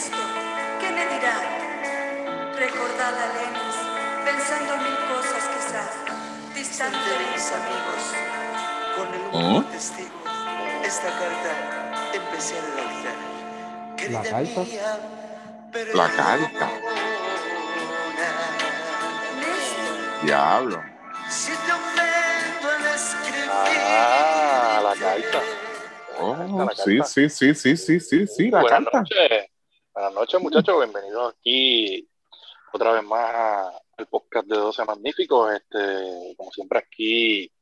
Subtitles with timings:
[0.00, 0.18] Néstor,
[0.80, 1.36] ¿qué me dirá?
[2.56, 3.76] Recordad a Lenis,
[4.24, 8.02] pensando en mil cosas quizás, distante de mis amigos.
[8.96, 9.56] Con el ¿Oh?
[9.58, 10.08] único testigo,
[10.82, 13.96] esta carta empecé a redactar.
[13.98, 14.60] Querida carta?
[14.62, 14.98] mía,
[15.92, 16.70] La carta.
[20.22, 20.82] Diablo.
[21.28, 23.50] Si te ofendo al escribir.
[23.50, 25.42] Ah, la carta.
[26.20, 27.04] Oh, La sí, carta.
[27.04, 28.98] sí, sí, sí, sí, sí, sí, la Buenas carta.
[29.00, 29.49] noches.
[30.00, 30.78] Buenas noches, muchachos.
[30.78, 32.08] Bienvenidos aquí
[32.72, 35.52] otra vez más al podcast de 12 Magníficos.
[35.52, 37.52] Este, como siempre, aquí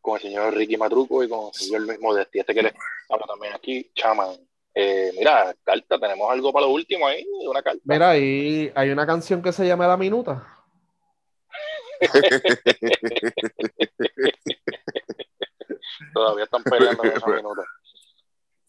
[0.00, 2.40] con el señor Ricky Matruco y con el señor Luis Modesti.
[2.40, 2.74] Este que les
[3.08, 4.34] habla también aquí, Chaman.
[4.74, 7.80] Eh, mira, carta, tenemos algo para lo último ahí, una carta.
[7.84, 10.44] Mira, ahí hay una canción que se llama La Minuta.
[16.12, 17.64] Todavía están peleando en esos minutos.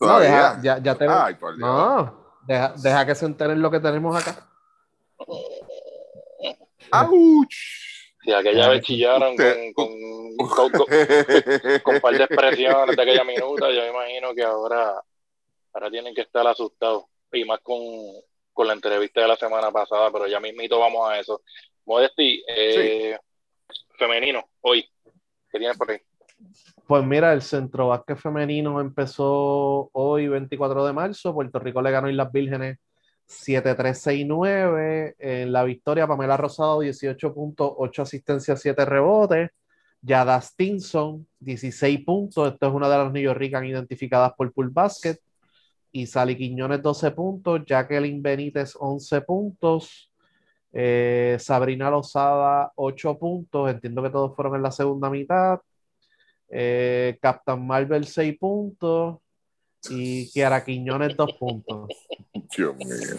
[0.01, 0.95] No, deja, ya, ya.
[1.25, 1.67] Ay, por Dios.
[1.67, 4.49] no, deja, deja que se enteren lo que tenemos acá.
[6.91, 7.47] ¡Auch!
[8.23, 9.87] Si aquella vez chillaron con, con,
[10.47, 10.71] con-
[11.83, 15.01] con un par de expresiones de aquella minuta, yo me imagino que ahora,
[15.73, 17.05] ahora tienen que estar asustados.
[17.31, 17.77] Y más con,
[18.53, 21.41] con la entrevista de la semana pasada, pero ya mismito vamos a eso.
[21.85, 23.17] Modesti, eh,
[23.97, 24.89] femenino, hoy,
[25.51, 25.99] ¿qué tienes por ahí?
[26.87, 31.33] Pues mira, el centro básquet femenino empezó hoy, 24 de marzo.
[31.33, 32.77] Puerto Rico le ganó Islas Vírgenes
[33.27, 35.15] 7-3-6-9.
[35.19, 39.49] En la victoria, Pamela Rosado, 18 puntos, 8 asistencias, 7 rebotes.
[40.01, 42.53] Yada Stinson, 16 puntos.
[42.53, 45.17] Esto es una de las Ricans identificadas por Pool Basket.
[45.91, 47.65] Y Sally Quiñones, 12 puntos.
[47.65, 50.09] Jacqueline Benítez, 11 puntos.
[50.71, 53.69] Eh, Sabrina Lozada, 8 puntos.
[53.69, 55.59] Entiendo que todos fueron en la segunda mitad.
[56.49, 59.17] Eh, Captain Marvel 6 puntos
[59.89, 61.89] y Kiara Quiñones 2 puntos.
[62.55, 63.17] Dios mío.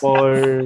[0.00, 0.64] Por,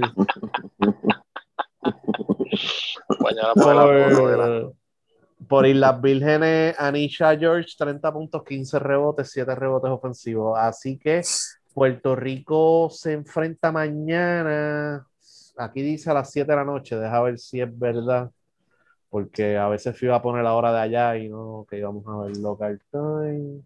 [3.20, 4.74] Mañana por
[5.48, 10.58] por Islas Vírgenes, Anisha George 30 puntos, 15 rebotes, 7 rebotes ofensivos.
[10.58, 11.22] Así que
[11.72, 15.06] Puerto Rico se enfrenta mañana.
[15.56, 18.30] Aquí dice a las 7 de la noche, deja ver si es verdad.
[19.10, 22.26] Porque a veces fui a poner la hora de allá y no, que íbamos a
[22.26, 23.62] ver local time.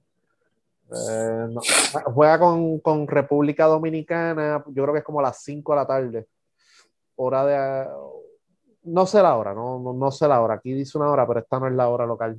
[0.92, 1.60] Eh, no.
[2.12, 5.86] Juega con, con República Dominicana, yo creo que es como a las 5 de la
[5.86, 6.26] tarde.
[7.16, 7.88] Hora de.
[8.84, 10.54] No sé la hora, no, no, no sé la hora.
[10.54, 12.38] Aquí dice una hora, pero esta no es la hora local.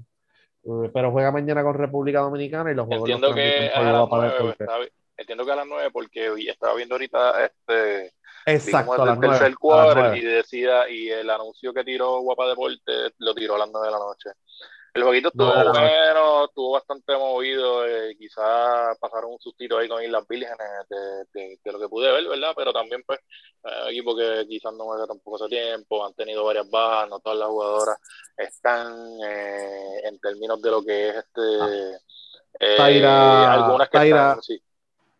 [0.65, 3.91] Eh, Pero juega mañana con República Dominicana y los juegos los Entiendo que transmiten a
[3.91, 4.63] las Guapa 9, Deporte.
[4.63, 4.77] está
[5.17, 8.13] entiendo que a las 9 porque hoy estaba viendo ahorita este
[8.45, 9.27] Exacto, el 9.
[9.37, 13.69] tercer cuadro y decía, y el anuncio que tiró Guapa Deporte lo tiró a las
[13.71, 14.29] 9 de la noche.
[14.93, 15.47] El jueguito estuvo
[15.79, 20.97] bueno, estuvo bastante movido, eh, quizás pasaron un sustito ahí con Islas Vírgenes de,
[21.33, 22.53] de- de lo que pude ver, ¿verdad?
[22.55, 23.19] Pero también, pues,
[23.63, 27.39] eh, equipo que quizás no juega tampoco hace tiempo, han tenido varias bajas, no todas
[27.39, 27.97] las jugadoras
[28.37, 28.95] están
[29.27, 31.41] eh, en términos de lo que es este...
[32.59, 34.61] eh, Taira- algunas que Taira- están, sí.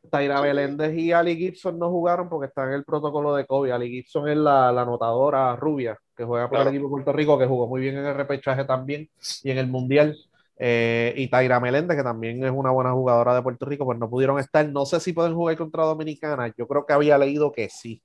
[0.09, 0.41] Taira.
[0.41, 3.71] Beléndez y Ali Gibson no jugaron porque están en el protocolo de COVID.
[3.71, 6.69] Ali Gibson es la, la anotadora rubia que juega por Claro.
[6.69, 9.09] el equipo de Puerto Rico, que jugó muy bien en el repechaje también
[9.43, 10.15] y en el Mundial.
[10.57, 14.09] Eh, y Taira Meléndez, que también es una buena jugadora de Puerto Rico, pues no
[14.09, 14.67] pudieron estar.
[14.69, 16.53] No sé si pueden jugar contra Dominicana.
[16.57, 18.01] Yo creo que había leído que sí.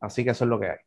[0.00, 0.78] Así que eso es lo que hay.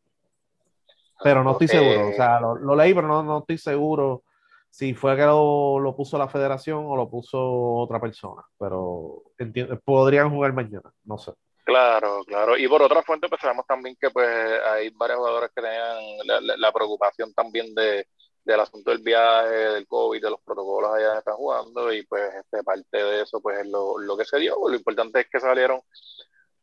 [1.24, 2.10] Pero no estoy seguro.
[2.10, 4.24] O sea, lo, lo leí, pero no, no estoy seguro
[4.74, 7.38] si fue que lo, lo puso la federación o lo puso
[7.76, 8.42] otra persona.
[8.58, 10.92] Pero enti- podrían jugar mañana.
[11.04, 11.32] No sé.
[11.64, 12.58] Claro, claro.
[12.58, 14.28] Y por otra fuente, pues sabemos también que pues
[14.66, 18.08] hay varios jugadores que tenían la, la- preocupación también de,
[18.44, 22.34] del asunto del viaje, del COVID, de los protocolos allá donde están jugando, y pues
[22.34, 24.58] este, parte de eso pues es lo, lo que se dio.
[24.68, 25.82] Lo importante es que salieron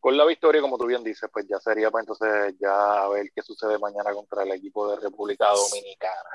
[0.01, 3.27] con la victoria, como tú bien dices, pues ya sería pues entonces ya a ver
[3.33, 6.31] qué sucede mañana contra el equipo de República Dominicana.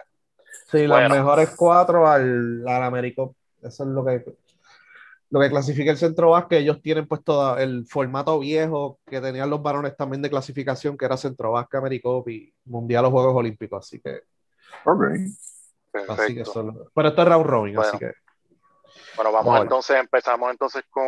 [0.71, 1.07] Sí, Bueno.
[1.07, 3.35] las mejores cuatro al, al Américo.
[3.61, 4.23] Eso es lo que,
[5.29, 6.59] lo que clasifica el centro básquet.
[6.59, 11.05] Ellos tienen pues todo el formato viejo que tenían los varones también de clasificación, que
[11.05, 13.85] era centro básquet, Americop y Mundial o Juegos Olímpicos.
[13.85, 14.21] Así que,
[14.85, 15.03] Ok.
[15.03, 15.35] así
[15.93, 16.41] que Perfecto.
[16.41, 17.89] eso es lo- Pero esto es round robin, Bueno.
[17.89, 18.11] así que.
[19.15, 19.61] Bueno, vamos Bueno.
[19.63, 21.05] entonces, empezamos entonces con,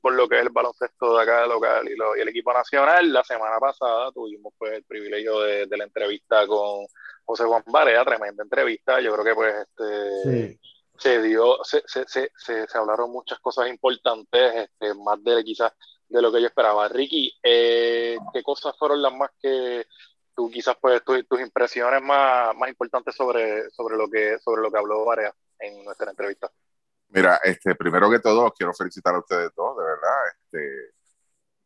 [0.00, 3.12] con lo que es el baloncesto de acá local y, lo- y el equipo nacional.
[3.12, 6.86] La semana pasada tuvimos pues el privilegio de, de la entrevista con
[7.24, 9.00] José Juan Barea, tremenda entrevista.
[9.00, 10.60] Yo creo que pues este Sí.
[10.98, 15.72] se dio, se, se, se, se, se hablaron muchas cosas importantes, este, más de quizás
[16.08, 16.88] de lo que yo esperaba.
[16.88, 19.86] Ricky, eh, ¿qué cosas fueron las más que
[20.34, 24.70] tú quizás pues tu- tus impresiones más, más importantes sobre, sobre lo que sobre lo
[24.70, 26.50] que habló Barea en nuestra entrevista?
[27.08, 30.18] Mira, este, primero que todo, quiero felicitar a ustedes dos, de verdad.
[30.34, 30.92] Este,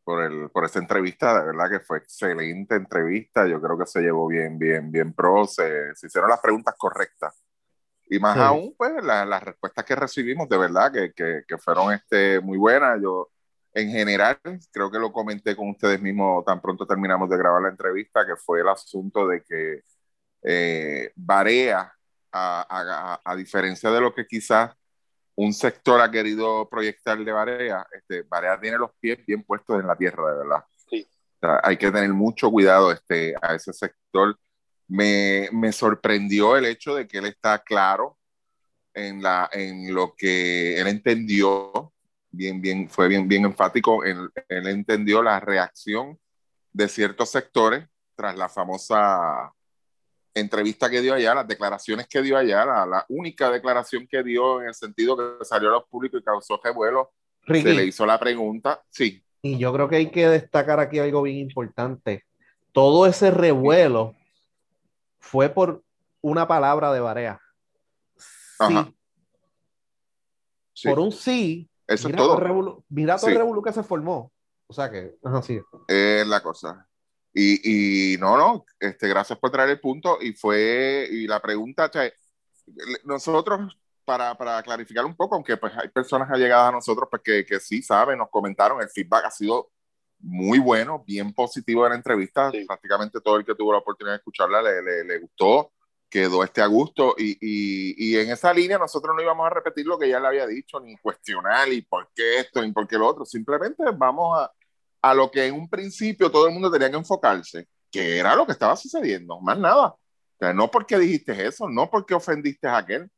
[0.06, 4.03] por, el, por esta entrevista, de verdad que fue excelente entrevista, yo creo que se
[4.03, 7.35] llevó bien, bien, bien pro, se, se hicieron las preguntas correctas.
[8.08, 8.41] Y más Sí.
[8.41, 12.58] aún, pues la- las respuestas que recibimos, de verdad, que, que, que fueron este, muy
[12.58, 13.00] buenas.
[13.03, 13.31] Yo,
[13.75, 14.38] en general,
[14.73, 18.37] creo que lo comenté con ustedes mismos tan pronto terminamos de grabar la entrevista, que
[18.37, 19.82] fue el asunto de que
[20.43, 21.93] eh, Barea,
[22.32, 24.70] a, a- a- a diferencia de lo que quizás
[25.36, 29.86] un sector ha querido proyectar de Barea, este, Barea tiene los pies bien puestos en
[29.86, 30.64] la tierra, de verdad.
[30.88, 31.06] Sí.
[31.36, 34.38] O sea, hay que tener mucho cuidado este, a ese sector.
[34.88, 38.18] Me, me sorprendió el hecho de que él está claro
[38.94, 41.92] en, la, en lo que él entendió,
[42.30, 46.18] bien, bien, fue bien, bien enfático, él, él entendió la reacción
[46.72, 49.52] de ciertos sectores tras la famosa
[50.40, 54.60] entrevista que dio allá, las declaraciones que dio allá, la, la única declaración que dio
[54.60, 57.12] en el sentido que salió a los públicos y causó revuelo,
[57.46, 60.98] se le Ricky, hizo la pregunta, sí, y yo creo que hay que destacar aquí
[60.98, 62.24] algo bien importante.
[62.72, 64.16] Todo ese revuelo
[65.20, 65.82] fue por
[66.20, 67.40] una palabra de Barea.
[68.58, 70.88] Sí.
[70.88, 72.84] Por un sí, eso es mira todo todo.
[72.88, 74.32] mira todo el revolú que se formó.
[74.66, 75.60] O sea que, ajá, sí.
[75.86, 76.88] es la cosa.
[77.38, 80.16] Y, y no, no, este, gracias por traer el punto.
[80.22, 82.14] Y fue, y la pregunta, le-
[83.04, 87.44] nosotros, para, para clarificar un poco, aunque pues hay personas allegadas a nosotros pues, que,
[87.44, 89.70] que sí saben, nos comentaron, el feedback ha sido
[90.18, 92.50] muy bueno, bien positivo de la entrevista.
[92.50, 92.64] Sí.
[92.64, 95.72] Prácticamente todo el que tuvo la oportunidad de escucharla le, le, le gustó,
[96.08, 97.16] quedó este a gusto.
[97.18, 100.28] Y, y, y en esa línea nosotros no íbamos a repetir lo que ya le
[100.28, 103.26] había dicho, ni cuestionar, y por qué esto, ni por qué lo otro.
[103.26, 104.50] Simplemente vamos a,
[105.11, 108.47] a lo que en un principio todo el mundo tenía que enfocarse, que era lo
[108.47, 109.88] que estaba sucediendo, más nada.
[109.88, 109.99] O
[110.38, 113.11] sea, no porque dijiste eso, no porque ofendiste a aquel.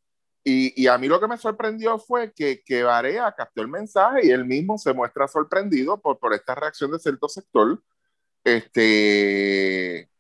[0.45, 4.27] Y, y a mí lo que me sorprendió fue que, que Barea captó el mensaje
[4.27, 7.83] y él mismo se muestra sorprendido por, por esta reacción de cierto sector,
[8.45, 10.11] este,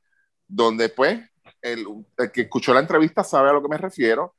[0.46, 1.20] donde pues
[1.62, 1.86] el,
[2.16, 4.34] el que escuchó la entrevista sabe a lo que me refiero.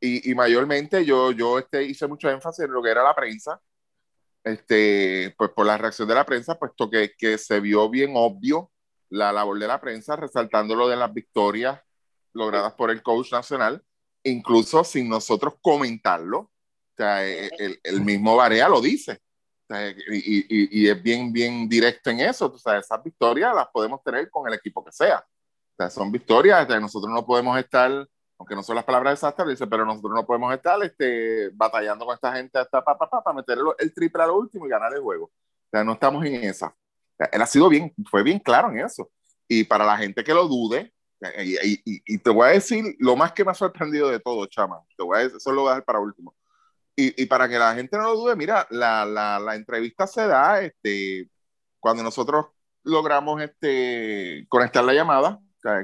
[0.00, 3.60] Y, y mayormente yo, yo este, hice mucho énfasis en lo que era la prensa,
[4.44, 8.70] este, pues por la reacción de la prensa, puesto que, que se vio bien obvio
[9.10, 11.80] la labor de la prensa, resaltando lo de las victorias
[12.32, 13.82] logradas por el coach nacional,
[14.22, 16.38] incluso sin nosotros comentarlo.
[16.38, 16.50] O
[16.96, 19.20] sea, eh, el, el mismo Barea lo dice.
[19.68, 22.46] O sea, y, y, y, es bien, bien directo en eso.
[22.46, 25.18] O sea, esas victorias las podemos tener con el equipo que sea.
[25.18, 26.68] O sea, son victorias.
[26.68, 28.06] Nosotros no podemos estar,
[28.40, 32.14] aunque no son las palabras exactas, dice, pero nosotros no podemos estar este, batallando con
[32.14, 34.94] esta gente hasta para pa, pa, pa, meter el, triple a lo último y ganar
[34.94, 35.26] el juego.
[35.26, 36.68] O sea, no estamos en esa.
[36.68, 39.10] O sea, él ha sido bien, fue bien claro en eso.
[39.46, 40.90] Y para la gente que lo dude,
[41.44, 44.46] y, y, y, te voy a decir lo más que me ha sorprendido de todo,
[44.46, 44.80] chama.
[44.96, 46.34] Te voy a decir, eso lo voy a dejar para último.
[46.96, 50.26] Y, y para que la gente no lo dude, mira, la, la, la, entrevista se
[50.26, 51.28] da este,
[51.78, 52.46] cuando nosotros
[52.84, 55.40] logramos este, conectar la llamada,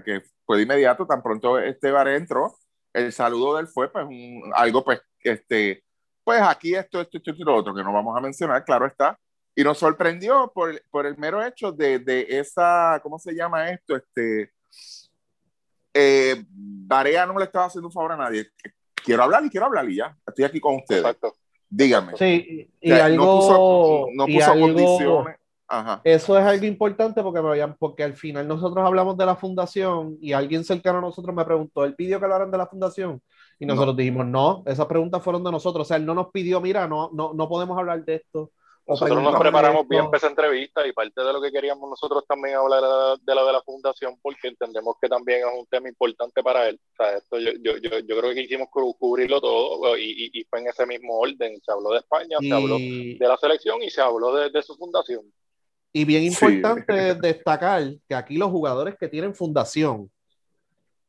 [0.07, 2.57] que fue de inmediato, tan pronto este bar entró,
[2.93, 5.83] el saludo de él fue pues un, algo pues, este,
[6.25, 9.19] pues aquí esto, esto, esto y lo otro, que no vamos a mencionar, claro está,
[9.55, 13.71] y nos sorprendió por, el, por el mero hecho de, de, esa, ¿cómo se llama
[13.71, 13.97] esto?
[13.97, 14.53] Este,
[15.95, 18.51] eh, Barea no le estaba haciendo un favor a nadie.
[18.95, 20.15] Quiero hablar y quiero hablar y ya.
[20.27, 21.01] Estoy aquí con ustedes.
[21.01, 21.35] Exacto.
[21.71, 22.17] Dígame.
[22.19, 23.25] Sí, y, o sea, algo.
[23.25, 25.37] No puso, no puso algo, condiciones.
[25.69, 26.01] Ajá.
[26.05, 30.17] Eso es algo importante porque, me habían, porque al final nosotros hablamos de la fundación
[30.21, 33.21] y alguien cercano a nosotros me preguntó, ¿él pidió que hablaran de la fundación?
[33.59, 33.99] Y nosotros no.
[33.99, 35.87] dijimos, no, esas preguntas fueron de nosotros.
[35.87, 38.53] O sea, él no nos pidió, mira, no, no, no podemos hablar de esto.
[38.89, 42.55] Nosotros nos preparamos bien para esa entrevista y parte de lo que queríamos nosotros también
[42.55, 42.83] hablar
[43.21, 46.79] de la de la fundación porque entendemos que también es un tema importante para él.
[46.93, 50.45] O sea, esto yo, yo, yo, yo creo que quisimos cubrirlo todo y, y, y,
[50.45, 51.61] fue en ese mismo orden.
[51.65, 52.49] Se habló de España, y...
[52.49, 55.23] se habló de la selección y se habló de, de su fundación.
[55.97, 57.19] Y bien importante sí.
[57.23, 60.11] destacar que aquí los jugadores que tienen fundación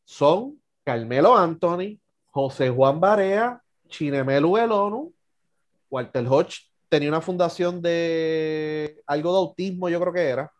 [0.05, 5.11] son Carmelo Anthony, José Juan Barea, Chinemelu Elonu,
[5.89, 10.53] Walter Hodge tenía una fundación de algo de autismo, yo creo que era,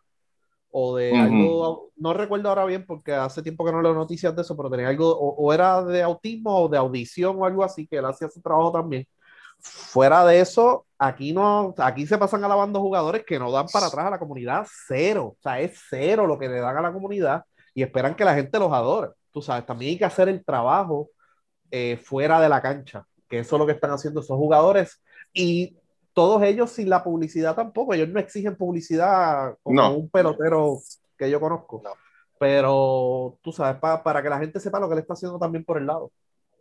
[0.70, 1.22] o de uh -huh.
[1.22, 4.68] algo, no recuerdo ahora bien porque hace tiempo que no leo noticias de eso, pero
[4.68, 8.04] tenía algo, o, o, era de autismo o de audición o algo así, que él
[8.04, 9.06] hacía su trabajo también.
[9.60, 14.06] Fuera de eso, aquí no, aquí se pasan alabando jugadores que no dan para atrás
[14.06, 17.44] a la comunidad, cero, o sea, es cero lo que le dan a la comunidad
[17.74, 19.10] y esperan que la gente los adore.
[19.32, 21.10] Tú sabes, también hay que hacer el trabajo
[21.70, 25.76] eh, fuera de la cancha, que eso es lo que están haciendo esos jugadores y
[26.12, 29.94] todos ellos sin la publicidad tampoco, ellos no exigen publicidad como no.
[29.96, 30.78] un pelotero
[31.16, 31.90] que yo conozco, no.
[32.38, 35.64] pero tú sabes, pa, para que la gente sepa lo que le está haciendo también
[35.64, 36.10] por el lado.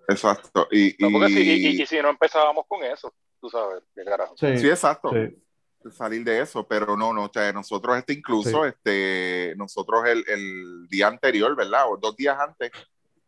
[0.07, 0.67] Exacto.
[0.71, 4.35] Y, no, porque si, y, y, si no empezábamos con eso, tú sabes, qué carajo.
[4.37, 5.11] Sí, sí exacto.
[5.11, 5.91] Sí.
[5.91, 10.87] salir de eso, pero no, no, o sea, nosotros este incluso, este, nosotros el, el,
[10.87, 11.85] día anterior, ¿verdad?
[11.89, 12.71] O dos días antes,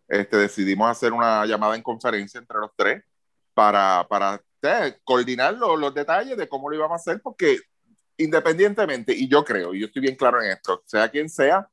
[0.08, 3.04] este, decidimos hacer una llamada en conferencia entre los tres
[3.54, 4.42] para, para
[5.04, 7.60] coordinar los, los detalles de cómo lo íbamos a hacer, porque
[8.18, 11.70] independientemente, y yo creo, y yo estoy bien claro en esto, sea quien sea,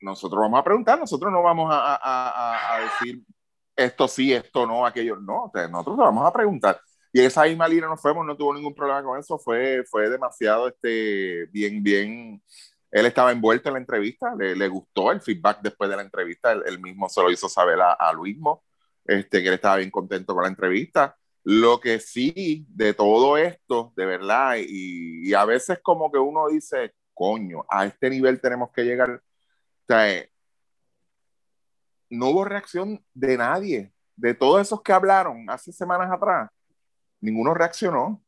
[0.00, 3.22] nosotros vamos a preguntar, nosotros no vamos a, a, a, decir
[3.76, 6.80] esto sí, esto no, aquello no, nosotros vamos a preguntar.
[7.12, 10.68] Y esa misma línea nos fuimos, no tuvo ningún problema con eso, fue, fue demasiado
[10.68, 12.42] este, bien, bien.
[12.90, 16.52] Él estaba envuelto en la entrevista, le, le gustó el feedback después de la entrevista,
[16.52, 18.64] él, mismo se lo hizo saber a, a Luismo,
[19.04, 21.16] este, que él estaba bien contento con la entrevista.
[21.42, 26.48] Lo que sí, de todo esto, de verdad, y, y, a veces como que uno
[26.48, 29.10] dice, coño, a este nivel tenemos que llegar.
[29.10, 29.22] O
[29.88, 30.24] sea,
[32.10, 36.50] no hubo reacción de nadie, de todos esos que hablaron hace semanas atrás
[37.20, 38.22] ninguno reaccionó.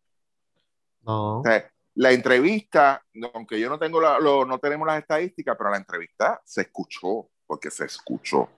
[1.05, 1.43] No.
[1.95, 3.03] la entrevista,
[3.35, 7.29] aunque yo no tengo la, lo, no tenemos las estadísticas, pero la entrevista se escuchó,
[7.45, 8.49] porque se escuchó.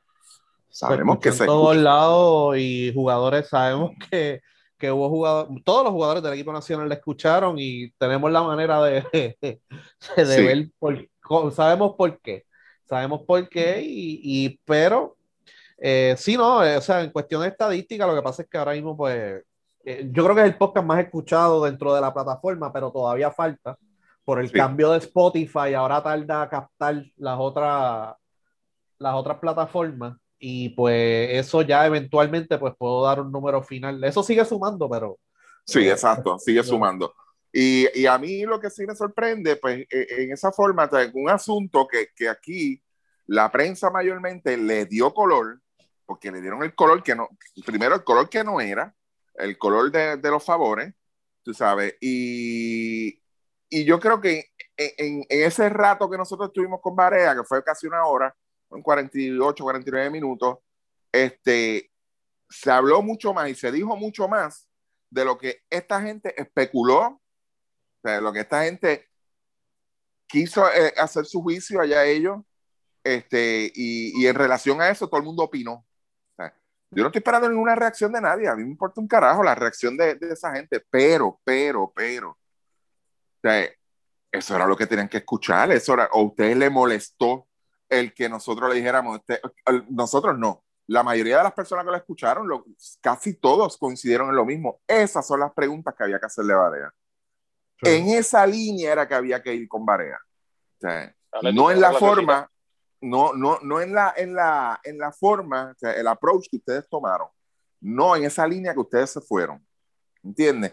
[0.68, 4.42] Sabemos que se en todos lados y jugadores sabemos que,
[4.76, 8.82] que hubo jugadores, todos los jugadores del equipo nacional la escucharon y tenemos la manera
[8.82, 9.38] de,
[10.16, 12.44] de, ver, por, sabemos por qué,
[12.86, 15.16] sabemos por qué, y, y pero
[15.78, 18.72] eh, sí, no, o sea, en cuestión de estadística, lo que pasa es que ahora
[18.72, 19.42] mismo, pues,
[19.84, 23.30] eh, yo creo que es el podcast más escuchado dentro de la plataforma, pero todavía
[23.30, 23.76] falta
[24.24, 25.74] por el cambio de Spotify.
[25.74, 28.14] Ahora tarda a captar las otras,
[28.98, 34.02] las otras plataformas y pues eso ya eventualmente pues puedo dar un número final.
[34.02, 35.18] Eso sigue sumando, pero...
[35.66, 37.12] Sí, eh, exacto, sigue sumando.
[37.56, 41.86] Y, a mí lo que sí me sorprende, pues e, en esa forma, un asunto
[41.86, 42.82] que, que aquí
[43.26, 45.60] la prensa mayormente le dio color,
[46.04, 47.28] porque le dieron el color que no,
[47.64, 48.92] primero el color que no era,
[49.34, 50.94] el color de, de, los favores,
[51.44, 53.22] tú sabes, y,
[53.68, 54.46] y yo creo que
[54.76, 58.34] en, en, ese rato que nosotros estuvimos con Barea, que fue casi una hora,
[58.72, 60.58] en 48, 49 minutos,
[61.12, 61.88] este,
[62.48, 64.68] se habló mucho más y se dijo mucho más
[65.08, 67.20] de lo que esta gente especuló,
[68.08, 69.08] sea, lo que esta gente
[70.26, 72.42] quiso eh, hacer su juicio allá ellos,
[73.02, 75.84] este, y, en relación a eso todo el mundo opinó.
[76.90, 78.48] Yo no estoy esperando ninguna reacción de nadie.
[78.48, 80.80] A mí me importa un carajo la reacción de, de esa gente.
[80.90, 82.30] Pero, pero, pero.
[82.30, 82.38] O
[83.42, 83.68] sea,
[84.30, 85.72] eso era lo que tenían que escuchar.
[85.72, 87.48] Eso era, o a ustedes le molestó
[87.88, 89.18] el que nosotros le dijéramos.
[89.18, 89.40] Este,
[89.90, 90.64] nosotros no.
[90.86, 92.64] La mayoría de las personas que lo escucharon, lo,
[93.00, 94.80] casi todos coincidieron en lo mismo.
[94.86, 96.94] Esas son las preguntas que había que hacerle a Barea.
[97.82, 100.18] En esa línea era que había que ir con Barea.
[100.76, 101.14] O sea,
[101.52, 102.50] no en la forma,
[103.00, 106.56] no, no, no en la, en la, en la forma, o sea, el approach que
[106.56, 107.28] ustedes tomaron,
[107.80, 109.64] no en esa línea que ustedes se fueron,
[110.22, 110.72] ¿entiendes?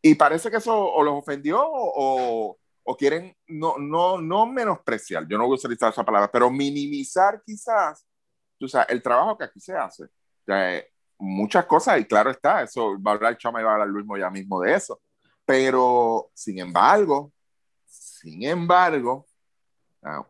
[0.00, 2.56] Y parece que eso o los ofendió o,
[2.88, 7.42] o quieren no, no, no menospreciar, yo no voy a utilizar esa palabra, pero minimizar
[7.44, 8.06] quizás,
[8.60, 10.04] o sea, el trabajo que aquí se hace.
[10.04, 10.82] O sea,
[11.18, 14.06] muchas cosas, y claro está, eso va a hablar Chama y va a hablar Luis
[14.20, 15.00] ya mismo de eso,
[15.46, 17.32] pero sin embargo,
[17.86, 19.26] sin embargo,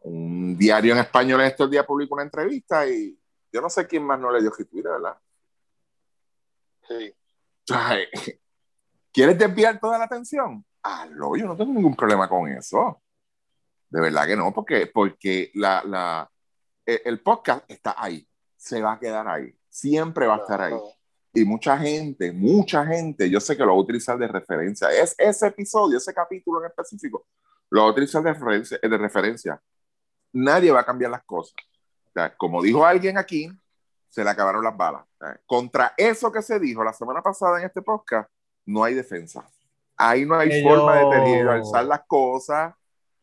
[0.03, 3.19] un diario en español estos días publicó una entrevista y
[3.53, 5.19] yo no sé quién más no le dio Twitter, ¿verdad?
[6.87, 7.15] Sí.
[9.13, 10.65] ¿Quieres desviar toda la atención?
[10.83, 13.03] Aló, yo no tengo ningún problema con eso.
[13.89, 16.31] De verdad que no, porque, porque la, la,
[16.85, 20.75] e, el podcast está ahí, se va a quedar ahí, siempre va a estar ahí.
[21.37, 24.91] Y mucha gente, mucha gente, yo sé que lo va a utilizar de referencia.
[24.91, 27.27] Es ese episodio, ese capítulo en específico,
[27.69, 29.63] lo va a utilizar de referencia, de referencia.
[30.33, 31.55] Nadie va a cambiar las cosas.
[32.39, 33.51] como dijo alguien aquí,
[34.09, 35.05] se le acabaron las balas.
[35.45, 38.31] contra eso que se dijo la semana pasada en este podcast,
[38.65, 39.47] no hay defensa.
[39.95, 42.75] Ahí no hay forma de alzar las cosas,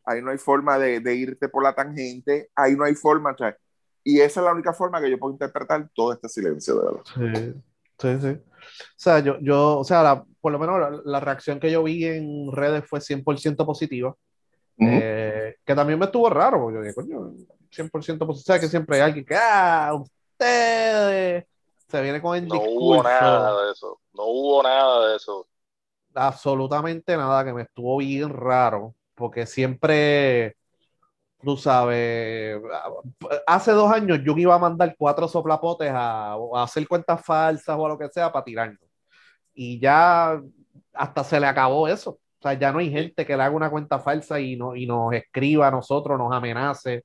[0.04, 3.34] ahí no hay forma de, de, irte por la tangente, ahí no hay forma.
[4.04, 7.02] y esa es la única forma que yo puedo interpretar todo este silencio, de verdad.
[7.12, 8.28] Sí, sí, sí.
[8.28, 11.82] O sea, yo, yo o sea, la, por lo menos la, la, reacción que yo
[11.82, 14.14] vi en redes fue 100% positiva.
[14.78, 17.32] Eh, que también me estuvo raro, porque yo dije, coño,
[17.70, 21.44] 100% positivo, que siempre hay alguien que, ah, ustedes,
[21.88, 22.74] se viene con el no discurso.
[22.74, 25.46] No hubo nada de eso, no hubo nada de eso.
[26.14, 30.56] Absolutamente nada, que me estuvo bien raro, porque siempre,
[31.44, 32.60] tú sabes,
[33.46, 37.86] hace dos años yo iba a mandar cuatro soplapotes a, a hacer cuentas falsas o
[37.86, 38.88] a lo que sea para tirarnos.
[39.54, 40.40] Y ya
[40.92, 42.10] hasta se le acabó eso.
[42.10, 44.86] O sea, ya no hay gente que le haga una cuenta falsa y, no, y
[44.86, 47.04] nos escriba a nosotros, nos amenace.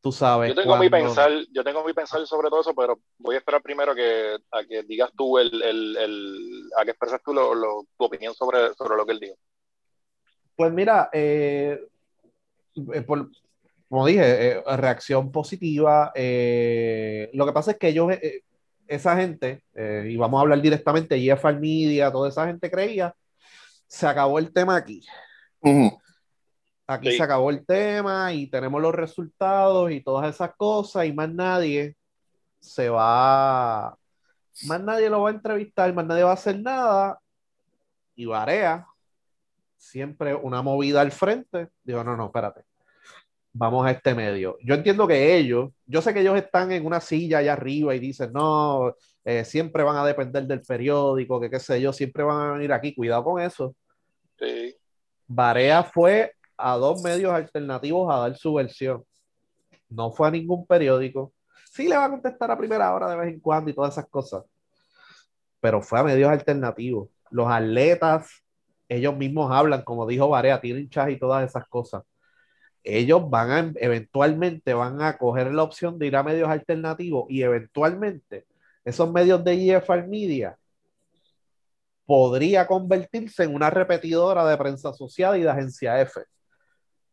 [0.00, 0.48] Tú sabes.
[0.48, 3.62] Yo tengo mi pensar, yo tengo mi pensar sobre todo eso, pero voy a esperar
[3.62, 7.86] primero que, a que digas tú el, el, el a que expresas tú lo, lo,
[7.96, 9.36] tu opinión sobre, sobre lo que él dijo.
[10.56, 11.80] Pues mira, eh,
[12.94, 13.30] eh, por-
[13.88, 16.12] como dije, eh, reacción positiva.
[16.14, 18.42] eh, lo que pasa es que ellos, eh,
[18.86, 23.14] esa gente, eh, y vamos a hablar directamente, GFR Media, toda esa gente creía,
[23.86, 25.04] se acabó el tema aquí.
[25.60, 25.98] Ujú.
[26.86, 27.16] Aquí Sí.
[27.18, 31.94] se acabó el tema y tenemos los resultados y todas esas cosas y más nadie
[32.60, 33.96] se va,
[34.66, 37.18] más nadie lo va a entrevistar, más nadie va a hacer nada
[38.14, 38.86] y Barea,
[39.82, 42.62] siempre una movida al frente, digo, no, no, espérate,
[43.52, 44.56] vamos a este medio.
[44.62, 47.98] Yo entiendo que ellos, yo sé que ellos están en una silla allá arriba y
[47.98, 52.48] dicen, no, eh, siempre van a depender del periódico, que qué sé yo, siempre van
[52.48, 53.74] a venir aquí, cuidado con eso.
[54.38, 54.74] Sí.
[55.26, 59.04] Barea fue a dos medios alternativos a dar su versión.
[59.88, 61.32] No fue a ningún periódico.
[61.72, 64.08] Sí le va a contestar a primera hora de vez en cuando y todas esas
[64.08, 64.44] cosas.
[65.60, 67.08] Pero fue a medios alternativos.
[67.30, 68.41] Los atletas,
[68.96, 72.02] ellos mismos hablan, como dijo Barea, tienen chas y todas esas cosas.
[72.84, 77.42] Ellos van a, eventualmente van a coger la opción de ir a medios alternativos y
[77.42, 78.46] eventualmente
[78.84, 80.58] esos medios de EFR Media
[82.04, 86.20] podría convertirse en una repetidora de prensa asociada y de agencia F.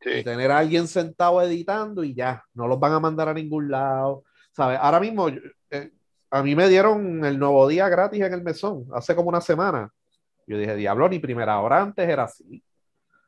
[0.02, 3.70] Y tener a alguien sentado editando y ya, no los van a mandar a ningún
[3.70, 4.24] lado.
[4.52, 4.80] ¿Sabes?
[4.82, 5.30] Ahora mismo,
[5.70, 5.92] eh,
[6.32, 9.92] a mí me dieron el nuevo día gratis en el mesón, hace como una semana.
[10.50, 12.64] Yo dije, diablo, ni primera hora antes era así.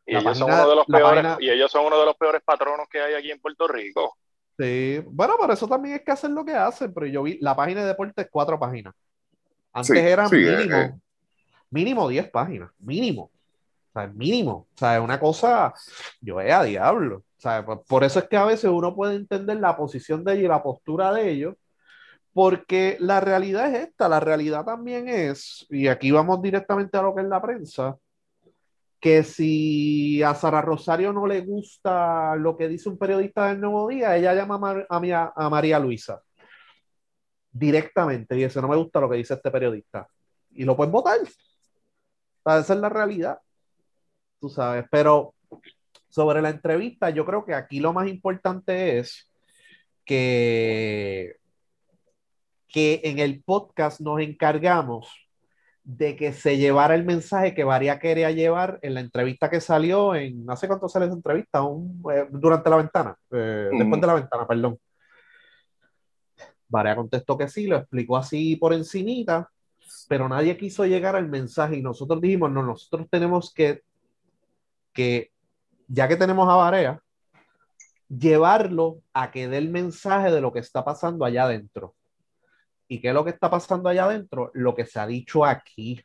[0.08, 2.42] Y ellos son uno de los peores, página- y ellos son uno de los peores
[2.44, 4.18] patronos que hay aquí en Puerto Rico.
[4.58, 7.56] Sí, bueno, por eso también es que hacen lo que hacen, pero yo vi la
[7.56, 8.96] página de deportes cuatro páginas.
[9.72, 10.94] Antes Sí, eran sí, eh, mínimo, eh.
[11.70, 13.30] mínimo 10 páginas, mínimo.
[13.94, 14.52] O sea, mínimo.
[14.74, 15.72] O sea, es una cosa,
[16.22, 17.18] yo es a diablo.
[17.18, 20.34] O sea, por, por eso es que a veces uno puede entender la posición de
[20.34, 21.56] ellos y la postura de ellos,
[22.34, 27.14] porque la realidad es esta, la realidad también es, y aquí vamos directamente a lo
[27.16, 27.98] que es la prensa,
[29.00, 33.88] que si a Sara Rosario no le gusta lo que dice un periodista del Nuevo
[33.88, 36.22] Día, ella llama a, Mar- a, mi- a María Luisa
[37.52, 40.08] directamente y dice, no me gusta lo que dice este periodista.
[40.52, 41.20] Y lo pueden votar.
[42.46, 43.40] Esa es la realidad,
[44.40, 44.86] tú sabes.
[44.90, 45.34] Pero
[46.10, 49.30] sobre la entrevista, yo creo que aquí lo más importante es
[50.06, 51.36] que,
[52.72, 55.10] que en el podcast nos encargamos
[55.84, 60.16] de que se llevara el mensaje que Varia quería llevar en la entrevista que salió
[60.16, 64.08] en, no sé cuánto sale esa entrevista, un, eh, durante la ventana, eh, después de
[64.08, 64.78] la ventana, perdón.
[66.70, 69.50] Varia contestó que sí, lo explicó así por encimita,
[70.08, 73.82] pero nadie quiso llegar al mensaje y nosotros dijimos, no, nosotros tenemos que,
[74.94, 75.32] que
[75.88, 77.02] ya que tenemos a Varea,
[78.08, 81.96] llevarlo a que dé el mensaje de lo que está pasando allá adentro.
[82.92, 84.52] ¿Y qué es lo que está pasando allá adentro?
[84.54, 86.04] Lo que se ha dicho aquí.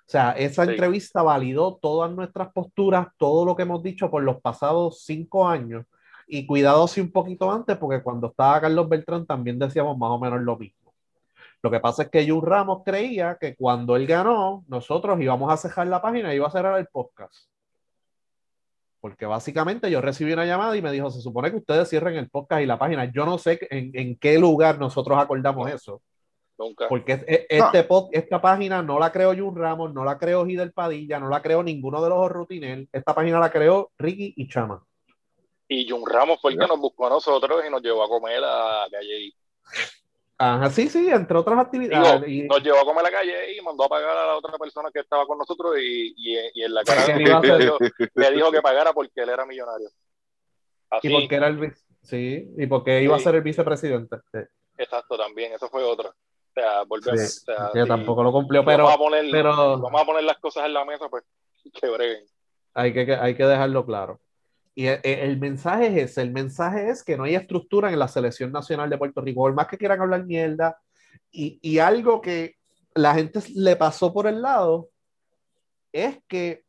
[0.00, 0.72] O sea, esa Sí.
[0.72, 5.86] entrevista validó todas nuestras posturas, todo lo que hemos dicho por los pasados cinco años.
[6.26, 10.18] Y cuidado si un poquito antes, porque cuando estaba Carlos Beltrán también decíamos más o
[10.18, 10.92] menos lo mismo.
[11.62, 15.56] Lo que pasa es que Jun Ramos creía que cuando él ganó, nosotros íbamos a
[15.56, 17.48] cejar la página y iba a cerrar el podcast.
[19.00, 22.28] Porque básicamente yo recibí una llamada y me dijo, se supone que ustedes cierren el
[22.28, 23.04] podcast y la página.
[23.12, 26.02] Yo no sé en, en qué lugar nosotros acordamos eso.
[26.58, 26.88] Nunca.
[26.88, 30.46] Porque es- es- este pod- esta página no la creó Jun Ramos, no la creó
[30.46, 32.88] Gidel Padilla, no la creó ninguno de los Rutinel.
[32.92, 34.82] Esta página la creó Ricky y Chama.
[35.68, 38.40] Y Jun Ramos fue el que nos buscó a nosotros y nos llevó a comer
[38.42, 39.32] a calle.
[40.38, 42.22] Ajá, sí, sí, entre otras actividades.
[42.26, 44.36] Digo, Y- nos llevó a comer a la calle y mandó a pagar a la
[44.36, 47.58] otra persona que estaba con nosotros y, y, y en la cara ¿Qué de le
[47.64, 47.78] dijo,
[48.14, 49.88] le dijo que pagara porque él era millonario.
[50.90, 54.16] Así, y porque era el vice- sí, y porque iba a ser el vicepresidente.
[54.30, 54.38] Sí,
[54.78, 56.14] exacto, también, eso fue otro.
[56.56, 57.20] Sea, volvemos.
[57.20, 60.04] sí, o sea, que si- tampoco lo cumplió, pero, vamos, a poner, pero- vamos a
[60.06, 61.22] poner las cosas en la mesa, pues
[61.80, 62.24] que breguen.
[62.74, 64.20] hay que, hay que dejarlo claro.
[64.74, 68.08] Y el, el mensaje es ese, el mensaje es que no hay estructura en la
[68.08, 70.78] selección nacional de Puerto Rico, por más que quieran hablar mierda,
[71.30, 72.54] y, y algo que
[72.94, 74.88] la gente le pasó por el lado
[75.92, 76.64] es que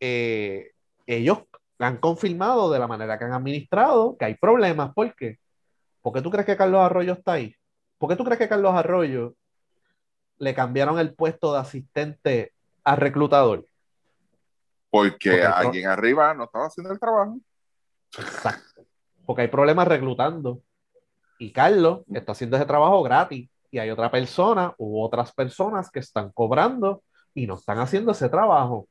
[0.00, 0.72] eh,
[1.06, 1.38] ellos
[1.78, 4.92] han confirmado de la manera que han administrado que hay problemas.
[4.94, 5.38] ¿Por qué?
[6.02, 7.54] ¿Por qué tú crees que Carlos Arroyo está ahí?
[7.98, 9.34] ¿Por qué tú crees que Carlos Arroyo
[10.38, 12.52] le cambiaron el puesto de asistente
[12.84, 13.66] a reclutador?
[14.90, 17.38] Porque alguien arriba no estaba haciendo el trabajo.
[18.16, 18.86] Exacto.
[19.26, 20.62] Porque hay problemas reclutando.
[21.38, 23.50] Y Carlos está haciendo ese trabajo gratis.
[23.70, 27.02] Y hay otra persona u otras personas que están cobrando
[27.34, 28.88] y no están haciendo ese trabajo.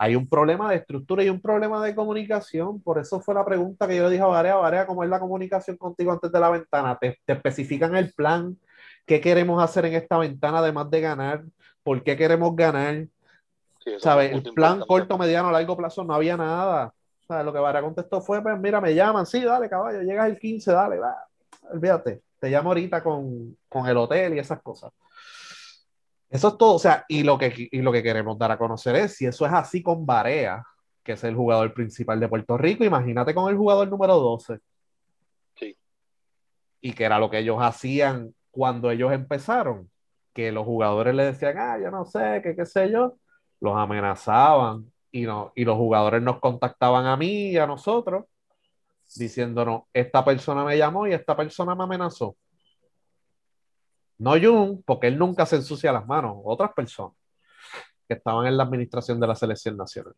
[0.00, 2.80] Hay un problema de estructura y un problema de comunicación.
[2.80, 5.18] Por eso fue la pregunta que yo le dije a Varea, Varea, ¿cómo es la
[5.18, 6.96] comunicación contigo antes de la ventana?
[6.98, 8.56] ¿Te, te especifican el plan?
[9.04, 11.44] ¿Qué queremos hacer en esta ventana además de ganar?
[11.82, 13.06] ¿Por qué queremos ganar?
[13.84, 14.32] Sí, ¿sabes?
[14.32, 14.86] El plan importante.
[14.86, 16.92] corto, mediano, largo plazo no había nada.
[17.28, 20.72] Lo que Vara contestó fue, pues mira, me llaman, sí, dale, caballo, llegas el 15,
[20.72, 21.14] dale, va.
[21.70, 24.92] Olvídate, te llamo ahorita con, con el hotel y esas cosas.
[26.30, 28.96] Eso es todo, o sea, y lo, que, y lo que queremos dar a conocer
[28.96, 30.62] es si eso es así con Barea,
[31.02, 34.58] que es el jugador principal de Puerto Rico, imagínate con el jugador número 12.
[35.56, 35.76] Sí.
[36.82, 39.90] Y que era lo que ellos hacían cuando ellos empezaron,
[40.34, 43.14] que los jugadores le decían, ah, yo no sé, que qué sé yo,
[43.60, 48.26] los amenazaban y, no, y los jugadores nos contactaban a mí y a nosotros
[49.16, 52.36] diciéndonos, esta persona me llamó y esta persona me amenazó.
[54.18, 57.14] No Jun, porque él nunca se ensucia las manos, otras personas
[58.08, 60.14] que estaban en la administración de la selección nacional.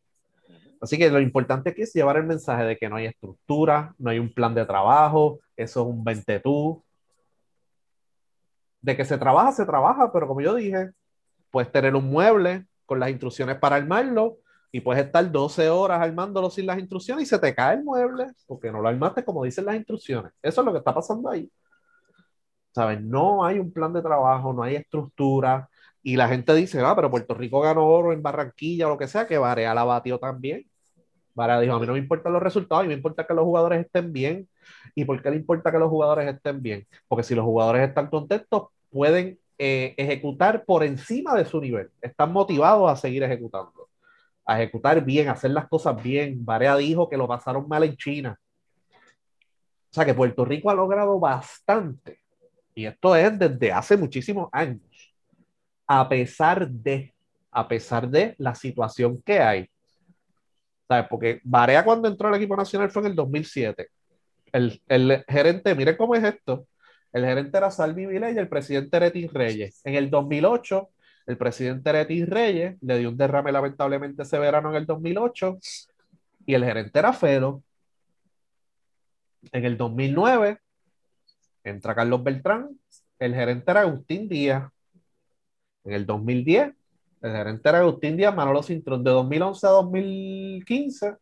[0.80, 4.10] Así que lo importante aquí es llevar el mensaje de que no hay estructura, no
[4.10, 6.82] hay un plan de trabajo, eso es un ventetú.
[8.80, 10.92] De que se trabaja, se trabaja, pero como yo dije,
[11.50, 14.38] puedes tener un mueble con las instrucciones para armarlo
[14.72, 18.28] y puedes estar 12 horas armándolo sin las instrucciones y se te cae el mueble
[18.46, 20.32] porque no lo armaste como dicen las instrucciones.
[20.40, 21.50] Eso es lo que está pasando ahí.
[22.74, 23.00] ¿Sabes?
[23.02, 25.68] No hay un plan de trabajo, no hay estructura.
[26.02, 29.08] Y la gente dice, ah, pero Puerto Rico ganó oro en Barranquilla o lo que
[29.08, 30.66] sea, que Barea la batió también.
[31.34, 33.44] Barea dijo, a mí no me importan los resultados, a mí me importa que los
[33.44, 34.48] jugadores estén bien.
[34.94, 36.86] ¿Y por qué le importa que los jugadores estén bien?
[37.08, 41.90] Porque si los jugadores están contentos, pueden eh, ejecutar por encima de su nivel.
[42.00, 43.88] Están motivados a seguir ejecutando,
[44.44, 46.44] a ejecutar bien, a hacer las cosas bien.
[46.44, 48.38] Barea dijo que lo pasaron mal en China.
[49.90, 52.19] O sea que Puerto Rico ha logrado bastante.
[52.80, 54.80] Y esto es desde hace muchísimos años.
[55.86, 57.12] A pesar de,
[57.50, 59.68] a pesar de la situación que hay.
[60.88, 61.06] ¿Sabes?
[61.10, 63.88] Porque Barea cuando entró al equipo nacional fue en el 2007.
[64.50, 66.66] El, el gerente, miren cómo es esto.
[67.12, 69.82] El gerente era Salvi Viley y el presidente era Etis Reyes.
[69.84, 70.88] En el 2008,
[71.26, 75.58] el presidente era Etis Reyes, le dio un derrame lamentablemente ese verano en el 2008,
[76.46, 77.62] y el gerente era Felo.
[79.52, 80.60] En el 2009,
[81.64, 82.78] entra Carlos Beltrán,
[83.18, 84.70] el gerente era Agustín Díaz.
[85.84, 86.72] En el 2010,
[87.22, 89.04] el gerente era Agustín Díaz, Manolo Cintrón.
[89.04, 91.14] De 2011 a 2015,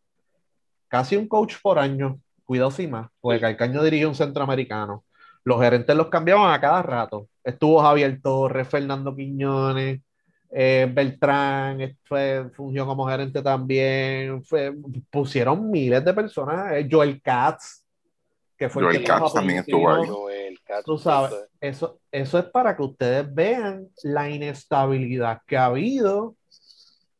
[0.87, 5.03] casi un coach por año, cuidado sin más, porque Calcaño dirigió un centroamericano.
[5.43, 7.27] Los gerentes los cambiaban a cada rato.
[7.43, 10.01] Estuvo Javier Torres, Fernando Quiñones,
[10.51, 14.43] eh, Beltrán, fue, fungió como gerente también.
[14.43, 14.73] Fue,
[15.09, 16.73] pusieron miles de personas.
[16.73, 17.83] Eh, Joel Katz,
[18.57, 20.09] que fue Joel el que Katz también estuvo ahí.
[20.85, 26.35] Tú sabes, eso, eso es para que ustedes vean la inestabilidad que ha habido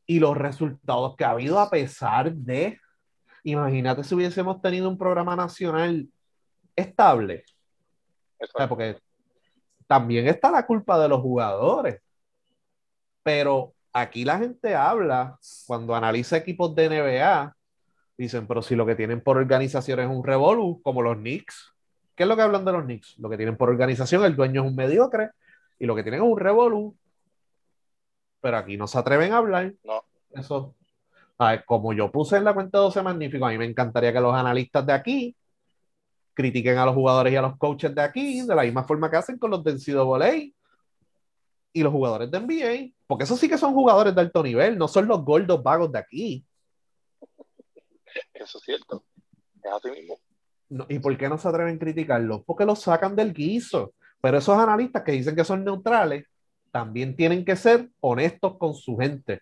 [0.06, 2.80] y los resultados que ha habido a pesar de,
[3.44, 6.08] imagínate si hubiésemos tenido un programa nacional
[6.76, 7.44] estable,
[8.40, 8.98] o sea, porque
[9.88, 12.02] también está la culpa de los jugadores,
[13.24, 17.56] pero aquí la gente habla, cuando analiza equipos de NBA,
[18.18, 21.74] dicen, pero si lo que tienen por organización es un revolú, como los Knicks,
[22.20, 23.18] ¿qué es lo que hablan de los Knicks?
[23.20, 25.30] Lo que tienen por organización, el dueño es un mediocre,
[25.80, 26.94] y lo que tienen es un revolú,
[28.42, 29.74] pero aquí no se atreven a hablar.
[29.86, 30.04] No.
[30.32, 30.76] Eso,
[31.38, 34.20] a ver, como yo puse en la cuenta 12 Magnífico, a mí me encantaría que
[34.20, 35.34] los analistas de aquí
[36.34, 39.16] critiquen a los jugadores y a los coaches de aquí, de la misma forma que
[39.16, 40.52] hacen con los de NCAA
[41.72, 44.90] y los jugadores de NBA, porque esos sí que son jugadores de alto nivel, no
[44.90, 46.46] son los gordos vagos de aquí.
[48.34, 49.06] Eso es cierto.
[49.64, 50.20] Es así mismo.
[50.70, 52.44] No, ¿Y por qué no se atreven a criticarlos?
[52.46, 53.94] Porque los sacan del guiso.
[54.22, 56.26] Pero esos analistas que dicen que son neutrales
[56.72, 59.42] también tienen que ser honestos con su gente.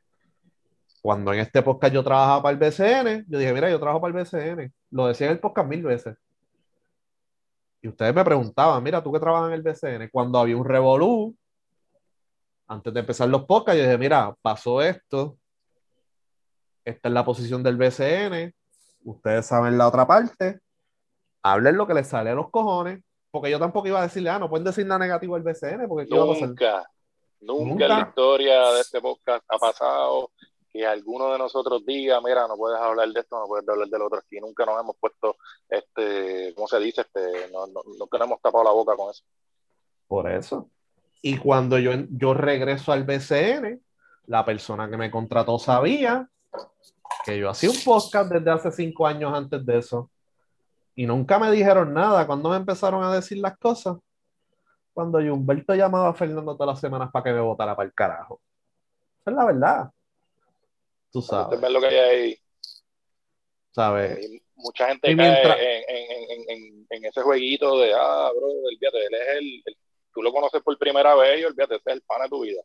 [1.02, 4.18] Cuando en este podcast yo trabajaba para el BCN, yo dije, mira, yo trabajo para
[4.18, 4.74] el BCN.
[4.92, 6.18] Lo decía en el podcast mil veces.
[7.82, 11.36] Y ustedes me preguntaban, mira, tú que trabajas en el BCN, cuando había un revolú,
[12.68, 15.38] antes de empezar los podcasts, yo dije, mira, pasó esto,
[16.84, 18.54] esta es la posición del BCN,
[19.06, 20.60] ustedes saben la otra parte,
[21.52, 24.40] hablen lo que les sale a los cojones, porque yo tampoco iba a decirle, ah,
[24.40, 26.48] no pueden decir nada negativo al BCN, porque ¿qué iba a pasar?
[26.50, 26.90] Nunca,
[27.42, 27.86] nunca, Nunca.
[27.86, 30.32] en la historia de este podcast ha pasado
[30.72, 34.02] que alguno de nosotros diga, mira, no puedes hablar de esto, no puedes hablar del
[34.02, 34.20] otro.
[34.20, 35.38] Aquí nunca nos hemos puesto,
[35.70, 37.02] este, ¿cómo se dice?
[37.02, 39.24] Este, no, no, nunca nos hemos tapado la boca con eso.
[40.08, 40.70] Por eso.
[41.22, 43.82] Y cuando yo, yo regreso al BCN,
[44.28, 46.30] la persona que me contrató sabía
[47.26, 50.10] que yo hacía un podcast desde hace cinco años antes de eso.
[50.98, 52.26] Y nunca me dijeron nada.
[52.26, 53.98] Cuando me empezaron a decir las cosas,
[54.94, 58.42] cuando Humberto llamaba a Fernando todas las semanas para que me votara para el carajo.
[59.22, 59.92] Esa es la verdad.
[61.12, 61.62] Tú sabes.
[61.62, 62.38] ven lo que hay ahí.
[63.72, 64.28] ¿sabes?
[64.56, 69.14] Mucha gente cae en, en- en- en- en ese jueguito de, ah, bro, olvídate, él
[69.14, 69.78] es el, el-
[70.12, 72.62] tú lo conoces por primera vez y olvídate, ese es el pana de tu vida.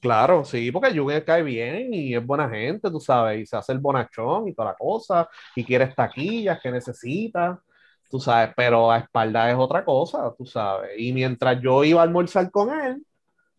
[0.00, 3.70] Claro, sí, porque Jun cae bien y es buena gente, tú sabes, y se hace
[3.72, 7.62] el bonachón y toda la cosa, y quiere taquillas que necesita,
[8.08, 10.92] tú sabes, pero a espalda es otra cosa, tú sabes.
[10.98, 13.04] Y mientras yo iba a almorzar con él,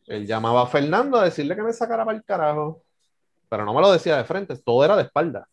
[0.07, 2.81] él llamaba a Fernando a decirle que me sacara para el carajo,
[3.47, 5.47] pero no me lo decía de frente, todo era de espalda.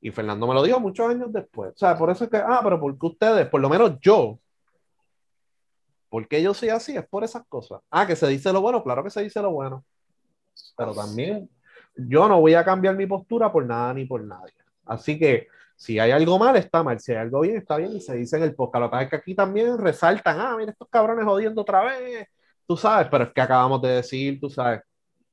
[0.00, 1.72] Y Fernando me lo dijo muchos años después.
[1.74, 4.38] O sea, por eso es que, ah, pero porque ustedes, por lo menos yo,
[6.10, 6.96] porque yo soy así?
[6.96, 7.80] Es por esas cosas.
[7.90, 9.84] Ah, que se dice lo bueno, claro que se dice lo bueno.
[10.76, 11.48] Pero también
[11.96, 14.54] yo no voy a cambiar mi postura por nada ni por nadie.
[14.86, 17.00] Así que si hay algo mal, está mal.
[17.00, 17.92] Si hay algo bien, está bien.
[17.96, 18.80] Y se dice en el podcast.
[18.82, 22.28] Lo que pasa es que aquí también resaltan, ah, mira estos cabrones jodiendo otra vez.
[22.66, 24.80] Tú sabes, pero es que acabamos de decir, tú sabes,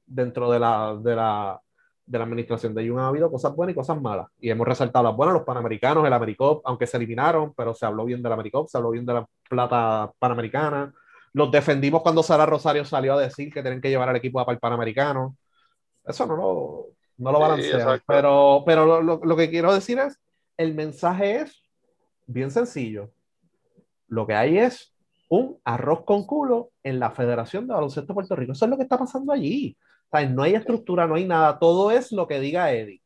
[0.05, 1.61] dentro de la, de la,
[2.05, 4.27] de la administración de Jun ha habido cosas buenas y cosas malas.
[4.39, 8.05] Y hemos resaltado las buenas, los panamericanos, el Americop, aunque se eliminaron, pero se habló
[8.05, 10.93] bien del Americop, se habló bien de la plata panamericana.
[11.33, 14.53] Los defendimos cuando Sara Rosario salió a decir que tienen que llevar al equipo para
[14.53, 15.37] el panamericano.
[16.03, 18.01] Eso no lo, no lo balancea.
[18.07, 20.17] pero pero lo, lo que quiero decir es,
[20.55, 21.61] el mensaje es
[22.25, 23.11] bien sencillo.
[24.07, 24.93] Lo que hay es
[25.29, 28.53] un arroz con culo en la Federación de Baloncesto de Puerto Rico.
[28.53, 29.77] Eso es lo que está pasando allí
[30.29, 31.57] no hay estructura, no hay nada.
[31.57, 33.01] Todo es lo que diga Eddie.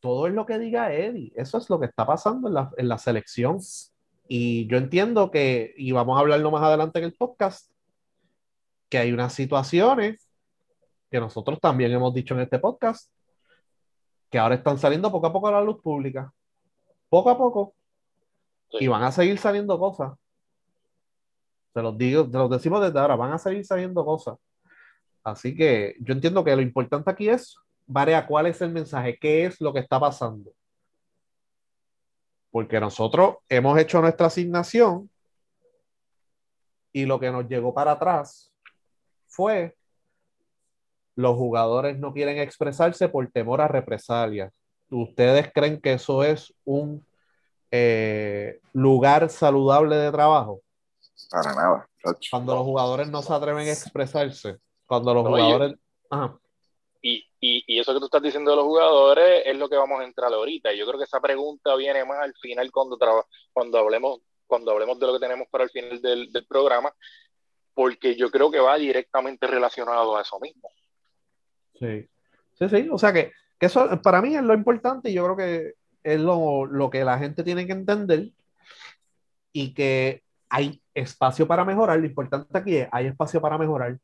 [0.00, 1.32] Todo es lo que diga Eddie.
[1.36, 3.58] Eso es lo que está pasando en la, en la selección.
[4.28, 7.70] Y yo entiendo que, y vamos a hablarlo más adelante en el podcast,
[8.88, 10.27] que hay unas situaciones
[11.10, 13.10] que nosotros también hemos dicho en este podcast,
[14.30, 16.32] que ahora están saliendo poco a poco a la luz pública.
[17.08, 17.74] Poco a poco.
[18.72, 20.12] Y van a seguir saliendo cosas.
[21.72, 24.36] Se los digo, te los decimos desde ahora, van a seguir saliendo cosas.
[25.24, 29.18] Así que yo entiendo que lo importante aquí es, Varea, ¿cuál es el mensaje?
[29.18, 30.52] ¿Qué es lo que está pasando?
[32.50, 35.10] Porque nosotros hemos hecho nuestra asignación
[36.92, 38.52] y lo que nos llegó para atrás
[39.26, 39.74] fue
[41.18, 44.52] los jugadores no quieren expresarse por temor a represalias.
[44.88, 47.04] ¿Ustedes creen que eso es un
[47.72, 50.60] eh, lugar saludable de trabajo?
[51.28, 51.88] Para nada.
[52.30, 54.58] Cuando los jugadores no se atreven a expresarse.
[54.86, 55.74] Cuando los jugadores...
[57.02, 60.00] Y, y, y, eso que tú estás diciendo de los jugadores es lo que vamos
[60.00, 60.72] a entrar ahorita.
[60.72, 62.96] Yo creo que esa pregunta viene más al final cuando,
[63.52, 66.94] cuando, hablemos, cuando hablemos de lo que tenemos para el final del, del programa,
[67.74, 70.70] porque yo creo que va directamente relacionado a eso mismo.
[71.78, 72.08] Sí,
[72.54, 72.88] sí, sí.
[72.90, 76.20] O sea que, que eso para mí es lo importante y yo creo que es
[76.20, 78.30] lo, lo que la gente tiene que entender
[79.52, 81.98] y que hay espacio para mejorar.
[81.98, 83.98] Lo importante aquí es, hay espacio para mejorar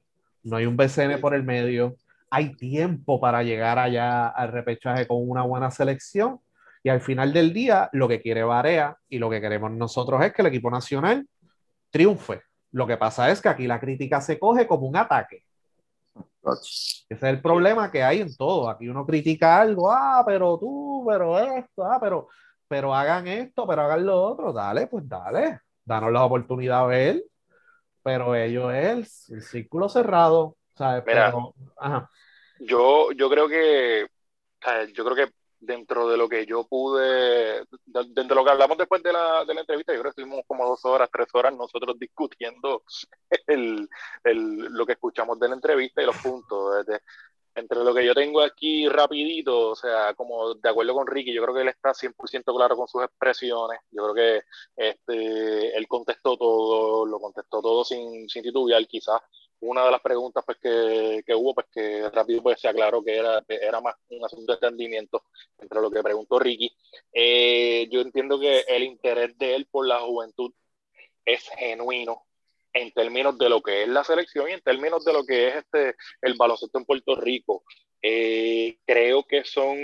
[0.44, 1.96] no hay un BCN por el medio,
[2.30, 6.40] hay tiempo para llegar allá al repechaje con una buena selección
[6.82, 10.32] y al final del día lo que quiere Barea y lo que queremos nosotros es
[10.32, 11.26] que el equipo nacional
[11.90, 12.42] triunfe.
[12.72, 15.43] Lo que pasa es que aquí la crítica se coge como un ataque.
[16.52, 18.68] Ese es el problema que hay en todo.
[18.68, 22.28] Aquí uno critica algo, ah, pero tú, pero esto, ah, pero,
[22.68, 24.52] pero hagan esto, pero hagan lo otro.
[24.52, 27.22] Dale, pues dale, danos la oportunidad a ver
[28.04, 31.02] pero ellos es el, círculo cerrado, ¿sabes?
[32.60, 34.06] Yo, yo creo que,
[34.92, 35.32] yo creo que
[35.64, 39.54] dentro de lo que yo pude, dentro de lo que hablamos después de la, de
[39.54, 42.82] la entrevista, yo creo que estuvimos como dos horas, tres horas nosotros discutiendo
[43.46, 43.88] el,
[44.24, 46.84] el, lo que escuchamos de la entrevista y los puntos.
[47.56, 51.40] Entre lo que yo tengo aquí rapidito, o sea, como de acuerdo con Ricky, yo
[51.42, 54.42] creo que él está 100% claro con sus expresiones, yo creo que
[54.76, 59.20] este, él contestó todo, lo contestó todo sin, sin titubear, quizás
[59.64, 63.16] una de las preguntas pues, que, que, hubo, pues que rápido pues, se aclaró que
[63.16, 65.24] era, era más un asunto de entendimiento
[65.58, 66.70] entre lo que preguntó Ricky.
[67.12, 70.52] Eh, yo entiendo que el interés de él por la juventud
[71.24, 72.24] es genuino,
[72.72, 75.56] en términos de lo que es la selección y en términos de lo que es
[75.56, 77.64] este el baloncesto en Puerto Rico.
[78.02, 79.78] Eh, creo que son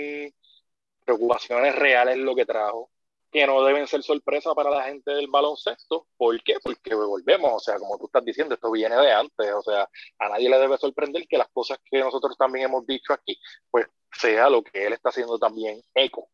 [1.03, 2.91] preocupaciones reales lo que trajo,
[3.31, 6.07] que no deben ser sorpresa para la gente del baloncesto.
[6.17, 6.55] ¿Por qué?
[6.61, 9.89] Porque volvemos, o sea, como tú estás diciendo, esto viene de antes, o sea,
[10.19, 13.37] a nadie le debe sorprender que las cosas que nosotros también hemos dicho aquí,
[13.69, 16.29] pues sea lo que él está haciendo también eco.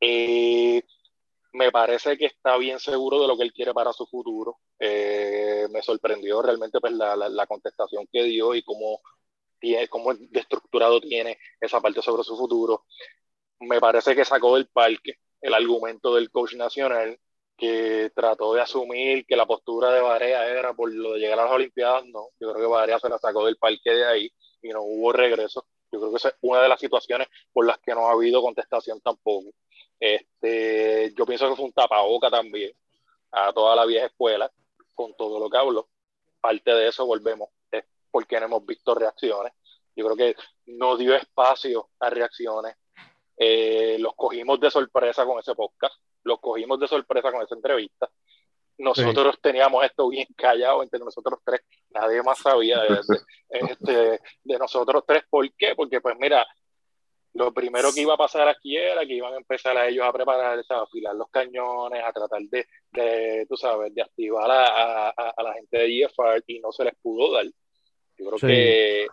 [0.00, 0.82] Eh,
[1.52, 4.58] me parece que está bien seguro de lo que él quiere para su futuro.
[4.78, 9.00] Eh, me sorprendió realmente pues, la, la, contestación que dio y cómo,
[9.58, 12.86] tiene, cómo estructurado tiene esa parte sobre su futuro.
[13.60, 17.18] Me parece que sacó del parque el argumento del coach nacional
[17.56, 21.44] que trató de asumir que la postura de Barea era por lo de llegar a
[21.44, 22.06] las Olimpiadas.
[22.06, 25.12] No, yo creo que Barea se la sacó del parque de ahí y no hubo
[25.12, 25.66] regreso.
[25.90, 28.40] Yo creo que esa es una de las situaciones por las que no ha habido
[28.42, 29.50] contestación tampoco.
[29.98, 32.72] Este, yo pienso que fue un tapaboca también
[33.32, 34.50] a toda la vieja escuela
[34.94, 35.88] con todo lo que hablo.
[36.40, 37.48] Parte de eso volvemos.
[38.10, 39.52] porque no hemos visto reacciones.
[39.94, 42.76] Yo creo que no dio espacio a reacciones.
[43.40, 48.10] Eh, los cogimos de sorpresa con ese podcast, los cogimos de sorpresa con esa entrevista.
[48.78, 53.00] Nosotros teníamos esto bien callado entre nosotros tres, nadie más sabía de,
[53.48, 55.24] este, de nosotros tres.
[55.28, 55.74] ¿Por qué?
[55.76, 56.46] Porque pues mira,
[57.34, 60.12] lo primero que iba a pasar aquí era que iban a empezar a ellos a
[60.12, 65.42] prepararse, a afilar los cañones, a tratar de, de tú sabes, de activar a, a,
[65.42, 67.44] la gente de EFR y no se les pudo dar.
[68.16, 69.06] Yo creo que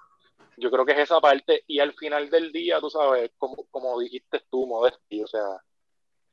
[0.57, 3.99] yo creo que es esa parte y al final del día, tú sabes, como, como
[3.99, 5.45] dijiste tú, Modesti, o sea,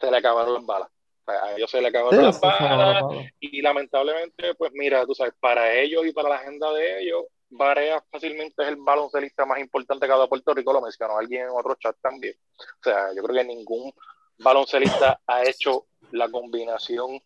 [0.00, 0.88] se le acabaron las balas.
[1.26, 3.04] a ellos se le acabaron las balas
[3.40, 8.02] y lamentablemente, pues mira, tú sabes, para ellos y para la agenda de ellos, Varea
[8.10, 11.50] fácilmente es el baloncelista más importante que ha dado Puerto Rico, lo mencionó alguien en
[11.50, 12.34] otro chat también.
[12.58, 13.92] O sea, yo creo que ningún
[14.38, 17.20] baloncelista ha hecho la combinación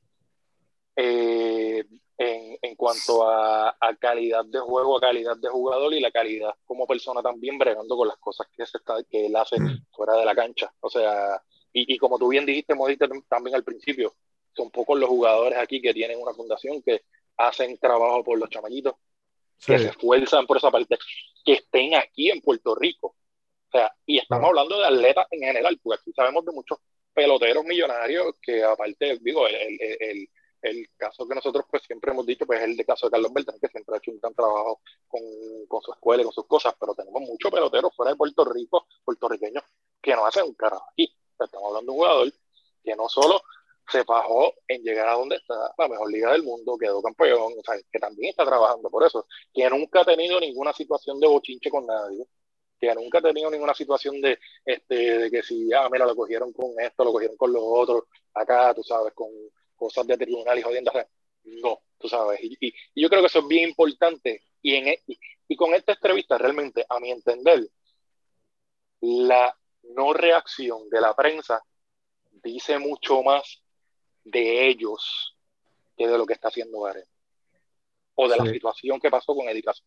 [0.96, 1.84] eh,
[2.18, 6.54] en, en, cuanto a, a, calidad de juego, a calidad de jugador y la calidad
[6.64, 9.56] como persona también bregando con las cosas que, se está, que él hace
[9.92, 10.72] fuera de la cancha.
[10.80, 14.14] O sea, y, y como tú bien dijiste, Modiste, también al principio,
[14.54, 17.02] son pocos los jugadores aquí que tienen una fundación que
[17.36, 18.94] hacen trabajo por los chamaquitos
[19.64, 20.98] que se esfuerzan por esa parte,
[21.44, 23.16] que estén aquí en Puerto Rico.
[23.68, 26.78] O sea, y estamos hablando de atletas en general, porque aquí sabemos de muchos
[27.12, 30.28] peloteros millonarios que aparte, digo, el, el, el,
[30.96, 33.58] caso que nosotros pues siempre hemos dicho, pues es el de caso de Carlos Beltrán,
[33.60, 35.22] que siempre ha hecho un gran trabajo con,
[35.68, 38.86] con su escuela y con sus cosas, pero tenemos muchos peloteros fuera de Puerto Rico,
[39.04, 39.64] puertorriqueños,
[40.00, 41.12] que no hacen un carajo aquí.
[41.38, 42.32] estamos hablando de un jugador
[42.82, 43.42] que no solo
[43.88, 47.62] se bajó en llegar a donde está la mejor liga del mundo, quedó campeón, o
[47.64, 51.70] sea, que también está trabajando por eso, que nunca ha tenido ninguna situación de bochinche
[51.70, 52.26] con nadie,
[52.80, 56.52] que nunca ha tenido ninguna situación de, este, de que si, ah, mira, lo cogieron
[56.52, 59.28] con esto, lo cogieron con lo otro, acá, tú sabes, con
[59.76, 60.92] cosas de tribunal y jodiendo,
[61.44, 65.18] no, tú sabes, y, yo creo que eso es bien importante, y, en, e, y,
[65.48, 67.68] y con esta entrevista realmente, a mi entender,
[69.00, 69.56] la
[69.94, 71.62] no reacción de la prensa
[72.42, 73.62] dice mucho más
[74.24, 75.36] de ellos
[75.96, 77.08] que de lo que está haciendo Gareth.
[78.14, 79.86] O de la situación que pasó con Edicación.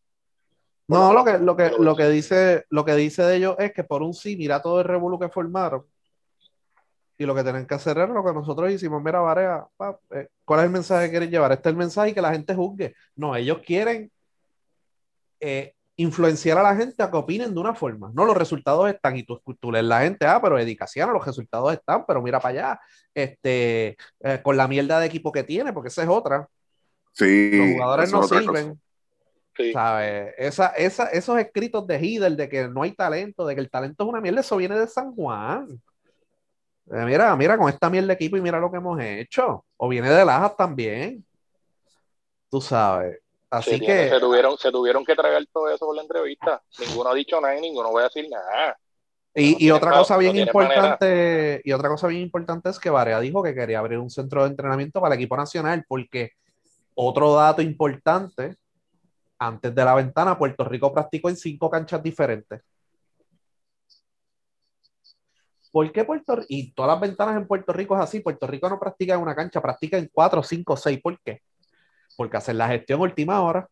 [0.87, 3.83] No, lo que, lo, que, lo, que dice, lo que dice de ellos es que
[3.83, 5.85] por un sí, mira todo el revuelo que formaron.
[7.19, 9.03] Y lo que tienen que hacer es lo que nosotros hicimos.
[9.03, 9.67] Mira, Varea,
[10.11, 11.51] eh, ¿cuál es el mensaje que quieren llevar?
[11.51, 12.95] Este es el mensaje y que la gente juzgue.
[13.13, 14.09] No, ellos quieren
[15.41, 18.09] eh, influenciar a la gente a que opinen de una forma.
[18.13, 21.73] No, los resultados están y tú, tú lees la gente, ah, pero Edicaciano, los resultados
[21.73, 22.79] están, pero mira para allá,
[23.13, 26.47] este, eh, con la mierda de equipo que tiene, porque esa es otra.
[27.11, 27.51] Sí.
[27.51, 28.79] Los jugadores no sirven.
[29.73, 30.33] ¿Sabes?
[30.37, 34.05] Esa, esa, esos escritos de Hidel de que no hay talento, de que el talento
[34.05, 35.81] es una mierda, eso viene de San Juan.
[36.91, 39.65] Eh, mira, mira, con esta mierda de equipo y mira lo que hemos hecho.
[39.77, 41.23] O viene de Lajas también.
[42.49, 43.19] Tú sabes.
[43.49, 44.09] Así que.
[44.09, 46.61] Se tuvieron, se tuvieron que tragar todo eso por la entrevista.
[46.79, 48.77] Ninguno ha dicho nada y ninguno va a decir nada.
[49.35, 53.43] Y, y otra cosa bien importante, y otra cosa bien importante es que Varea dijo
[53.43, 56.31] que quería abrir un centro de entrenamiento para el equipo nacional, porque
[56.95, 58.55] otro dato importante,
[59.37, 62.61] antes de la ventana, Puerto Rico practicó en cinco canchas diferentes.
[65.71, 66.47] ¿Por qué Puerto Rico?
[66.49, 68.19] Y todas las ventanas en Puerto Rico es así.
[68.21, 70.99] Puerto Rico no practica en una cancha, practica en cuatro, cinco, seis.
[71.01, 71.41] ¿Por qué?
[72.19, 73.65] porque hacer la gestión última hora.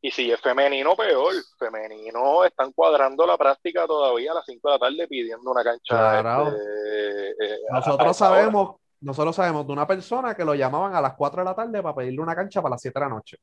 [0.00, 1.32] Y si es femenino, peor.
[1.56, 6.18] Femenino están cuadrando la práctica todavía a las 5 de la tarde pidiendo una cancha.
[6.18, 11.42] Este, eh, nosotros sabemos, nosotros sabemos de una persona que lo llamaban a las 4
[11.42, 13.36] de la tarde para pedirle una cancha para las 7 de la noche.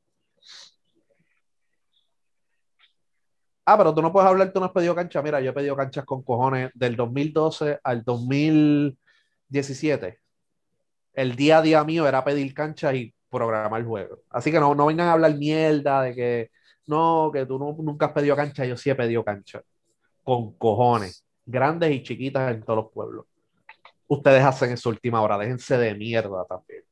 [3.68, 5.22] Ah, pero tú no puedes hablar, tú no has pedido cancha.
[5.22, 10.18] Mira, yo he pedido canchas con cojones del 2012 al 2017
[11.18, 14.20] el día a día mío era pedir cancha y programar el juego.
[14.30, 16.50] Así que no, no vengan a hablar mierda de que
[16.86, 19.60] no, que tú nunca has pedido cancha, yo sí he pedido cancha.
[20.22, 23.26] Con cojones, grandes y chiquitas en todos los pueblos.
[24.06, 26.84] Ustedes hacen esa última hora, déjense de mierda también.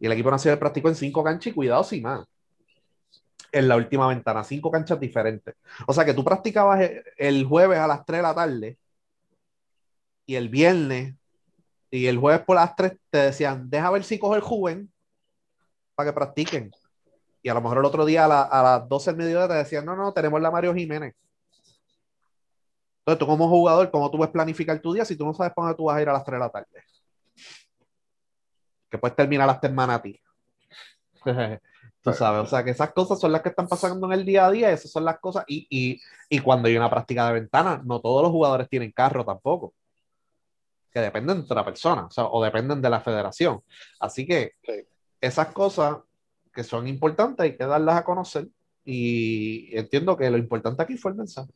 [0.00, 2.26] Y el equipo nacional practicó en cinco canchas y cuidado sin más.
[3.54, 5.54] En la última ventana, cinco canchas diferentes.
[5.86, 8.78] O sea que tú practicabas el jueves a las 3 de la tarde
[10.26, 11.14] y el viernes
[11.88, 14.92] y el jueves por las 3 te decían, deja ver si coge el joven
[15.94, 16.72] para que practiquen.
[17.44, 19.94] Y a lo mejor el otro día a, las 12 del mediodía te decían, no,
[19.94, 21.14] no, tenemos la Mario Jiménez.
[22.98, 25.66] Entonces tú como jugador, ¿cómo tú puedes planificar tu día si tú no sabes para
[25.66, 26.82] dónde tú vas a ir a las 3 de la tarde?
[28.90, 30.20] Que puedes terminar hasta en Manatí.
[32.04, 34.46] tú sabes, o sea que esas cosas son las que están pasando en el día
[34.46, 35.44] a día, esas son las cosas.
[35.48, 39.24] Y, y, y cuando hay una práctica de ventana, no todos los jugadores tienen carro
[39.24, 39.72] tampoco
[40.92, 43.62] que dependen de otra persona, o, dependen de la federación.
[43.98, 44.52] Así que
[45.20, 45.96] esas cosas
[46.54, 48.46] que son importantes, hay que darlas a conocer.
[48.84, 51.50] Y entiendo que lo importante aquí fue el mensaje.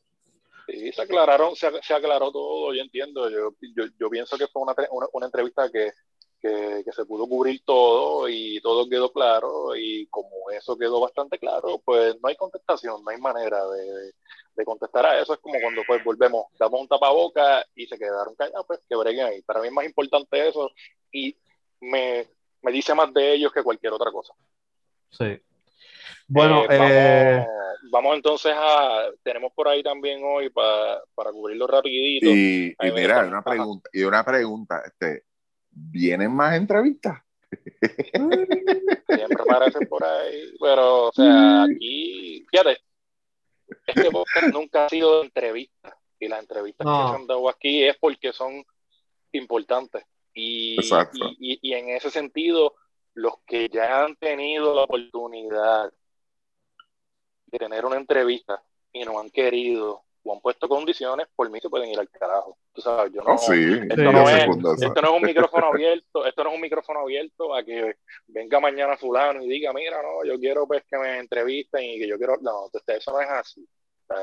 [0.66, 3.30] Sí, se aclararon, se, se aclaró todo, yo entiendo.
[3.30, 5.92] Yo, yo, yo pienso que fue una, una, una entrevista que,
[6.40, 9.76] que, que, se pudo cubrir todo y todo quedó claro.
[9.76, 14.12] Y como eso quedó bastante claro, pues no hay contestación, no hay manera de,
[14.54, 15.34] de contestar a eso.
[15.34, 19.26] Es como cuando pues volvemos, damos un tapaboca y se quedaron callados, pues que breguen
[19.26, 19.42] ahí.
[19.42, 20.70] Para mí es más importante eso
[21.12, 21.36] y
[21.80, 22.26] me,
[22.62, 24.34] me dice más de ellos que cualquier otra cosa.
[25.10, 25.40] Sí.
[26.26, 27.46] Bueno, Eh, vamos, eh,
[27.90, 32.26] vamos entonces a, tenemos por ahí también hoy para, para cubrirlo rapidito.
[32.26, 35.24] Y, y mira, una pregunta, y una pregunta, este,
[35.90, 37.22] ¿vienen más entrevistas?
[38.12, 42.78] Siempre aparecen por ahí, pero o sea, aquí, fíjate,
[43.86, 47.02] este podcast nunca ha sido de entrevistas y las entrevistas No.
[47.04, 48.64] que se han dado aquí es porque son
[49.32, 50.04] importantes
[50.34, 51.18] y, Exacto.
[51.38, 52.74] y, y- y en ese sentido,
[53.14, 55.92] los que ya han tenido la oportunidad
[57.46, 58.62] de tener una entrevista
[58.92, 62.58] y no han querido o han puesto condiciones, por mí se pueden ir al carajo.
[62.72, 65.66] Tú sabes, yo no, Oh, sí, esto Sí, no es, esto no es un micrófono
[65.66, 70.02] abierto, esto no es un micrófono abierto a que venga mañana fulano y diga, mira,
[70.02, 73.20] no, yo quiero pues que me entrevisten y que yo quiero, no, entonces, eso no
[73.20, 73.68] es así.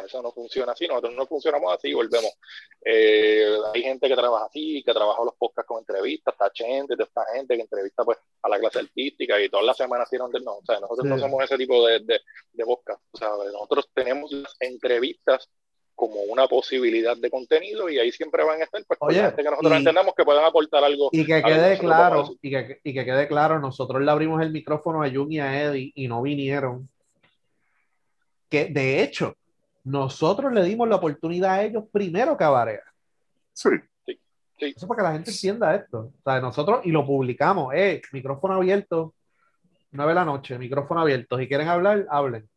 [0.03, 2.31] Eso no funciona así, nosotros no funcionamos así, volvemos.
[2.83, 7.23] Eh, hay gente que trabaja así, que trabaja los podcasts con entrevistas, está gente, esta
[7.35, 10.57] gente que entrevista pues a la clase artística y todas las semanas tienen de no,
[10.57, 12.19] o sea, nosotros no somos ese tipo de, de,
[12.53, 15.49] de podcast, o sea, nosotros tenemos las entrevistas
[15.95, 19.49] como una posibilidad de contenido y ahí siempre van a estar pues Oye, gente que
[19.49, 23.05] nosotros y- entendamos que puedan aportar algo Y que quede claro, y que, y que
[23.05, 26.89] quede claro, nosotros le abrimos el micrófono a Jun y a Eddie y no vinieron.
[28.49, 29.35] Que de hecho,
[29.83, 32.83] nosotros le dimos la oportunidad a ellos primero que a Barea.
[33.53, 33.69] Sí,
[34.57, 36.11] Eso para que la gente entienda esto.
[36.17, 39.13] O sea, nosotros y lo publicamos, eh, micrófono abierto,
[39.91, 41.37] 9 de la noche, micrófono abierto.
[41.37, 42.49] Si quieren hablar, hablen.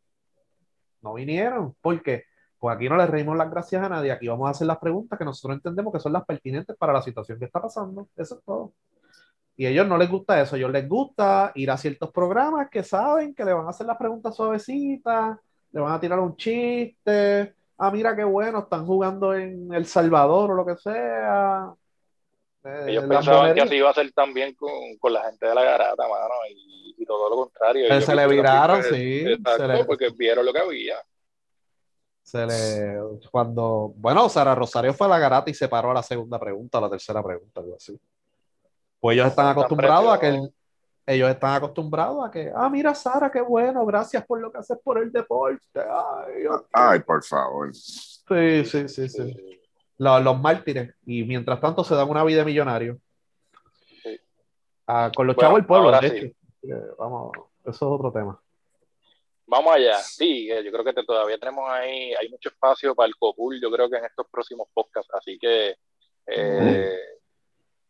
[1.01, 1.75] No vinieron.
[1.81, 2.25] ¿Por qué?
[2.59, 4.11] Pues aquí no les reímos las gracias a nadie.
[4.11, 7.01] Aquí vamos a hacer las preguntas que nosotros entendemos que son las pertinentes para la
[7.01, 8.07] situación que está pasando.
[8.17, 8.73] Eso es todo.
[9.55, 10.55] Y a ellos no les gusta eso.
[10.55, 13.87] A ellos les gusta ir a ciertos programas que saben que le van a hacer
[13.87, 15.37] las preguntas suavecitas,
[15.71, 17.55] le van a tirar un chiste.
[17.77, 21.71] Ah, mira qué bueno, están jugando en El Salvador o lo que sea.
[22.65, 25.63] Eh, Ellos pensaban que así iba a ser también con, con la gente de la
[25.63, 27.85] garata, mano, y, y todo lo contrario.
[27.85, 30.95] Ellos se le viraron, sí, Exacto, se le- porque vieron lo que había.
[32.29, 32.99] Se le,
[33.31, 36.77] cuando, bueno, Sara Rosario fue a la garata y se paró a la segunda pregunta,
[36.77, 37.99] a la tercera pregunta, algo así.
[38.99, 40.53] Pues ellos están Tan acostumbrados a que el-
[41.07, 44.77] ellos están acostumbrados a que, ah, mira, Sara, qué bueno, gracias por lo que haces
[44.83, 45.79] por el deporte.
[45.79, 47.73] Ay, ay, por favor.
[47.73, 49.59] Sí, sí, sí, sí.
[49.97, 50.93] Los, los mártires.
[51.07, 52.99] Y mientras tanto se dan una vida de millonario.
[54.03, 54.19] Sí.
[54.85, 56.15] Ah, con los Bueno, chavos del pueblo, de sí.
[56.15, 56.35] hecho.
[56.75, 57.31] Eh, Vamos,
[57.63, 58.39] eso es otro tema.
[59.49, 59.95] Vamos allá.
[59.97, 63.59] Sí, eh, yo creo que te- todavía tenemos ahí, hay mucho espacio para el COPUL,
[63.59, 65.75] yo creo que en estos próximos podcasts, así que
[66.27, 66.95] eh,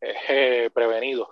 [0.01, 1.27] eh, prevenido.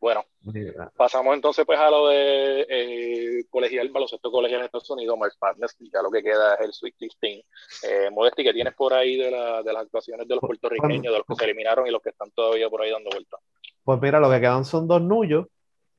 [0.00, 5.18] Bueno, Mira, pasamos entonces pues a lo de eh, colegial, baloncesto colegial en Estados Unidos,
[5.18, 7.44] March Madness, y ya lo que queda es el Sweet 16.
[7.82, 11.18] Eh, Modesti, ¿qué tienes por ahí de, la- de las actuaciones de los puertorriqueños, de
[11.18, 13.40] los que se eliminaron y los que están todavía por ahí dando vueltas?
[13.82, 15.46] Pues mira, lo que quedan son dos nullos.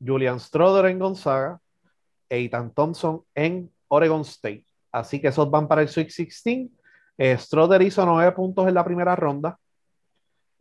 [0.04, 1.60] Julian Stroder en Gonzaga
[2.30, 4.66] e Ethan Thompson en Oregon State.
[4.92, 6.70] Así que esos van para el Sweet 16.
[7.18, 9.60] Eh, Stroder hizo nueve puntos en la primera ronda.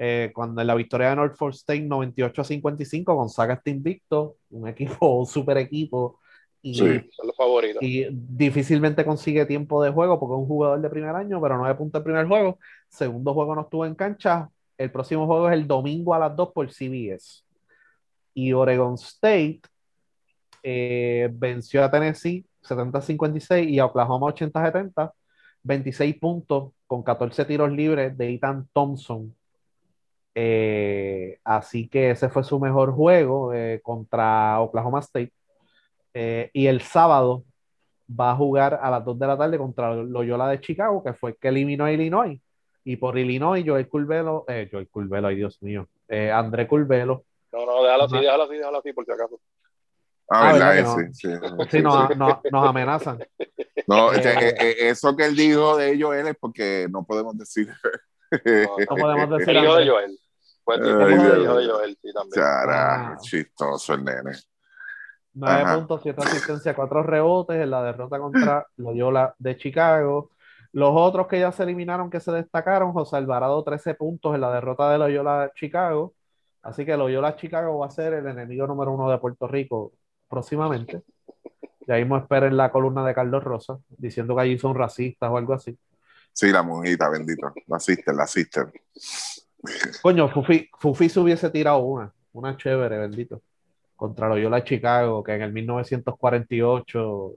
[0.00, 4.68] Eh, cuando en la victoria de Norfolk State 98 a 55, Gonzaga está invicto, un
[4.68, 6.20] equipo, un super equipo,
[6.62, 7.08] y, Sí.
[7.12, 7.82] Son los favoritos.
[7.82, 11.74] y difícilmente consigue tiempo de juego porque es un jugador de primer año, pero nueve
[11.76, 12.58] puntos el primer juego.
[12.88, 14.50] Segundo juego no estuvo en cancha.
[14.76, 17.44] El próximo juego es el domingo a las 2 por CBS.
[18.34, 19.60] Y Oregon State
[20.62, 25.12] eh, venció a Tennessee 70-56 y a Oklahoma 80-70,
[25.62, 29.34] 26 puntos con 14 tiros libres de Ethan Thompson.
[30.34, 35.32] Eh, así que ese fue su mejor juego eh, contra Oklahoma State.
[36.14, 37.44] Eh, y el sábado
[38.08, 41.30] va a jugar a las 2 de la tarde contra Loyola de Chicago, que fue
[41.30, 42.40] el que eliminó a Illinois.
[42.84, 48.04] Y por Illinois, Joel Curvelo, Joel Curvelo, ay Dios mío, André Curvelo, No, no, déjalo
[48.04, 49.38] así, déjalo así, déjalo así, por si acaso.
[50.30, 50.74] Ah, Ah, ¿verdad?
[50.74, 52.14] ¿verdad que que sí, sí, sí, sí, nos, sí.
[52.18, 53.18] nos- nos amenazan.
[53.86, 57.04] No, este, Eh, eh, eh, eso que él dijo de ellos él es porque no
[57.04, 57.68] podemos decir.
[58.30, 59.88] No podemos decir El hijo de.
[59.88, 60.18] Joel.
[60.64, 60.82] Fue el
[61.14, 61.66] hijo de.
[61.66, 62.30] Joel, sí, también.
[62.44, 63.16] Carajo, Ah.
[63.22, 64.32] chistoso el nene.
[65.34, 65.76] 9 Ajá.
[65.76, 70.30] puntos, 7 asistencias, 4 rebotes en la derrota contra Loyola de Chicago.
[70.72, 74.52] Los otros que ya se eliminaron, que se destacaron, José Alvarado 13 puntos en la
[74.52, 76.12] derrota de Loyola de Chicago.
[76.62, 79.92] Así que Loyola Chicago va a ser el enemigo número uno de Puerto Rico
[80.28, 81.02] próximamente.
[81.86, 85.54] Ya mismo esperen la columna de Carlos Rosa diciendo que allí son racistas o algo
[85.54, 85.76] así.
[86.32, 87.52] Sí, la monjita, bendito.
[87.66, 88.70] La sister, la sister.
[90.02, 93.42] Coño, Fufi, Fufi se hubiese tirado una, una chévere, bendito.
[93.96, 97.32] Contra Loyola Chicago, que en el 1948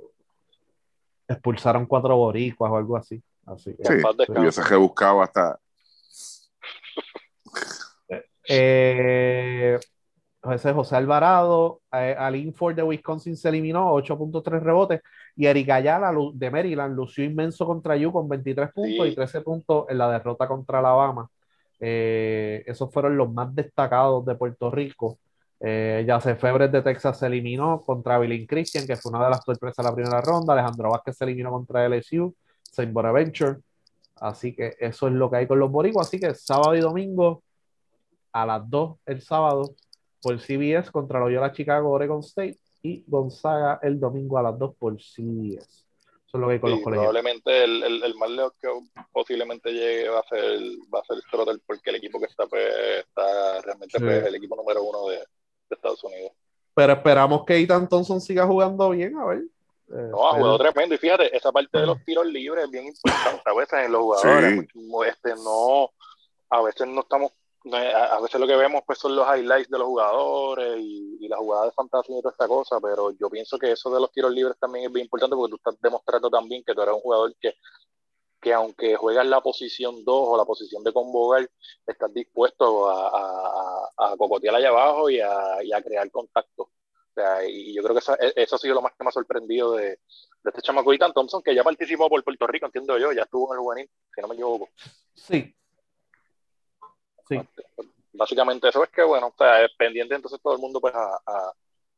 [1.28, 3.22] expulsaron cuatro boricuas o algo así.
[3.46, 5.60] así que, Sí, hubiese rebuscado hasta.
[8.48, 9.80] Eh,
[10.50, 15.02] ese José Alvarado, eh, al Inford de Wisconsin se eliminó, 8.3 rebotes,
[15.36, 19.12] y Eric Ayala de Maryland lució inmenso contra U con 23 puntos Sí.
[19.12, 21.30] y 13 puntos en la derrota contra Alabama.
[21.80, 25.18] Eh, esos fueron los más destacados de Puerto Rico.
[25.60, 29.44] Eh, Yacef Febres de Texas se eliminó contra Billy Christian, que fue una de las
[29.44, 30.54] sorpresas de la primera ronda.
[30.54, 32.34] Alejandro Vázquez se eliminó contra LSU,
[32.64, 33.58] Saint Bonaventure.
[34.20, 36.08] Así que eso es lo que hay con los boricuas.
[36.08, 37.44] Así que sábado y domingo
[38.34, 39.72] a las 2 el sábado
[40.22, 44.94] por CBS contra Loyola Chicago, Oregon State y Gonzaga el domingo a las 2 por
[45.02, 45.66] CBS.
[46.28, 47.06] Eso es lo que hay con Sí, los colegios.
[47.12, 48.68] probablemente el, el, el más lejos que
[49.12, 50.60] posiblemente llegue va a ser
[50.94, 52.64] va a ser Trotter porque el equipo que está pues,
[53.00, 54.04] está realmente Sí.
[54.04, 55.26] pues, el equipo número uno de, de
[55.70, 56.32] Estados Unidos.
[56.74, 59.40] Pero esperamos que Ethan Thompson siga jugando bien, a ver.
[59.40, 60.96] Eh, No, ha jugado tremendo.
[60.96, 64.02] Y fíjate, esa parte de los tiros libres es bien importante a veces en los
[64.02, 64.60] jugadores.
[64.72, 64.80] Sí.
[65.10, 65.90] Este, no,
[66.50, 67.34] a veces no estamos,
[67.74, 71.28] a, a veces lo que vemos pues son los highlights de los jugadores y, y
[71.28, 74.12] las jugadas de fantasía y toda esta cosa, pero yo pienso que eso de los
[74.12, 77.02] tiros libres también es bien importante porque tú estás demostrando también que tú eres un
[77.02, 77.56] jugador que,
[78.42, 81.48] que aunque juegas la posición 2 o la posición de convocar,
[81.86, 86.64] estás dispuesto a, a, a, cocotear allá abajo y a, y a crear contacto.
[86.64, 89.12] O sea, y yo creo que eso, eso ha sido lo más que me ha
[89.12, 90.00] sorprendido de, de
[90.46, 93.64] este chamaco Thompson, que ya participó por Puerto Rico, entiendo yo, ya estuvo en el
[93.64, 94.70] juvenil, si no me equivoco.
[95.14, 95.54] Sí.
[97.40, 97.50] Sí.
[98.14, 101.16] Básicamente eso es que, bueno, o sea, es pendiente entonces todo el mundo pues a,
[101.26, 101.54] a,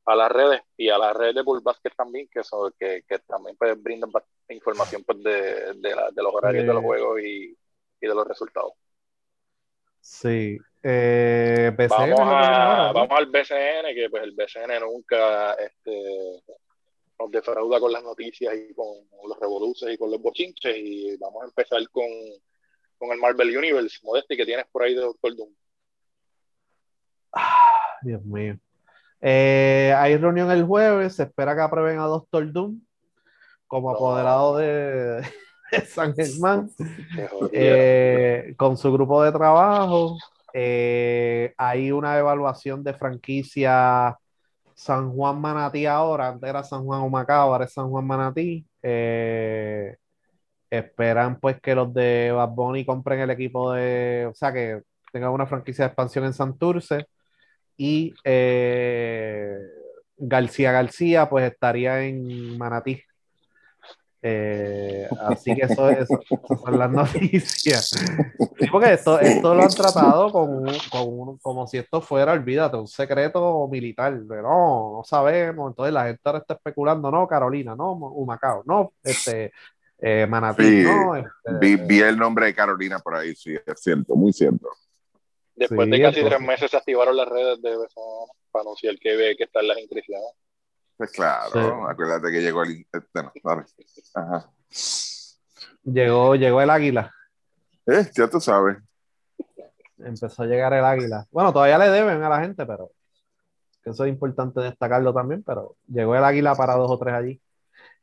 [0.06, 3.20] a las redes y a las redes de Bull Basket también, que, son, que, que
[3.20, 4.12] también pues, brindan
[4.50, 6.68] información pues, de, de, la- de los horarios Eh.
[6.68, 7.58] de los juegos y,
[8.02, 8.74] y de los resultados.
[10.00, 10.58] Sí.
[10.84, 16.44] Eh, BCN Vamos, a, vamos al BCN, que pues el BCN nunca este,
[17.18, 18.88] nos defrauda con las noticias y con
[19.28, 20.76] los revoluces y con los bochinches.
[20.78, 22.04] Y vamos a empezar con,
[23.04, 25.50] con el Marvel Universe, Modesti, que tienes por ahí de Doctor Doom.
[28.02, 28.58] Dios mío.
[29.22, 31.16] Eh, hay reunión el jueves.
[31.16, 32.80] Se espera que aprueben a Doctor Doom
[33.68, 33.96] como No.
[33.96, 35.22] apoderado de,
[35.72, 36.70] de San Germán.
[37.52, 40.18] Eh, con su grupo de trabajo.
[40.54, 44.18] Eh, hay una evaluación de franquicia
[44.76, 46.30] San Juan Manatí ahora.
[46.30, 48.66] Antes era San Juan Humacao, ahora es San Juan Manatí.
[48.82, 49.96] Eh,
[50.78, 55.32] esperan pues que los de Bad Bunny compren el equipo de, o sea que tengan
[55.32, 57.06] una franquicia de expansión en Santurce
[57.78, 59.56] y eh,
[60.18, 63.02] García García pues estaría en Manatí.
[64.26, 66.08] Eh, así que eso, esas
[66.64, 67.90] son las noticias.
[67.90, 72.88] Sí, porque esto, esto lo han tratado con, con como si esto fuera, olvídate, un
[72.88, 74.14] secreto militar.
[74.14, 75.72] No, no sabemos.
[75.72, 79.52] Entonces la gente ahora está especulando, no, Carolina, no, Humacao, no, este,
[80.06, 80.84] eh, Manatí, Sí.
[80.84, 81.16] no.
[81.16, 81.30] este,
[81.62, 84.68] Vi, vi el nombre de Carolina por ahí, sí, es cierto, muy cierto.
[85.56, 88.96] Después Sí, de casi entonces- tres meses se activaron las redes de BCN para anunciar
[89.00, 90.28] que, ve que están las inscripciones.
[90.98, 91.60] Pues claro, Sí.
[91.90, 92.72] acuérdate que llegó el.
[92.94, 93.64] eh, bueno, dale.
[94.16, 94.50] Ajá.
[95.84, 97.14] llegó, llegó el águila.
[97.86, 98.78] Eh, ya tú sabes.
[100.00, 101.26] Empezó a llegar el águila.
[101.32, 102.92] Bueno, todavía le deben a la gente, pero
[103.86, 107.42] eso es importante destacarlo también, pero llegó el águila para dos o tres allí.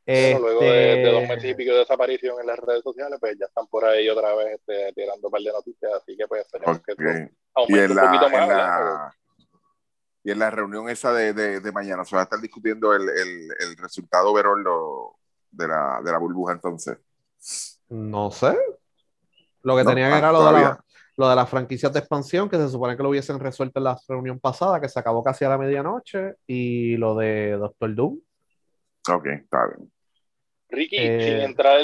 [0.05, 3.17] Bueno, luego de, de dos Este, meses y pico de desaparición en las redes sociales,
[3.19, 6.27] pues ya están por ahí otra vez este, tirando un par de noticias, así que
[6.27, 7.07] pues esperemos que esto Y
[7.53, 9.15] aumente en un la, poquito más.
[10.23, 13.03] y en la reunión esa de, de, de mañana se va a estar discutiendo el,
[13.09, 15.15] el, el resultado verón lo,
[15.51, 16.97] de, la, de la burbuja entonces.
[17.89, 18.57] No sé.
[19.63, 20.83] Lo que No, tenían ah, era lo de, la-
[21.17, 23.99] lo de las franquicias de expansión, que se supone que lo hubiesen resuelto en la
[24.07, 28.19] reunión pasada, que se acabó casi a la medianoche, y lo de Doctor Doom.
[29.09, 29.91] Ok, está bien.
[30.69, 31.81] Ricky, Eh, sin entrar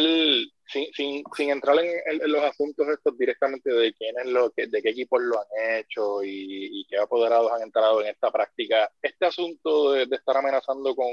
[0.65, 4.67] sin, sin, sin entrar en, en- en los asuntos estos directamente de quiénes lo que,
[4.67, 8.89] de qué equipos lo han hecho y, y qué apoderados han entrado en esta práctica,
[9.01, 11.07] este asunto de, de estar amenazando con,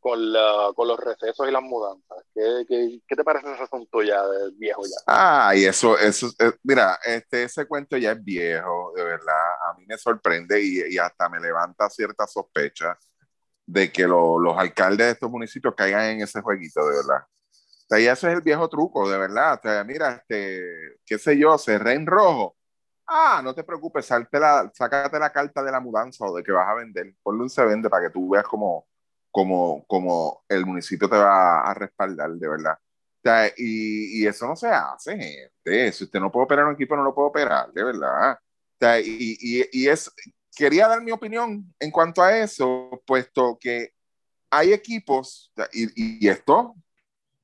[0.00, 4.02] con, la, con los recesos y las mudanzas, ¿qué, qué, qué te parece ese asunto
[4.02, 5.00] ya de viejo ya?
[5.06, 9.34] Ah, y eso, eso, eh, mira, este, ese cuento ya es viejo, de verdad.
[9.70, 12.96] A mí me sorprende y, y hasta me levanta cierta sospecha
[13.72, 17.22] de que lo- los alcaldes de estos municipios caigan en ese jueguito, de verdad.
[17.22, 19.54] O sea, y ese es el viejo truco, de verdad.
[19.58, 22.56] O sea, mira, este, qué sé yo, cerré en rojo.
[23.06, 26.68] Ah, no te preocupes, la, sácate la carta de la mudanza o de que vas
[26.68, 27.14] a vender.
[27.22, 28.86] Ponle un se vende para que tú veas cómo,
[29.30, 32.74] como, como el municipio te va a respaldar, de verdad.
[32.74, 35.92] O sea, y, y, eso no se hace, gente.
[35.92, 38.32] Si usted no puede operar un equipo, no lo puede operar, de verdad.
[38.34, 38.38] O
[38.80, 40.10] sea, y, y, y, es,
[40.54, 43.92] quería dar mi opinión en cuanto a eso, puesto que
[44.50, 46.74] hay equipos, y, y esto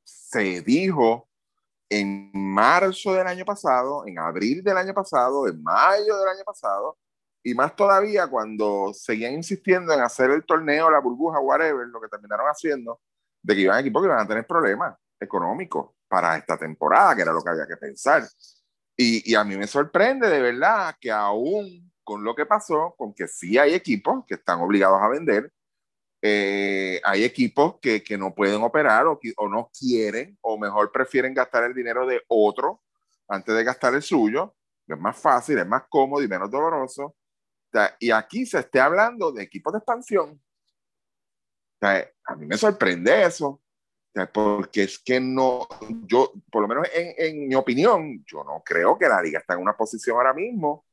[0.05, 1.29] se dijo
[1.89, 6.99] en marzo del año pasado, en abril del año pasado, en mayo del año pasado,
[7.43, 12.09] y más todavía cuando seguían insistiendo en hacer el torneo, la burbuja, whatever, lo que
[12.09, 13.01] terminaron haciendo,
[13.43, 17.33] de que iban equipos que iban a tener problemas económicos para esta temporada, que era
[17.33, 18.25] lo que había que pensar.
[18.97, 23.13] Y, y a mí me sorprende de verdad que aún con lo que pasó, con
[23.13, 25.53] que sí hay equipos que están obligados a vender,
[26.23, 31.35] eh, hay equipos que, que, no pueden operar o, o, no quieren, o mejor prefieren
[31.35, 32.83] gastar el dinero de otro
[33.29, 34.57] antes de gastar el suyo.
[34.87, 37.15] Es más fácil, es más cómodo y menos doloroso.
[37.71, 40.31] sea, y aquí se esté hablando de equipos de expansión.
[40.31, 43.49] O sea, a mí me sorprende eso.
[43.49, 43.61] O
[44.15, 45.69] sea, porque es que no,
[46.07, 49.53] yo, por lo menos en, en mi opinión, yo no creo que la liga está
[49.53, 50.88] en una posición ahora mismo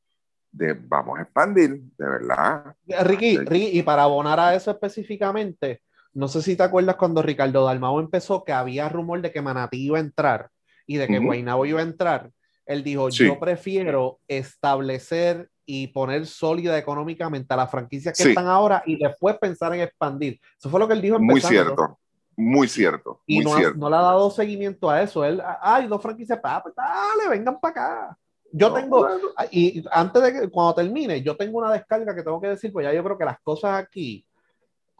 [0.56, 2.74] de vamos a expandir, de verdad.
[3.04, 5.82] Ricky, Ricky, y para abonar a eso específicamente,
[6.14, 9.84] no sé si te acuerdas cuando Ricardo Dalmao empezó que había rumor de que Manatí
[9.84, 10.48] iba a entrar
[10.86, 11.26] y de que uh -huh.
[11.26, 12.30] Guaynabo iba a entrar.
[12.64, 13.26] Él dijo, sí.
[13.26, 18.28] yo prefiero establecer y poner sólida económicamente a las franquicias que sí.
[18.30, 20.40] están ahora y después pensar en expandir.
[20.58, 21.18] Eso fue lo que él dijo.
[21.18, 21.98] Muy cierto,
[22.34, 23.20] muy cierto.
[23.26, 23.78] Y muy no, cierto.
[23.78, 25.24] no, le ha dado seguimiento a eso.
[25.24, 28.18] Él, hay dos franquicias, ah, pues dale, vengan para acá.
[28.52, 29.28] Yo tengo, bueno.
[29.50, 32.84] y antes de que, cuando termine, yo tengo una descarga que tengo que decir, pues
[32.84, 34.24] ya yo creo que las cosas aquí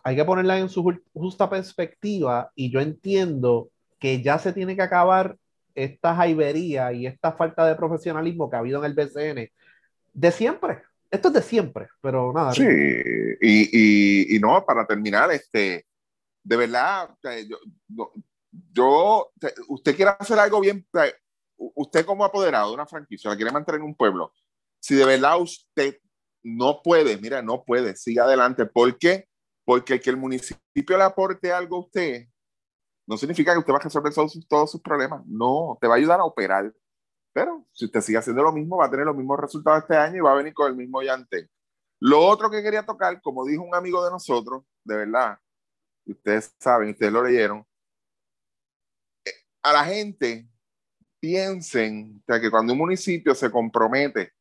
[0.02, 0.84] hay que ponerlas en su
[1.14, 5.36] justa perspectiva y yo entiendo que ya se tiene que acabar
[5.74, 9.50] esta jaibería y esta falta de profesionalismo que ha habido en el BCN
[10.14, 10.82] de siempre.
[11.10, 12.52] Esto es de siempre, pero nada.
[12.52, 15.86] Sí, y, y, y no, para terminar, este,
[16.42, 17.10] de verdad,
[17.88, 18.12] yo,
[18.72, 19.32] yo,
[19.68, 20.86] usted quiere hacer algo bien,
[21.56, 24.32] usted como apoderado de una franquicia, la quiere mantener en un pueblo,
[24.80, 25.98] si de verdad usted
[26.42, 28.66] no puede, mira, no puede, siga adelante.
[28.66, 29.28] ¿Por qué?
[29.64, 32.26] Porque que el municipio le aporte algo a usted
[33.06, 35.22] no significa que usted va a resolver todos sus, todos sus problemas.
[35.26, 36.72] No, te va a ayudar a operar.
[37.32, 40.16] Pero si usted sigue haciendo lo mismo, va a tener los mismos resultados este año
[40.16, 41.48] y va a venir con el mismo llante.
[42.00, 45.38] Lo otro que quería tocar, como dijo un amigo de nosotros, de verdad,
[46.04, 47.64] ustedes saben, ustedes lo leyeron,
[49.24, 49.32] eh,
[49.62, 50.48] a la gente
[51.20, 54.32] piensen que cuando un municipio se compromete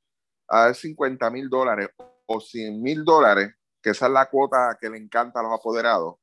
[0.47, 1.89] a dar 50 mil dólares
[2.25, 6.15] o 100 mil dólares, que esa es la cuota que le encanta a los apoderados,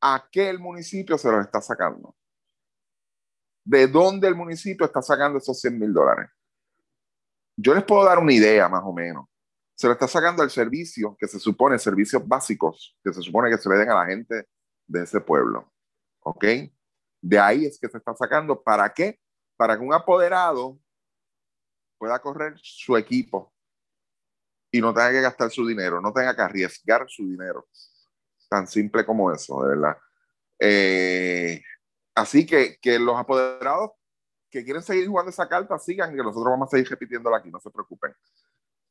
[0.00, 2.14] ¿a qué el municipio se los está sacando?
[3.64, 6.30] ¿De dónde el municipio está sacando esos 100 mil dólares?
[7.56, 9.26] Yo les puedo dar una idea más o menos.
[9.74, 13.58] Se lo está sacando el servicio que se supone, servicios básicos, que se supone que
[13.58, 14.48] se le den a la gente
[14.86, 15.72] de ese pueblo.
[16.20, 16.44] ¿Ok?
[17.20, 18.62] De ahí es que se está sacando.
[18.62, 19.18] ¿Para qué?
[19.56, 20.78] Para que un apoderado
[21.98, 23.52] pueda correr su equipo
[24.70, 27.66] y no tenga que gastar su dinero, no tenga que arriesgar su dinero.
[28.48, 29.96] Tan simple como eso, de verdad.
[30.60, 31.62] Eh,
[32.14, 33.92] así que, que los apoderados
[34.50, 37.60] que quieren seguir jugando esa carta sigan, que nosotros vamos a seguir repitiéndola aquí, no
[37.60, 38.12] se preocupen.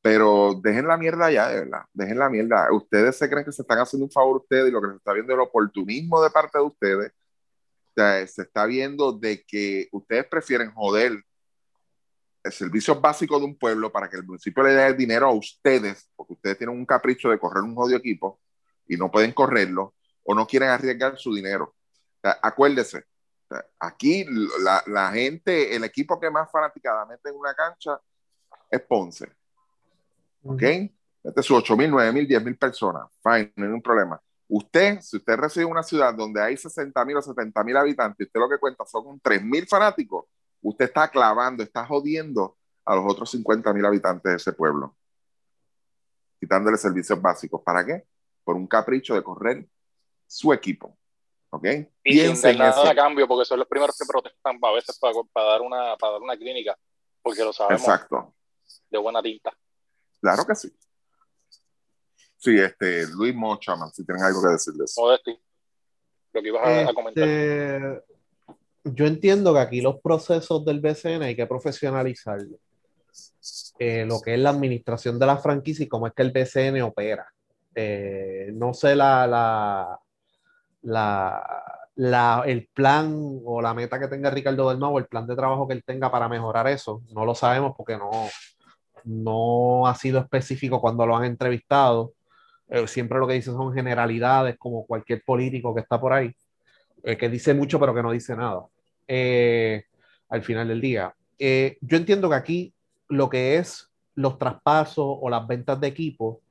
[0.01, 1.82] Pero dejen la mierda ya, de verdad.
[1.93, 2.71] Dejen la mierda.
[2.71, 4.95] Ustedes se creen que se están haciendo un favor a ustedes y lo que se
[4.97, 7.11] está viendo es el oportunismo de parte de ustedes
[8.01, 11.23] sea, se está viendo de que ustedes prefieren joder
[12.43, 15.33] el servicio básico de un pueblo para que el municipio le dé el dinero a
[15.33, 18.39] ustedes, porque ustedes tienen un capricho de correr un jodido equipo
[18.87, 21.75] y no pueden correrlo, o no quieren arriesgar su dinero.
[22.17, 24.25] O sea, acuérdese, o sea, aquí
[24.59, 27.99] la, la, gente, el equipo que más fanaticadamente en una cancha
[28.69, 29.27] es Ponce.
[30.43, 30.61] ¿Ok?
[30.61, 33.09] Este es su 8 mil, 9 mil, 10 mil personas.
[33.21, 34.21] Fine, no hay ningún problema.
[34.49, 38.27] Usted, si usted reside en una ciudad donde hay 60 mil o 70 mil habitantes,
[38.27, 40.25] usted lo que cuenta son 3 mil fanáticos,
[40.61, 44.95] usted está clavando, está jodiendo a los otros 50 mil habitantes de ese pueblo,
[46.39, 47.61] quitándole servicios básicos.
[47.61, 48.05] ¿Para qué?
[48.45, 49.67] Por un capricho de correr
[50.25, 50.97] su equipo.
[51.49, 51.65] ¿Ok?
[52.03, 55.13] Y Piensen sin nada a cambio, porque son los primeros que protestan a veces para,
[55.33, 56.77] para, dar una, para dar una clínica,
[57.21, 58.33] porque lo sabemos Exacto.
[58.89, 59.51] de buena tinta.
[60.21, 60.69] Claro que sí.
[62.38, 64.93] Sí, este, Luis Mochaman, si tienen algo que decirles.
[64.97, 65.39] Modesti,
[66.33, 68.03] lo que ibas a, este, a, comentar.
[68.83, 72.57] Yo entiendo que aquí los procesos del BCN hay que profesionalizarlo.
[73.79, 76.81] Eh, lo que es la administración de la franquicia y cómo es que el BCN
[76.81, 77.27] opera.
[77.73, 79.99] Eh, no sé la, la,
[80.83, 81.63] la,
[81.95, 85.67] la, el plan o la meta que tenga Ricardo del o el plan de trabajo
[85.67, 87.01] que él tenga para mejorar eso.
[87.13, 88.11] No lo sabemos porque no,
[89.03, 92.13] no ha sido específico cuando lo han entrevistado
[92.86, 96.34] siempre lo que dice son generalidades, como cualquier político que está por ahí,
[97.03, 98.65] eh, que dice mucho pero que no dice nada.
[99.07, 99.84] Eh,
[100.30, 101.15] al final del día.
[101.39, 102.74] yo entiendo que aquí
[103.07, 106.41] lo que es los traspasos o las ventas de equipo,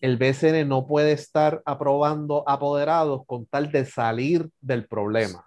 [0.00, 5.46] el BCN no puede estar aprobando apoderados con tal de salir del problema.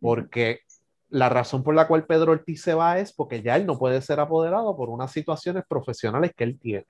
[0.00, 0.60] Porque
[1.10, 4.00] la razón por la cual Pedro Ortiz se va es porque ya él no puede
[4.00, 6.86] ser apoderado por unas situaciones profesionales que él tiene.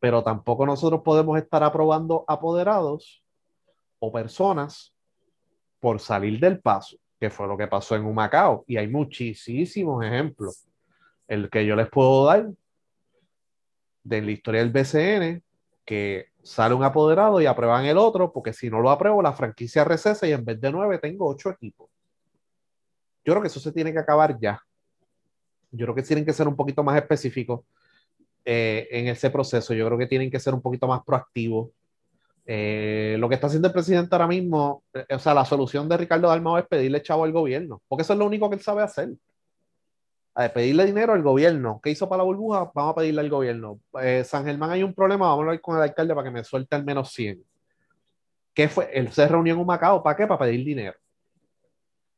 [0.00, 3.22] Pero tampoco nosotros podemos estar aprobando apoderados
[3.98, 4.94] o personas
[5.80, 8.64] por salir del paso, que fue lo que pasó en Humacao.
[8.66, 10.66] Y hay muchísimos ejemplos.
[11.26, 12.48] El que yo les puedo dar
[14.04, 15.42] de la historia del BCN,
[15.84, 19.84] que sale un apoderado y aprueban el otro, porque si no lo apruebo, la franquicia
[19.84, 21.90] recesa y en vez de nueve tengo ocho equipos.
[23.24, 24.62] Yo creo que eso se tiene que acabar ya.
[25.70, 27.60] Yo creo que tienen que ser un poquito más específicos
[28.50, 29.74] eh, en ese proceso.
[29.74, 31.68] Yo creo que tienen que ser un poquito más proactivos.
[32.46, 35.98] Eh, lo que está haciendo el presidente ahora mismo, eh, o sea, la solución de
[35.98, 38.82] Ricardo Dalmau es pedirle chavo al gobierno, porque eso es lo único que él sabe
[38.82, 39.10] hacer.
[40.34, 41.78] A pedirle dinero al gobierno.
[41.82, 42.70] ¿Qué hizo para la burbuja?
[42.74, 43.80] Vamos a pedirle al gobierno.
[44.24, 46.74] San Germán hay un problema, vamos a hablar con el alcalde para que me suelte
[46.74, 47.44] al menos 100.
[48.54, 48.88] ¿Qué fue?
[48.94, 50.26] Él se reunió en un Macao, ¿para qué?
[50.26, 50.96] Para pedir dinero.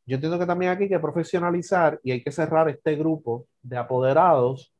[0.06, 3.78] Yo entiendo que también aquí hay que profesionalizar y hay que cerrar este grupo de
[3.78, 4.72] apoderados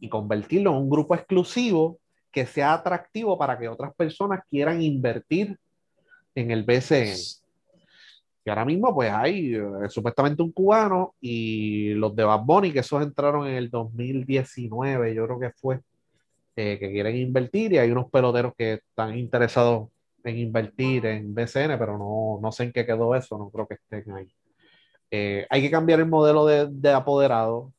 [0.00, 1.98] y convertirlo en un grupo exclusivo
[2.30, 5.56] que sea atractivo para que otras personas quieran invertir
[6.34, 7.16] en el BCN.
[8.46, 12.80] Y ahora mismo, pues hay eh, supuestamente un cubano y los de Bad Bunny, que
[12.80, 15.80] esos entraron en el 2019, yo creo que fue,
[16.56, 19.88] eh, que quieren invertir y hay unos peloteros que están interesados
[20.24, 23.74] en invertir en BCN, pero no, no sé en qué quedó eso, no creo que
[23.74, 24.28] estén ahí.
[25.10, 27.72] Eh, hay que cambiar el modelo de, apoderado,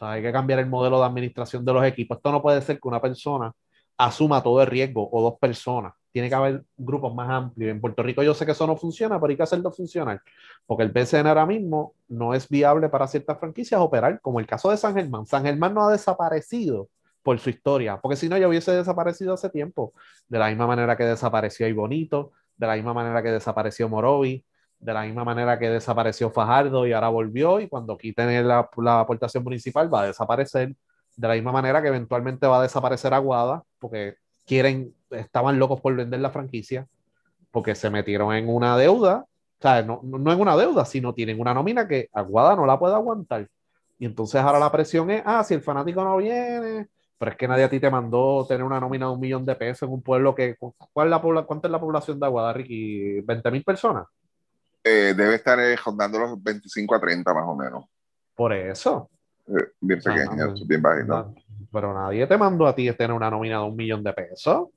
[0.00, 2.18] hay que cambiar el modelo de administración de los equipos.
[2.18, 3.52] Esto no puede ser que una persona
[3.96, 5.94] asuma todo el riesgo o dos personas.
[6.12, 7.70] Tiene que haber grupos más amplios.
[7.70, 10.20] En Puerto Rico yo sé que eso no funciona, pero hay que hacerlo funcionar,
[10.66, 14.70] porque el BCN ahora mismo no es viable para ciertas franquicias operar, como el caso
[14.70, 15.26] de San Germán.
[15.26, 16.88] San Germán no ha desaparecido
[17.22, 19.92] por su historia, porque si no ya hubiese desaparecido hace tiempo,
[20.28, 24.44] de la misma manera que desapareció Bonito, de la misma manera que desapareció Morovi,
[24.78, 29.00] de la misma manera que desapareció Fajardo y ahora volvió y cuando quiten la, la
[29.00, 30.74] aportación municipal va a desaparecer,
[31.16, 35.94] de la misma manera que eventualmente va a desaparecer Aguada porque quieren, estaban locos por
[35.94, 36.86] vender la franquicia
[37.50, 41.40] porque se metieron en una deuda, o sea, no, no en una deuda, sino tienen
[41.40, 43.48] una nómina que Aguada no la puede aguantar.
[43.98, 47.48] Y entonces ahora la presión es, ah, si el fanático no viene, pero es que
[47.48, 50.02] nadie a ti te mandó tener una nómina de un millón de pesos en un
[50.02, 50.56] pueblo que,
[50.92, 53.22] ¿cuál la, ¿cuánta es la población de Aguada, Ricky?
[53.22, 54.06] ¿20 mil personas?
[54.88, 57.86] Eh, debe estar eh, rondando los 25 a 30 más o menos.
[58.36, 59.10] Por eso.
[59.48, 61.34] Eh, bien pequeño, bien bajito.
[61.72, 64.68] pero nadie te mandó a ti tener una nómina de un millón de pesos.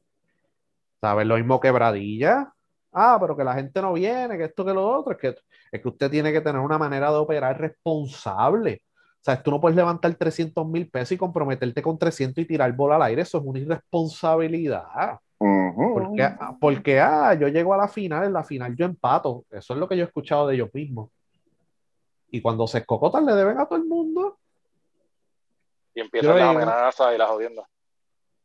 [0.99, 1.27] ¿Sabes?
[1.27, 2.51] Lo mismo quebradilla.
[2.91, 5.11] Ah, pero que la gente no viene, que esto, que lo otro.
[5.11, 5.35] Es que,
[5.71, 8.81] es que usted tiene que tener una manera de operar responsable.
[9.13, 12.71] O sea, tú no puedes levantar 300 mil pesos y comprometerte con 300 y tirar
[12.73, 13.21] bola al aire.
[13.21, 15.19] Eso es una irresponsabilidad.
[16.27, 19.45] Porque, porque, ah, yo llego a la final, en la final yo empato.
[19.49, 21.09] Eso es lo que yo he escuchado de ellos mismos.
[22.31, 24.37] Y cuando se escocotan, le deben a todo el mundo.
[25.93, 27.65] Y empiezan las amenazas y las jodiendas.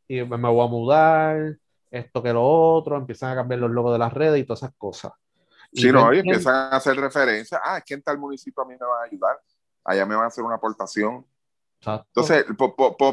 [0.07, 1.57] Y me voy a mudar,
[1.91, 4.75] esto que lo otro, empiezan a cambiar los logos de las redes y todas esas
[4.77, 5.13] cosas.
[5.71, 7.61] sí, no, y empiezan a hacer referencia.
[7.63, 9.39] Ah, es que en tal municipio a mí me van a ayudar.
[9.83, 11.25] Allá me van a hacer una aportación.
[11.85, 12.45] Entonces,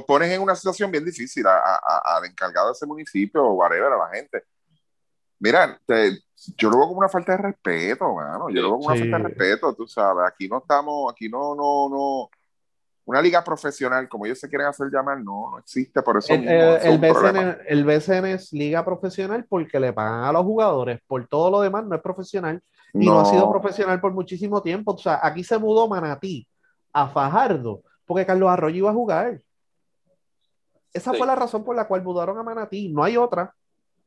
[0.07, 4.09] pones en una situación bien difícil al encargado de ese municipio o whatever, a la
[4.09, 4.43] gente.
[5.39, 5.81] Mira,
[6.57, 8.49] yo lo veo como una falta de respeto, mano.
[8.49, 10.25] Yo lo veo como una falta de respeto, tú sabes.
[10.27, 12.31] Aquí no estamos, aquí no, no, no.
[13.05, 16.01] Una liga profesional, como ellos se quieren hacer llamar, no, no existe.
[16.03, 20.45] Por eso el, el, BCN, el, BCN, es liga profesional porque le pagan a los
[20.45, 21.01] jugadores.
[21.09, 22.63] Por todo lo demás, no es profesional.
[22.95, 24.93] Y no, no ha sido profesional por muchísimo tiempo.
[24.93, 26.47] O sea, aquí se mudó Manatí
[26.93, 27.83] a Fajardo
[28.13, 29.41] porque Carlos Arroyo iba a jugar.
[30.93, 32.91] Esa fue la razón por la cual mudaron a Manatí.
[32.91, 33.55] No hay otra.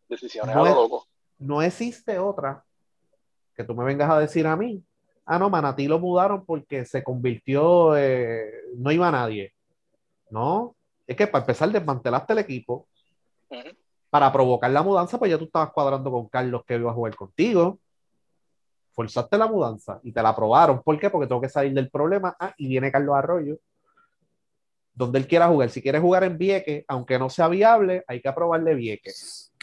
[0.08, 1.08] Decisiones no, loco.
[1.40, 2.64] no existe otra
[3.56, 4.84] que tú me vengas a decir a mí.
[5.26, 9.56] Ah, no, Manatí lo mudaron porque se convirtió, eh, no iba nadie.
[10.30, 10.76] No,
[11.08, 12.88] es que para empezar desmantelaste el equipo.
[14.12, 17.16] Para provocar la mudanza, pues ya tú estabas cuadrando con Carlos que iba a jugar
[17.16, 17.80] contigo
[18.96, 20.82] forzaste la mudanza y te la aprobaron.
[20.82, 21.10] ¿Por qué?
[21.10, 22.36] Porque tengo que salir del problema.
[22.40, 23.58] Ah, y viene Carlos Arroyo
[24.96, 25.70] donde él quiera jugar.
[25.70, 29.54] Si quiere jugar en Vieques, aunque no sea viable, hay que aprobarle Vieques.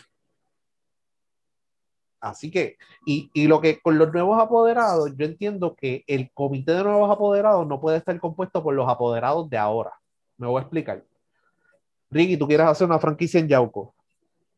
[2.20, 6.72] Así que, y, y, lo que con los nuevos apoderados, yo entiendo que el comité
[6.72, 9.91] de nuevos apoderados no puede estar compuesto por los apoderados de ahora.
[10.37, 11.05] Me voy a explicar.
[12.11, 13.95] Ricky, tú quieres hacer una franquicia en Yauco.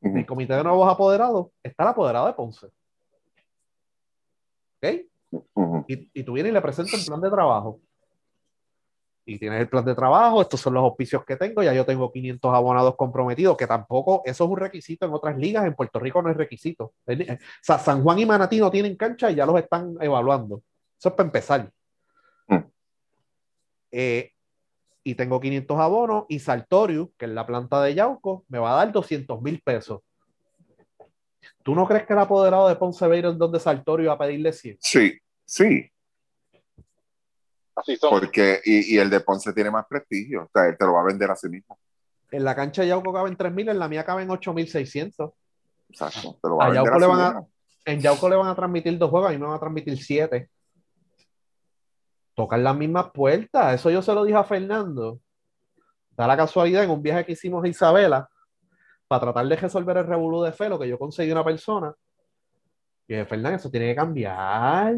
[0.03, 2.67] El comité de nuevos apoderados está el apoderado de Ponce.
[4.77, 5.87] ¿Ok?
[5.89, 7.81] Y, y tú vienes y le presentas un plan de trabajo.
[9.27, 12.13] Y tienes el plan de trabajo, estos son los auspicios que tengo, ya yo tengo
[12.13, 16.21] 500 abonados comprometidos, que tampoco, eso es un requisito en otras ligas, en Puerto Rico
[16.21, 16.93] no es requisito.
[17.07, 17.15] O
[17.63, 20.63] sea, San Juan y Manatí no tienen cancha y ya los están evaluando.
[20.99, 21.73] Eso es para empezar.
[22.49, 22.59] Mm.
[23.93, 24.31] Eh,
[25.05, 28.85] y tengo 500 abonos y Sartorius, que es la planta de Yauco, me va a
[28.85, 30.01] dar 200 mil pesos.
[31.63, 34.53] ¿Tú no crees que el apoderado de Ponce Beiro es donde Sartorius va a pedirle
[34.53, 34.79] 100?
[34.81, 35.91] Sí, sí,
[37.77, 38.11] Así son.
[38.11, 41.01] porque y, y el de Ponce tiene más prestigio, o sea, él te lo va
[41.01, 41.79] a vender a sí mismo.
[42.31, 45.33] En la cancha de Yauco caben 3.000, en la mía caben 8.600.
[45.89, 47.51] Exacto, te lo va a, A vender Yauco a le sí van a- mismo.
[47.87, 50.49] En Yauco le van a transmitir dos juegos, a mí me van a transmitir siete.
[52.35, 53.75] Tocan las mismas puertas.
[53.75, 55.21] Eso yo se lo dije a Fernando.
[56.11, 58.29] Da la casualidad en un viaje que hicimos a Isabela
[59.07, 61.95] para tratar de resolver el revolú de fe, lo que yo conseguí una persona.
[63.07, 64.95] Y dije, Fernando, eso tiene que cambiar.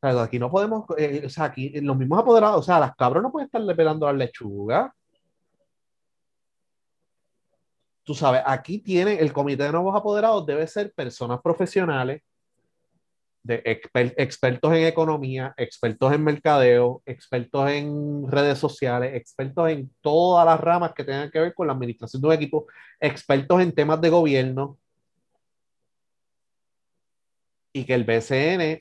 [0.00, 3.22] Sea, aquí no podemos, eh, o sea, aquí los mismos apoderados, o sea, las cabras
[3.22, 4.90] no pueden estarle pelando las lechugas.
[8.02, 12.22] Tú sabes, aquí tiene el comité de nuevos apoderados, debe ser personas profesionales,
[13.42, 20.44] de exper- expertos en economía, expertos en mercadeo, expertos en redes sociales, expertos en todas
[20.46, 22.66] las ramas que tengan que ver con la administración de un equipo,
[22.98, 24.78] expertos en temas de gobierno.
[27.72, 28.80] Y que el BCN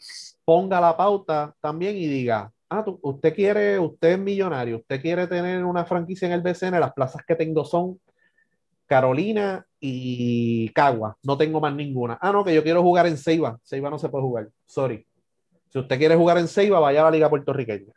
[0.50, 5.28] ponga la pauta también y diga, ah, tú- usted quiere, usted es millonario, usted quiere
[5.28, 8.00] tener una franquicia en el BCN, las plazas que tengo son
[8.88, 12.18] Carolina y Cagua, no tengo más ninguna.
[12.20, 15.06] Ah, no, que yo quiero jugar en Ceiba, Ceiba no se puede jugar, sorry.
[15.68, 17.93] Si usted quiere jugar en Ceiba, vaya a la liga puertorriqueña.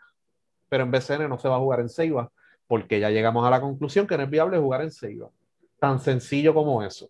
[0.69, 2.31] Pero en BCN no se va a jugar en Ceiba,
[2.67, 5.31] porque ya llegamos a la conclusión que no es viable jugar en Ceiba.
[5.81, 7.09] Tan sencillo como eso.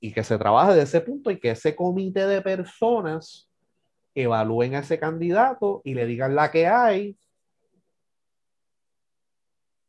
[0.00, 3.51] Y que se trabaje de ese punto y que ese comité de personas
[4.14, 7.16] evalúen a ese candidato y le digan la que hay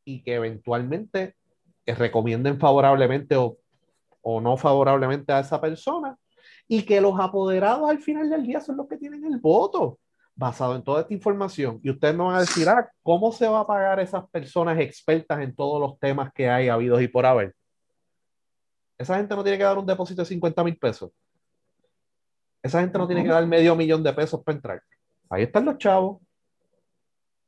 [0.05, 1.35] y que eventualmente
[1.85, 3.57] recomienden favorablemente o,
[4.21, 6.17] o no favorablemente a esa persona
[6.67, 9.99] y que los apoderados al final del día son los que tienen el voto
[10.35, 11.79] basado en toda esta información.
[11.83, 15.39] Y ustedes me van a decir, ah, ¿cómo se va a pagar esas personas expertas
[15.41, 17.55] en todos los temas que hay habidos y por haber?
[18.97, 21.11] Esa gente no tiene que dar un depósito de 50 mil pesos.
[22.63, 24.83] Esa gente no tiene que dar medio millón de pesos para entrar.
[25.29, 26.21] Ahí están los chavos.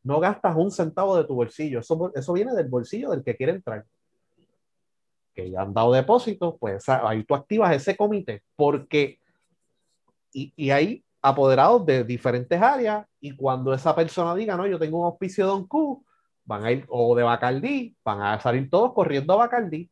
[0.03, 1.79] No gastas un centavo de tu bolsillo.
[1.79, 3.85] Eso, eso viene del bolsillo del que quiere entrar.
[5.33, 8.43] Que ya han dado depósitos, pues ahí tú activas ese comité.
[8.57, 9.19] Porque,
[10.33, 13.07] y, y hay apoderados de diferentes áreas.
[13.21, 16.05] Y cuando esa persona diga, no, yo tengo un auspicio de Don Q,
[16.43, 19.89] van a ir, o de Bacardí, van a salir todos corriendo a Bacardí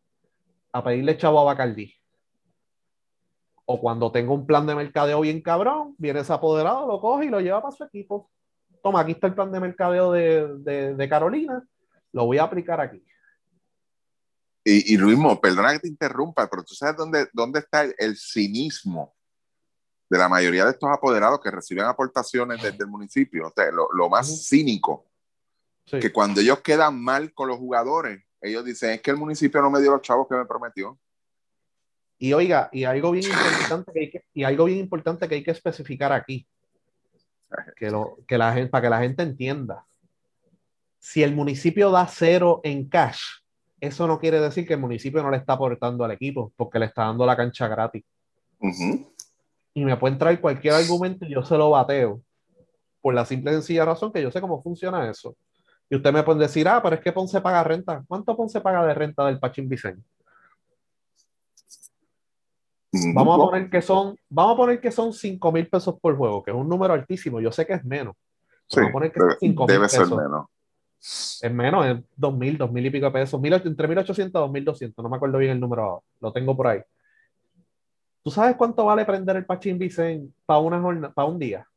[0.73, 1.93] a pedirle chavo a Bacardí.
[3.65, 7.29] O cuando tenga un plan de mercadeo bien cabrón, viene ese apoderado, lo coge y
[7.29, 8.29] lo lleva para su equipo.
[8.81, 11.65] Toma, aquí está el plan de mercadeo de, de- de Carolina,
[12.11, 13.03] lo voy a aplicar aquí.
[14.65, 18.15] Y, y Luismo, perdona que te interrumpa, pero tú sabes dónde, dónde está el, el
[18.17, 19.13] cinismo
[20.09, 23.47] de la mayoría de estos apoderados que reciben aportaciones desde el municipio.
[23.47, 25.05] O sea, lo, lo más cínico,
[25.85, 25.99] Sí.
[25.99, 29.69] que cuando ellos quedan mal con los jugadores, ellos dicen, es que el municipio no
[29.69, 30.97] me dio los chavos que me prometió.
[32.23, 35.43] Y oiga, y algo bien importante que hay que, y algo bien importante que hay
[35.43, 36.47] que especificar aquí,
[37.75, 39.85] que, lo, que la gente, para que la gente entienda.
[40.99, 43.19] Si el municipio da cero en cash,
[43.81, 46.85] eso no quiere decir que el municipio no le está aportando al equipo, porque le
[46.85, 48.05] está dando la cancha gratis.
[49.73, 52.21] Y me pueden traer cualquier argumento y yo se lo bateo.
[53.01, 55.35] Por la simple y sencilla razón que yo sé cómo funciona eso.
[55.89, 58.01] Y usted me puede decir, ah, pero es que Ponce paga renta.
[58.07, 60.07] ¿Cuánto Ponce paga de renta del Pachín Vicente?
[63.13, 66.43] Vamos a poner que son, vamos a poner que son 5 mil pesos por juego,
[66.43, 67.39] que es un número altísimo.
[67.41, 68.15] Yo sé que es menos.
[68.67, 70.17] Sí, Vamos a poner que debe, son 5 mil debe ser pesos.
[70.17, 70.45] menos.
[70.99, 73.41] Es menos, es 2 mil, 2 mil y pico de pesos.
[73.41, 75.03] Mil, entre 1800 y 2200.
[75.03, 76.03] No me acuerdo bien el número.
[76.21, 76.81] Lo tengo por ahí.
[78.21, 81.67] ¿Tú sabes cuánto vale prender el Pachín Vicente para una jornada, para un día?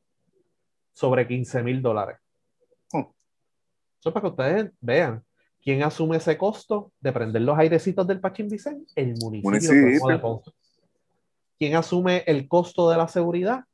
[0.93, 2.19] Sobre 15 mil dólares.
[2.93, 3.01] Hmm.
[3.99, 5.23] Eso es para que ustedes vean.
[5.61, 8.93] ¿Quién asume ese costo de prender los airecitos del Pachín Vicente?
[8.95, 9.51] El municipio.
[9.51, 10.07] Municipio.
[10.07, 10.53] De Ponce.
[11.59, 13.65] ¿Quién asume el costo de la seguridad?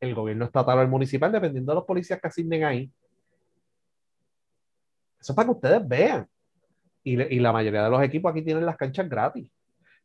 [0.00, 2.90] El gobierno estatal o el municipal, dependiendo de los policías que asignen ahí.
[5.20, 6.28] Eso es para que ustedes vean.
[7.04, 9.48] Y, la mayoría de los equipos aquí tienen las canchas gratis.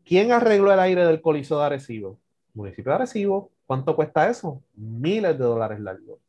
[0.03, 2.19] ¿Quién arregló el aire del Coliseo de Arecibo?
[2.53, 3.51] Municipio de Arecibo.
[3.65, 4.63] ¿Cuánto cuesta eso?
[4.75, 6.19] Miles de dólares largos.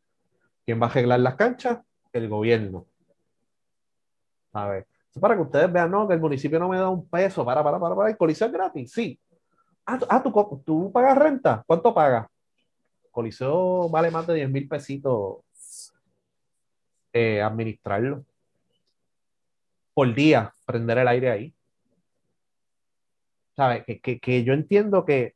[0.65, 1.79] ¿Quién va a arreglar las canchas?
[2.13, 2.87] El gobierno.
[4.53, 4.87] A ver.
[5.11, 7.63] Eso Para que ustedes vean, no, que el municipio no me da un peso, para,
[7.63, 9.19] para, para, para, el coliseo es gratis, sí.
[9.91, 10.23] Ah, tú, ah,
[10.67, 12.27] ¿tú, pagas renta, ¿cuánto pagas?
[13.11, 15.39] Coliseo vale más de 10 mil pesitos
[17.11, 18.23] eh, administrarlo.
[19.95, 21.55] Por día, prender el aire ahí.
[23.57, 23.83] ¿Sabes?
[23.87, 25.35] Que, que, que, yo entiendo que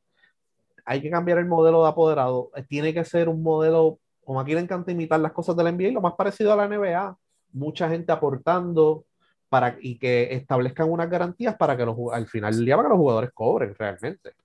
[0.85, 2.51] hay que cambiar el modelo de apoderado.
[2.69, 5.93] Tiene que ser un modelo, como aquí le encanta imitar las cosas de la NBA,
[5.93, 7.17] lo más parecido a la NBA.
[7.53, 9.07] Mucha gente aportando
[9.49, 12.93] para, y que establezcan unas garantías para que los, al final del día para que
[12.93, 14.42] los jugadores cobren realmente.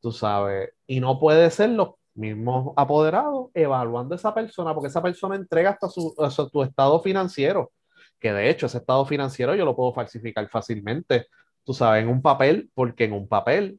[0.00, 0.70] Tú sabes.
[0.86, 5.70] Y no puede ser los mismos apoderados evaluando a esa persona, porque esa persona entrega
[5.70, 7.72] hasta su, hasta tu estado financiero,
[8.18, 11.26] que de hecho ese estado financiero yo lo puedo falsificar fácilmente,
[11.64, 13.78] tú sabes, en un papel, porque en un papel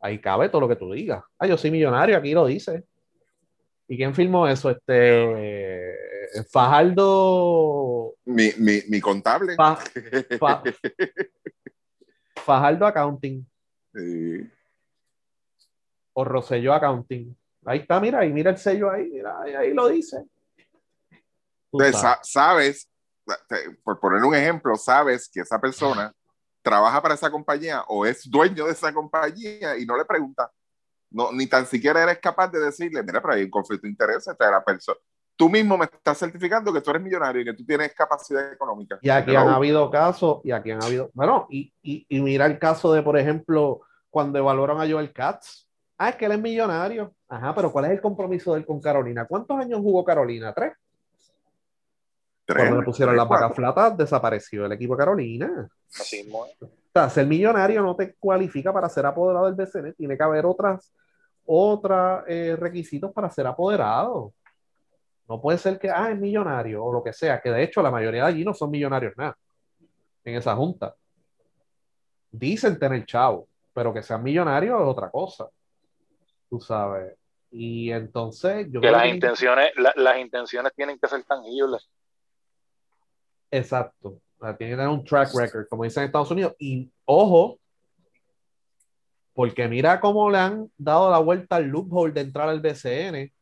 [0.00, 1.22] ahí cabe todo lo que tú digas.
[1.38, 2.84] Ah, yo soy millonario, aquí lo dice.
[3.88, 4.70] ¿Y quién firmó eso?
[4.70, 5.94] Este
[6.50, 8.14] Fajardo.
[8.24, 9.56] Mi, mi, mi contable.
[12.36, 13.46] Fajardo Accounting.
[13.94, 14.50] Sí.
[16.14, 17.36] O Rosselló Accounting.
[17.66, 20.24] Ahí está, mira, ahí mira el sello ahí, mira, ahí, lo dice.
[22.22, 22.90] sabes,
[23.82, 26.12] por poner un ejemplo, sabes que esa persona
[26.62, 30.50] trabaja para esa compañía o es dueño de esa compañía y no le pregunta.
[31.10, 34.26] No, ni tan siquiera eres capaz de decirle, mira, pero hay un conflicto de interés
[34.26, 34.98] entre la persona.
[35.36, 38.98] Tú mismo me estás certificando que tú eres millonario y que tú tienes capacidad económica.
[39.00, 42.58] Y aquí han habido casos, y aquí han habido, bueno, y, y, y mira el
[42.58, 45.63] caso de, por ejemplo, cuando evaluaron a Joel Katz,
[45.96, 47.14] Ah, es que él es millonario.
[47.28, 49.26] Ajá, pero ¿cuál es el compromiso de él con Carolina?
[49.26, 50.52] ¿Cuántos años jugó Carolina?
[50.52, 50.72] ¿Tres?
[52.44, 52.58] ¿Tres?
[52.58, 55.68] Cuando le pusieron las vacas flatas, desapareció el equipo de Carolina.
[55.88, 56.48] Así O
[56.92, 59.94] sea, ser millonario no te cualifica para ser apoderado del BCN.
[59.94, 60.92] Tiene que haber otras,
[61.46, 64.32] otros eh, requisitos para ser apoderado.
[65.28, 67.90] No puede ser que, ah, es millonario o lo que sea, que de hecho la
[67.90, 69.36] mayoría de allí no son millonarios nada
[70.24, 70.94] en esa junta.
[72.30, 75.48] Dicen tener chavo, pero que sean millonarios es otra cosa
[76.54, 77.16] tú sabes.
[77.50, 81.88] Y entonces yo que las intenciones, las intenciones tienen que ser tangibles.
[83.50, 84.20] Exacto.
[84.58, 86.54] tienen que tener un track record, como dicen en Estados Unidos.
[86.58, 87.58] Y ojo,
[89.32, 93.32] porque mira cómo le han dado la vuelta al loophole de entrar al BCN.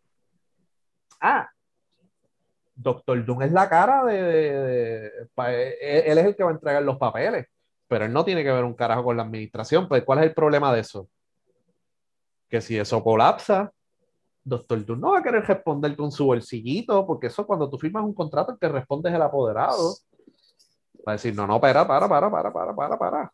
[1.20, 1.50] Ah,
[2.74, 7.46] Doctor Doom es la cara de, él es el que va a entregar los papeles,
[7.86, 9.86] pero él no tiene que ver un carajo con la administración.
[9.86, 11.08] Pues, ¿cuál es el problema de eso?
[12.53, 13.72] Que si eso colapsa,
[14.44, 18.05] doctor tú no va a querer responder con su bolsillito, porque eso cuando tú firmas
[18.05, 19.94] un contrato, el que responde es el apoderado.
[20.98, 23.32] Va a decir, no, no, para, para, para, para, para, para, para.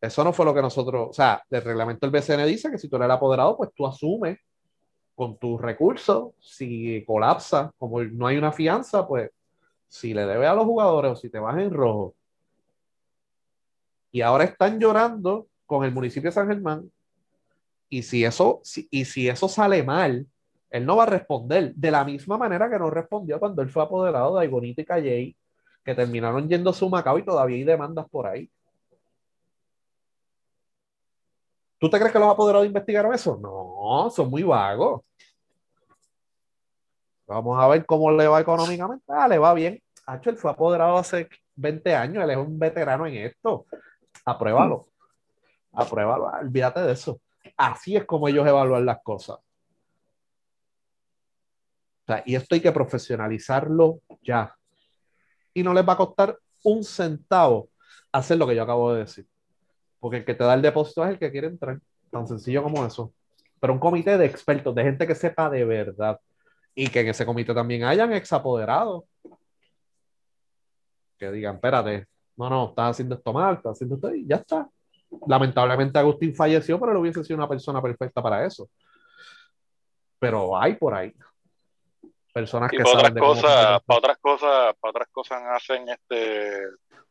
[0.00, 2.88] Eso no fue lo que nosotros, o sea, el reglamento del BCN dice que si
[2.88, 4.40] tú eres el apoderado, pues tú asumes
[5.14, 9.30] con tus recursos, si colapsa, como no hay una fianza, pues
[9.86, 12.16] si le debe a los jugadores o si te vas en rojo.
[14.10, 16.90] Y ahora están llorando con el municipio de San Germán
[17.88, 20.26] y si eso, y si eso sale mal,
[20.70, 23.82] él no va a responder de la misma manera que no respondió cuando él fue
[23.82, 25.36] apoderado de Aibonito y Calley,
[25.84, 28.50] que terminaron yendo a su Macao y todavía hay demandas por ahí.
[31.78, 33.38] ¿Tú te crees que los apoderados investigaron eso?
[33.40, 35.02] No, son muy vagos.
[37.26, 39.04] Vamos a ver cómo le va económicamente.
[39.08, 39.80] Ah, le va bien.
[40.06, 43.66] Hacho, él fue apoderado hace 20 años, él es un veterano en esto.
[44.24, 44.86] Apruébalo.
[45.72, 47.20] Apruébalo, olvídate de eso.
[47.58, 49.38] Así es como ellos evalúan las cosas.
[52.24, 54.54] y esto hay que profesionalizarlo ya.
[55.52, 57.68] Y no les va a costar un centavo
[58.12, 59.28] hacer lo que yo acabo de decir.
[60.00, 61.80] Porque el que te da el depósito es el que quiere entrar.
[62.10, 63.12] Tan sencillo como eso.
[63.60, 66.18] Pero un comité de expertos, de gente que sepa de verdad.
[66.74, 69.04] Y que en ese comité también hayan exapoderados.
[71.18, 72.06] Que digan, espérate,
[72.36, 74.70] no, no, estás haciendo esto mal, estás haciendo esto y ya está.
[75.26, 78.68] Lamentablemente Agustín falleció, pero él hubiese sido una persona perfecta para eso.
[80.18, 81.12] Pero hay por ahí
[82.38, 86.62] personas que para otras cosas, para otras cosas, para otras cosas hacen este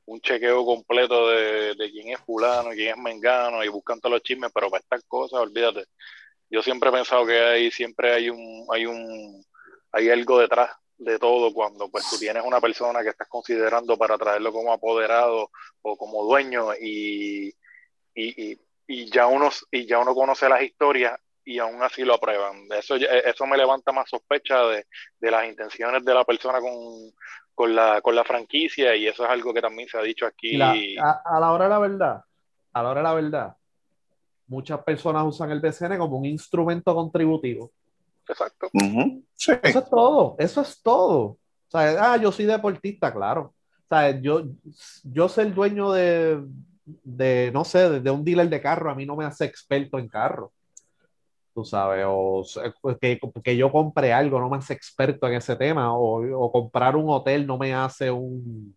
[0.05, 4.23] un chequeo completo de, de quién es fulano, quién es mengano y buscan todos los
[4.23, 5.85] chismes, pero para estas cosas, olvídate.
[6.49, 9.43] Yo siempre he pensado que hay siempre hay un hay un
[9.91, 14.17] hay algo detrás de todo cuando pues tú tienes una persona que estás considerando para
[14.17, 17.53] traerlo como apoderado o como dueño y
[18.17, 22.67] y, y, ya uno, y ya uno conoce las historias y aún así lo aprueban.
[22.77, 24.87] Eso, eso me levanta más sospecha de,
[25.19, 26.71] de las intenciones de la persona con,
[27.53, 30.59] con, la, con la franquicia y eso es algo que también se ha dicho aquí.
[30.97, 32.21] a, la hora de la verdad,
[32.73, 33.57] a la hora de la verdad,
[34.47, 37.71] muchas personas usan el BCN como un instrumento contributivo.
[38.27, 38.69] Exacto.
[38.73, 41.17] Eso es todo, eso es todo.
[41.19, 43.53] O sea, ah, yo soy deportista, claro.
[43.87, 44.43] sea, yo,
[45.03, 46.41] yo ser dueño de,
[47.03, 49.99] de, no sé, de, de un dealer de carro, a mí no me hace experto
[49.99, 50.53] en carro.
[51.53, 55.33] Tú sabes, o s- pues, que, que yo compre algo no me hace experto en
[55.35, 58.75] ese tema, o, o comprar un hotel no me hace un,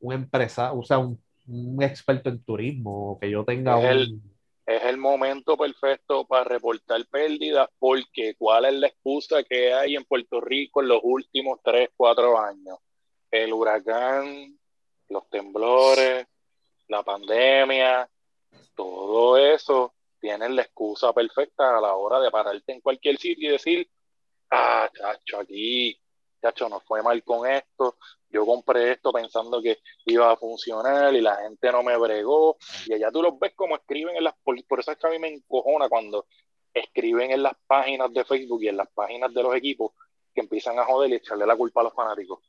[0.00, 4.08] un empresa, o sea, un, un experto en turismo, o que yo tenga Es el-
[4.08, 4.22] un...
[4.66, 10.04] Es el momento perfecto para reportar pérdidas porque ¿cuál es la excusa que hay en
[10.04, 12.78] Puerto Rico en los últimos 3, 4 años?
[13.30, 14.58] El huracán,
[15.08, 16.26] los temblores,
[16.90, 18.08] la pandemia,
[18.74, 23.52] todo eso tienen la excusa perfecta a la hora de pararte en cualquier sitio y
[23.52, 23.88] decir,
[24.50, 25.98] ah, chacho, aquí,
[26.42, 27.96] chacho, nos fue mal con esto,
[28.28, 32.92] yo compré esto pensando que iba a funcionar y la gente no me bregó, y
[32.92, 35.18] allá tú los ves como escriben en las, por, por eso es que a mí
[35.18, 36.26] me encojona cuando
[36.74, 39.92] escriben en las páginas de Facebook y en las páginas de los equipos
[40.34, 42.40] que empiezan a joder y echarle la culpa a los fanáticos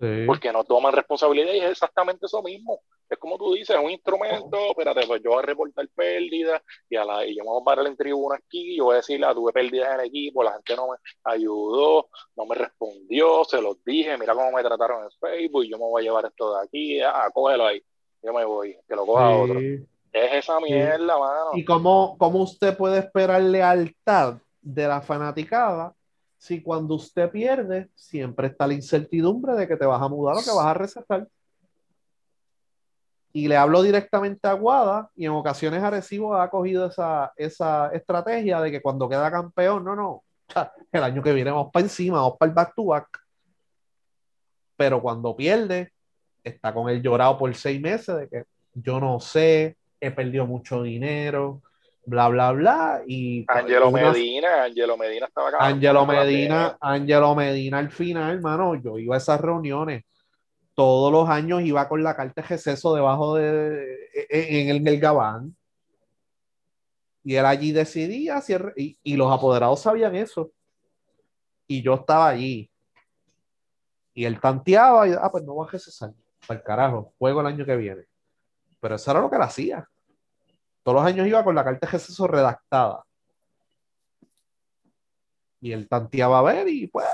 [0.00, 0.24] Sí.
[0.26, 2.80] porque no toman responsabilidad y es exactamente eso mismo.
[3.08, 6.96] Es como tú dices, es un instrumento, espérate, pues yo voy a reportar pérdidas y,
[6.96, 9.24] a la, y yo me voy a parar en tribuna aquí, yo voy a decir,
[9.24, 13.60] ah, tuve pérdidas en el equipo, la gente no me ayudó, no me respondió, se
[13.60, 16.62] los dije, mira cómo me trataron en Facebook, yo me voy a llevar esto de
[16.64, 17.82] aquí, ah, cógelo ahí,
[18.22, 19.60] yo me voy, que lo coja otro.
[19.60, 19.86] Sí.
[20.14, 21.50] Es esa mierda, mano.
[21.54, 25.92] ¿Y cómo, cómo usted puede esperar lealtad de la fanaticada
[26.38, 30.44] si cuando usted pierde siempre está la incertidumbre de que te vas a mudar o
[30.44, 31.26] que vas a recetar?
[33.36, 38.60] Y le hablo directamente a Guada y en ocasiones Arecibo ha cogido esa, esa estrategia
[38.60, 40.22] de que cuando queda campeón, no, no,
[40.92, 43.08] el año que viene vamos para encima, vamos para el back to back.
[44.76, 45.90] Pero cuando pierde,
[46.44, 50.84] está con el llorado por seis meses de que yo no sé, he perdido mucho
[50.84, 51.60] dinero,
[52.06, 53.02] bla, bla, bla.
[53.04, 55.58] Y Angelo una- Medina, Angelo Medina estaba acá.
[55.60, 60.04] Angelo Medina, Angelo Medina al final, mano, yo iba a esas reuniones.
[60.74, 65.00] Todos los años iba con la carta de receso debajo de en el, en el
[65.00, 65.56] gabán.
[67.22, 68.54] Y él allí decidía si
[69.02, 70.52] y, los apoderados sabían eso.
[71.66, 72.70] Y yo estaba allí.
[74.12, 76.12] Y él tanteaba y, ah, pues no voy a recesar.
[76.46, 78.04] Para el carajo, juego el año que viene.
[78.78, 79.88] Pero eso era lo que él hacía.
[80.82, 83.04] Todos los años iba con la carta de receso redactada.
[85.60, 87.06] Y él tanteaba a ver y pues,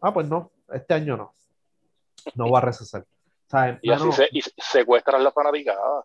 [0.00, 1.34] ah, pues no, este año no.
[2.34, 3.04] No va a recesar.
[3.46, 3.78] ¿Sabes?
[3.82, 6.04] Y así Mano, se, y secuestran la fanaticada.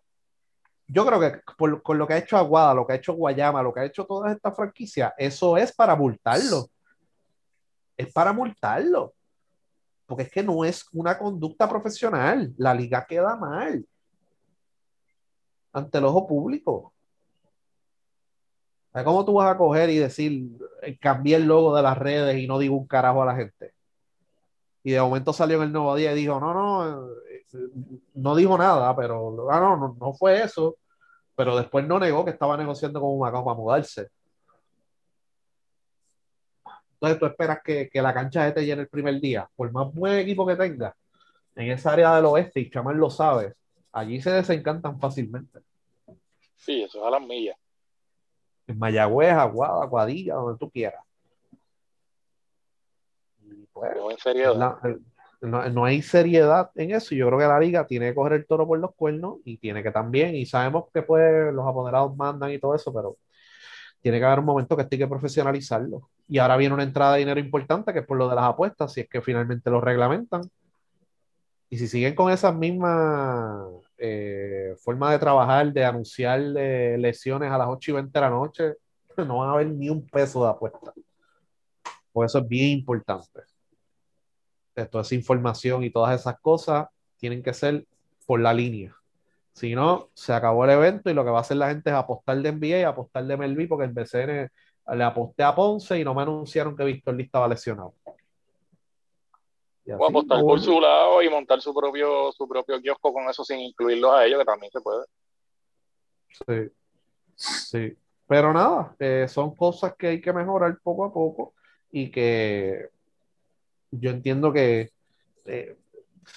[0.87, 3.63] yo creo que por, con lo que ha hecho Aguada, lo que ha hecho Guayama,
[3.63, 6.67] lo que ha hecho todas estas franquicias, eso es para multarlo.
[7.97, 9.13] Es para multarlo.
[10.05, 12.53] Porque es que no es una conducta profesional.
[12.57, 13.85] La liga queda mal
[15.71, 16.93] ante el ojo público.
[18.91, 20.49] ¿Sabes ¿Cómo tú vas a coger y decir,
[20.81, 23.73] eh, cambié el logo de las redes y no digo un carajo a la gente?
[24.83, 27.45] Y de momento salió en el nuevo día y dijo, no, no, eh,
[28.13, 30.77] no dijo nada, pero ah, no, no, no fue eso.
[31.35, 34.09] Pero después no negó que estaba negociando con un Macao para mudarse.
[36.93, 40.19] Entonces tú esperas que, que la cancha esté llena el primer día, por más buen
[40.19, 40.93] equipo que tenga,
[41.55, 43.53] en esa área del oeste, y Chamán lo sabe,
[43.93, 45.59] allí se desencantan fácilmente.
[46.57, 47.57] Sí, eso es a las millas.
[48.67, 51.01] En Mayagüez, Aguada, Aguadilla, donde tú quieras.
[53.51, 54.55] Y pues, Yo en seriedad.
[54.55, 54.79] la-
[55.41, 57.15] no, no hay seriedad en eso.
[57.15, 59.81] Yo creo que la liga tiene que coger el toro por los cuernos y tiene
[59.81, 63.17] que también, y sabemos que pues los apoderados mandan y todo eso, pero
[64.01, 66.09] tiene que haber un momento que hay que profesionalizarlo.
[66.27, 68.93] Y ahora viene una entrada de dinero importante, que es por lo de las apuestas,
[68.93, 70.41] si es que finalmente lo reglamentan.
[71.69, 73.67] Y si siguen con esas mismas
[73.97, 78.29] eh, formas de trabajar, de anunciar eh, lesiones a las 8 y 20 de la
[78.29, 78.73] noche,
[79.17, 80.93] no van a haber ni un peso de apuesta.
[82.19, 83.43] Por eso es bien importante.
[84.75, 87.85] De toda esa información y todas esas cosas tienen que ser
[88.25, 88.93] por la línea.
[89.53, 91.95] Si no, se acabó el evento y lo que va a hacer la gente es
[91.95, 94.51] apostar de NBA y apostar de MLB porque el BCN
[94.97, 97.93] le aposté a Ponce y no me anunciaron que Víctor Lee estaba lesionado.
[99.97, 103.61] O apostar por su lado y montar su propio, su propio kiosco con eso sin
[103.61, 105.05] incluirlos a ellos, que también se puede.
[106.27, 106.73] Sí,
[107.37, 107.97] sí.
[108.27, 111.53] Pero nada, eh, son cosas que hay que mejorar poco a poco
[111.91, 112.89] y que
[113.91, 114.91] yo entiendo que
[115.45, 115.77] eh,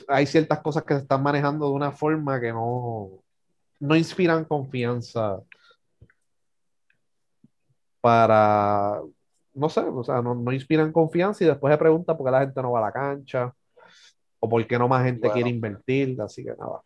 [0.08, 3.10] hay ciertas cosas que se están manejando de una forma que no,
[3.80, 5.40] no inspiran confianza
[8.00, 9.00] para,
[9.54, 12.40] no sé, o sea, no, no inspiran confianza y después se pregunta por qué la
[12.40, 13.54] gente no va a la cancha
[14.40, 15.34] o por qué no más gente Bueno.
[15.34, 16.82] quiere invertir, así que nada.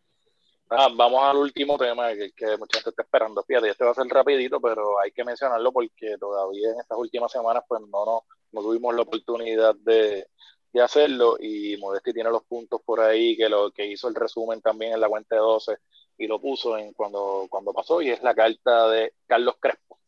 [0.69, 3.43] Vamos al último tema que, que mucha gente está esperando.
[3.45, 7.31] Fíjate, este va a ser rapidito, pero hay que mencionarlo porque todavía en estas últimas
[7.31, 10.27] semanas pues no, no, no tuvimos la oportunidad de,
[10.73, 14.61] de hacerlo y Modesti tiene los puntos por ahí que lo que hizo el resumen
[14.61, 15.79] también en la cuenta de 12
[16.19, 19.99] y lo puso en cuando, cuando pasó y es la carta de Carlos Crespo.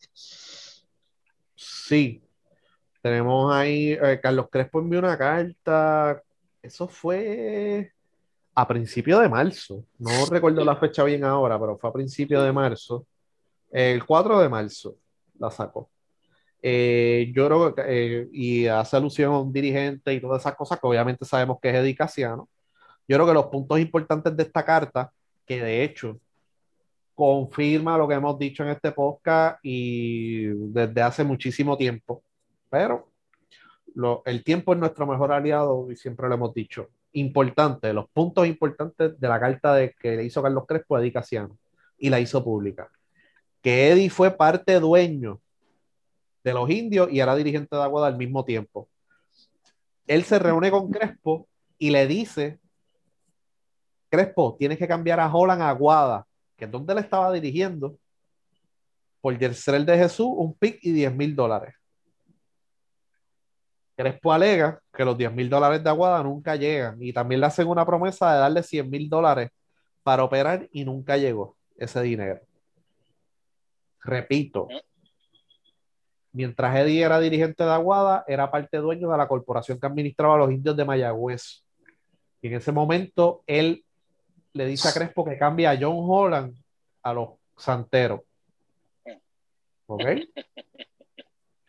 [1.54, 2.22] Sí,
[3.00, 6.22] tenemos ahí, eh, Carlos Crespo envió una carta,
[6.62, 7.92] eso fue
[8.58, 12.52] a principio de marzo, no recuerdo la fecha bien ahora, pero fue a principio de
[12.52, 13.06] marzo,
[13.70, 14.96] el 4 de marzo
[15.38, 15.88] la sacó.
[16.60, 20.80] Eh, yo creo que, eh, y hace alusión a un dirigente y todas esas cosas
[20.80, 22.48] que obviamente sabemos que es Eddie Casiano.
[23.06, 25.12] Yo creo que los puntos importantes de esta carta,
[25.46, 26.18] que de hecho
[27.14, 32.24] confirma lo que hemos dicho en este podcast y desde hace muchísimo tiempo,
[32.68, 33.08] pero
[33.94, 36.88] lo, el tiempo es nuestro mejor aliado y siempre lo hemos dicho.
[37.12, 41.12] Importante, los puntos importantes de la carta de que le hizo Carlos Crespo a Eddie
[41.98, 42.90] y la hizo pública.
[43.62, 45.40] Que Eddie fue parte dueño
[46.44, 48.88] de los indios y era dirigente de Aguada al mismo tiempo.
[50.06, 51.48] Él se reúne con Crespo
[51.78, 52.58] y le dice,
[54.10, 56.26] Crespo, tienes que cambiar a Holland a Aguada,
[56.56, 57.98] que es donde él estaba dirigiendo,
[59.20, 61.74] por el de Jesús, un pick y 10 mil dólares.
[63.96, 67.68] Crespo alega que los 10 mil dólares de Aguada nunca llegan y también le hacen
[67.68, 69.52] una promesa de darle 100 mil dólares
[70.02, 72.40] para operar y nunca llegó ese dinero.
[74.02, 74.66] Repito,
[76.32, 80.38] Mientras Eddie era dirigente de Aguada, era parte dueño de la corporación que administraba a
[80.38, 81.64] los indios de Mayagüez.
[82.42, 83.84] Y en ese momento, él
[84.52, 86.54] le dice a Crespo que cambie a John Holland
[87.02, 88.20] a los santeros.
[89.86, 90.04] ¿Ok?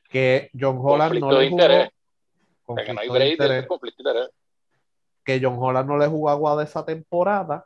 [0.09, 1.63] Que John Holland no le jugó.
[5.23, 7.65] Que John Holland no le jugó a Aguada esa temporada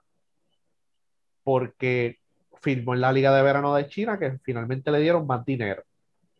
[1.43, 2.19] porque
[2.61, 5.83] firmó en la Liga de Verano de China que finalmente le dieron más dinero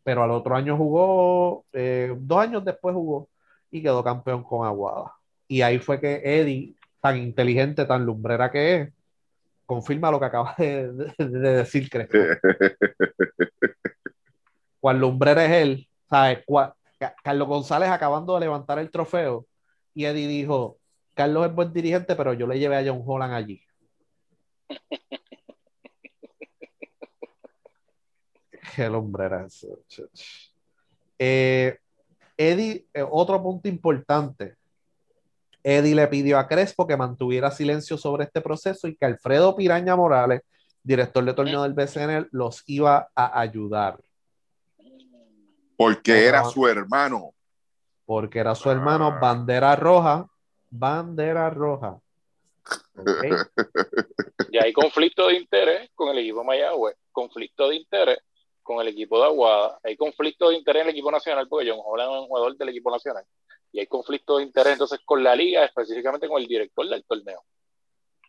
[0.03, 3.29] pero al otro año jugó, eh, dos años después jugó
[3.71, 5.13] y quedó campeón con Aguada.
[5.47, 8.93] Y ahí fue que Eddie, tan inteligente, tan lumbrera que es,
[9.65, 12.17] confirma lo que acaba de, decir Crespo.
[14.79, 16.39] Cuál lumbrera es él, ¿sabes?
[17.23, 19.45] Carlos González acabando de levantar el trofeo
[19.93, 20.79] y Eddie dijo,
[21.13, 23.61] Carlos es buen dirigente, pero yo le llevé a John Holland allí.
[28.75, 29.47] Qué hombre era.
[31.19, 31.77] Eh,
[32.37, 34.55] Eddie, eh, otro punto importante.
[35.63, 39.95] Eddie le pidió a Crespo que mantuviera silencio sobre este proceso y que Alfredo Piraña
[39.95, 40.41] Morales,
[40.81, 43.99] director de torneo del BCN, los iba a ayudar.
[45.77, 47.33] Porque era su hermano.
[48.05, 49.19] Porque era su hermano, ah.
[49.19, 50.27] bandera roja,
[50.69, 51.99] bandera roja.
[54.49, 58.19] Y hay conflicto de interés con el equipo Mayagüez, conflicto de interés
[58.61, 59.79] con el equipo de Aguada.
[59.83, 62.69] Hay conflicto de interés en el equipo nacional porque John Holland es un jugador del
[62.69, 63.23] equipo nacional.
[63.71, 67.41] Y hay conflicto de interés entonces con la liga, específicamente con el director del torneo.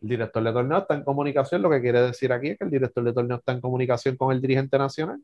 [0.01, 1.63] El director de torneo está en comunicación.
[1.63, 4.33] Lo que quiere decir aquí es que el director de torneo está en comunicación con
[4.33, 5.21] el dirigente nacional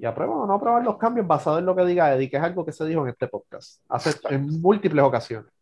[0.00, 2.42] y aprueba o no aprueba los cambios basado en lo que diga Eddie, que es
[2.42, 5.52] algo que se dijo en este podcast hace en múltiples ocasiones.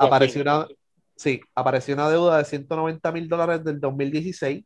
[0.00, 0.66] apareció una,
[1.14, 4.64] sí, apareció una deuda de 190 mil dólares del 2016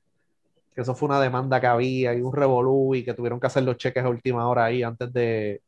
[0.75, 3.65] que eso fue una demanda que había y un revolú y que tuvieron que hacer
[3.65, 5.63] los cheques a última hora ahí antes de,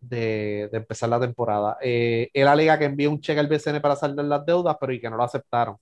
[0.00, 1.76] de, empezar la temporada.
[1.82, 5.00] Eh, él alega que envió un cheque al BCN para saldar las deudas, pero y
[5.00, 5.76] que no lo aceptaron.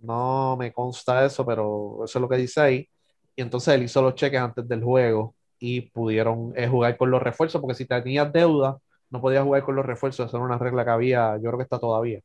[0.00, 2.88] No me consta eso, pero eso es lo que dice ahí.
[3.34, 5.34] Y entonces él hizo los cheques antes del juego
[5.64, 8.78] y pudieron eh, jugar con los refuerzos, porque si tenías deuda,
[9.10, 10.26] no podías jugar con los refuerzos.
[10.26, 12.20] Esa era una regla que había, yo creo que está todavía.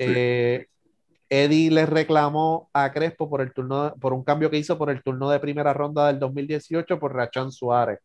[0.00, 0.66] Eh,
[1.30, 5.00] Eddie le reclamó a Crespo por el turno, por un cambio que hizo por el
[5.00, 8.00] turno de primera ronda del 2018 por Rachan Suárez.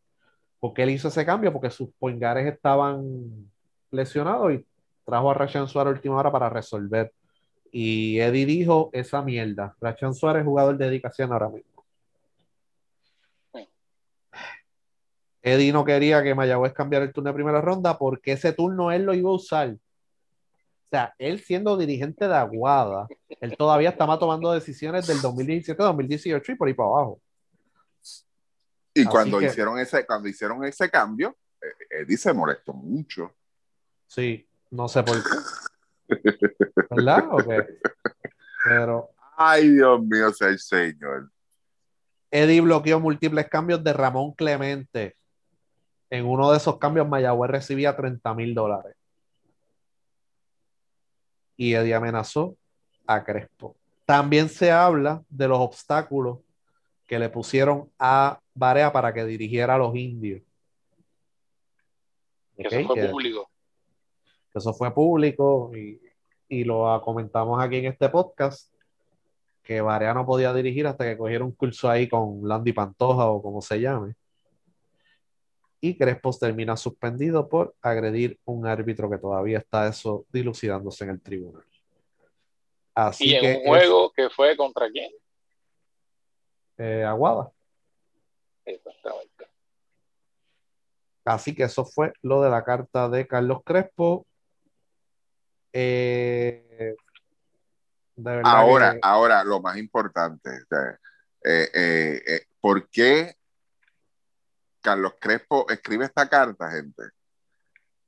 [0.59, 1.51] ¿Por qué él hizo ese cambio?
[1.51, 3.49] Porque sus poingares estaban
[3.89, 4.65] lesionados y
[5.03, 7.11] trajo a Rachan Suárez a última hora para resolver.
[7.71, 9.75] Y Eddie dijo esa mierda.
[9.81, 11.70] Rachan Suárez, jugador de dedicación ahora mismo.
[15.41, 19.03] Eddie no quería que Mayagüez cambiara el turno de primera ronda porque ese turno él
[19.03, 19.75] lo iba a usar
[20.91, 23.07] sea, él siendo dirigente de Aguada,
[23.39, 27.21] él todavía estaba tomando decisiones del 2017, 2018 y por ahí para abajo.
[28.93, 33.33] Y cuando hicieron ese, cuando hicieron ese cambio, eh, Eddie se molestó mucho.
[34.05, 36.15] Sí, no sé por qué.
[36.89, 37.23] ¿Verdad?
[38.65, 39.11] Pero.
[39.37, 41.31] Ay, Dios mío, sea el señor.
[42.29, 45.15] Eddie bloqueó múltiples cambios de Ramón Clemente.
[46.11, 48.95] En uno de esos cambios, Mayagüez recibía 30 mil dólares
[51.55, 52.57] y Eddie amenazó
[53.07, 53.75] a Crespo.
[54.05, 56.39] También se habla de los obstáculos
[57.07, 60.41] que le pusieron a Barea para que dirigiera a los indios.
[62.57, 63.49] Eso fue público.
[64.53, 66.01] Eso fue público y,
[66.49, 68.69] y lo comentamos aquí en este podcast,
[69.63, 73.41] que Varea no podía dirigir hasta que cogiera un curso ahí con Landy Pantoja o
[73.41, 74.15] como se llame.
[75.83, 81.21] Y Crespo termina suspendido por agredir un árbitro que todavía está eso dilucidándose en el
[81.21, 81.63] tribunal.
[82.93, 85.11] Así y en que un juego que fue contra quién?
[86.77, 87.51] eh, Aguada.
[88.63, 89.47] Exactamente.
[91.25, 94.25] Así que eso fue lo de la carta de Carlos Crespo.
[95.73, 96.95] Eh,
[98.15, 103.35] de Ahora, que- ahora, lo más importante, eh, eh, eh, ¿por qué
[104.81, 107.03] Carlos Crespo escribe esta carta, gente?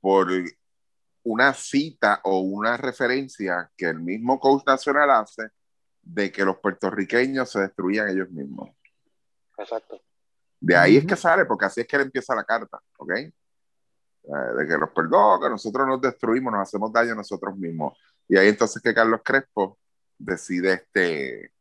[0.00, 0.28] Por
[1.22, 5.48] una cita o una referencia que el mismo coach nacional hace
[6.02, 8.70] de que los puertorriqueños se destruían ellos mismos.
[9.56, 10.02] Exacto.
[10.60, 11.08] De ahí es Ujú.
[11.10, 13.10] que sale, porque así es que él empieza la carta, ¿ok?
[13.12, 13.32] Eh,
[14.58, 17.98] de que los perdón, que nosotros nos destruimos, nos hacemos daño a nosotros mismos.
[18.28, 19.78] Y ahí entonces que Carlos Crespo
[20.18, 21.52] decide este,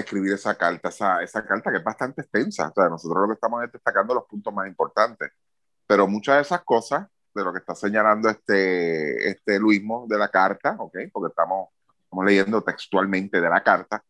[0.00, 2.72] escribir esa carta, esa, esa carta que es bastante extensa.
[2.76, 5.30] Nosotros lo que estamos es destacando los puntos más importantes.
[5.86, 10.28] Pero muchas de esas cosas, de lo que está señalando este, este Luismo de la
[10.28, 10.96] carta, ¿ok?
[11.12, 11.68] Porque estamos,
[12.02, 14.02] estamos leyendo textualmente de la carta,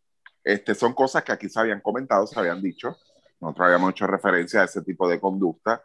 [0.42, 2.96] este, son cosas que aquí se habían comentado, se habían dicho.
[3.40, 5.82] Nosotros habíamos hecho referencia a ese tipo de conducta.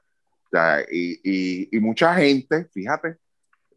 [0.92, 3.18] Y, y mucha gente, fíjate,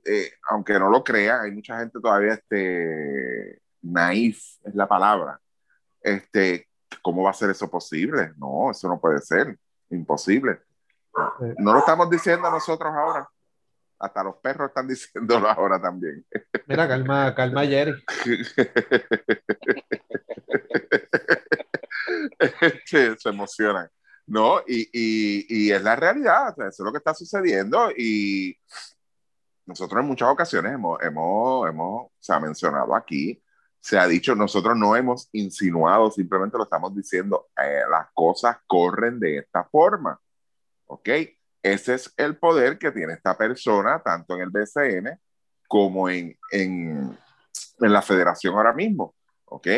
[0.07, 5.41] eh, aunque no lo crean, hay mucha gente todavía este, naif, es la palabra.
[6.07, 6.69] Este,
[7.03, 8.33] ¿Cómo va a ser eso posible?
[8.37, 9.59] No, eso no puede ser.
[9.91, 10.61] Imposible.
[11.59, 13.29] No lo estamos diciendo nosotros ahora.
[13.99, 16.25] Hasta los perros están diciéndolo ahora también.
[16.67, 18.05] Mira, calma, calma, Jerry.
[22.85, 23.89] se, se emocionan.
[24.29, 27.91] No, y, y, y es la realidad, o sea, eso es lo que está sucediendo
[27.97, 28.57] y
[29.67, 33.41] nosotros en muchas ocasiones hemos, hemos, hemos, se ha mencionado aquí,
[33.87, 39.21] se ha dicho, nosotros no hemos insinuado, simplemente lo estamos diciendo, eh, las cosas corren
[39.21, 40.21] de esta forma,
[40.87, 41.09] ¿ok?
[41.63, 45.21] Ese es el poder que tiene esta persona, tanto en el BCN
[45.69, 47.17] como en, en,
[47.79, 49.15] en la federación ahora mismo,
[49.45, 49.69] ¿ok?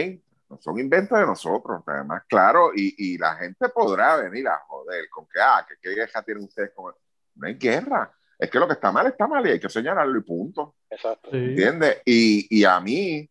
[0.48, 5.06] no son inventos de nosotros, además, claro, y, y, la gente podrá venir a joder
[5.10, 6.94] con que, ah, que qué guerra tienen ustedes con
[7.34, 10.18] No hay guerra, es que lo que está mal está mal y hay que señalarlo
[10.18, 10.76] y punto.
[10.88, 11.28] Exacto.
[11.30, 11.36] Sí.
[11.36, 12.00] ¿Entiendes?
[12.06, 13.28] Y, y, a mí,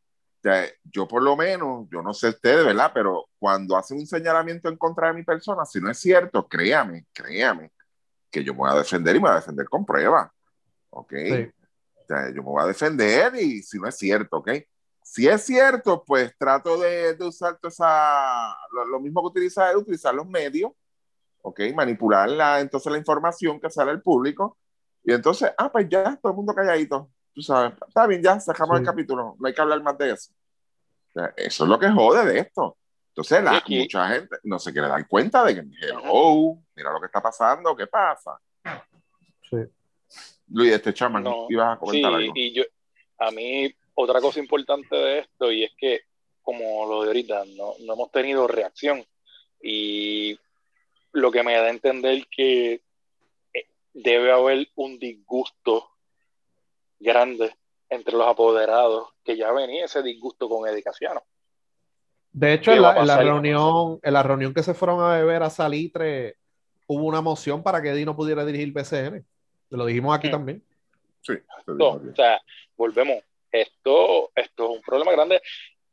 [0.49, 2.91] sea, yo por lo menos, yo no sé ustedes, ¿verdad?
[2.93, 7.05] Pero cuando hacen un señalamiento en contra de mi persona, si no es cierto, créame,
[7.13, 7.71] créame,
[8.31, 10.29] que yo me voy a defender y me voy a defender con pruebas,
[10.89, 11.13] ¿ok?
[11.13, 11.51] Sí.
[11.95, 14.51] O sea, yo me voy a defender y si no es cierto, ¿ok?
[15.03, 19.69] Si es cierto, pues trato de, de usar toda esa, lo, lo, mismo que utiliza
[19.71, 20.71] él, utilizar los medios,
[21.41, 21.61] ¿ok?
[21.75, 24.57] Manipular la, entonces la información que sale al público.
[25.03, 27.09] Y entonces, ah, pues ya, todo el mundo calladito.
[27.33, 28.81] Tú sabes, está bien, ya, sacamos sí.
[28.81, 30.33] el capítulo, no hay que hablar más de eso.
[31.35, 32.77] Eso es lo que jode de esto.
[33.09, 37.07] Entonces, la, mucha gente no se quiere dar cuenta de que, hello, mira lo que
[37.07, 38.39] está pasando, ¿qué pasa?
[39.49, 39.57] Sí.
[40.49, 42.33] Luis, este chaman, No, ibas a comentar sí, algo.
[42.35, 42.63] y yo,
[43.17, 46.01] a mí, otra cosa importante de esto, y es que,
[46.43, 49.03] como lo de ahorita, no, no hemos tenido reacción.
[49.61, 50.39] Y
[51.13, 52.81] lo que me da a entender que
[53.53, 55.89] eh, debe haber un disgusto
[56.99, 57.55] grande
[57.89, 61.23] entre los apoderados, que ya venía ese disgusto con Edicaciano.
[62.31, 65.41] De hecho, en la, en la, reunión, en la reunión que se fueron a beber
[65.43, 66.35] a Salitre,
[66.85, 69.25] hubo una moción para que Eddie no pudiera dirigir BCN.
[69.69, 70.31] Lo dijimos aquí Mm.
[70.31, 70.63] también.
[71.21, 71.33] Sí,
[71.67, 72.39] no, o sea,
[72.77, 73.23] volvemos.
[73.51, 75.41] Esto, esto es un problema grande.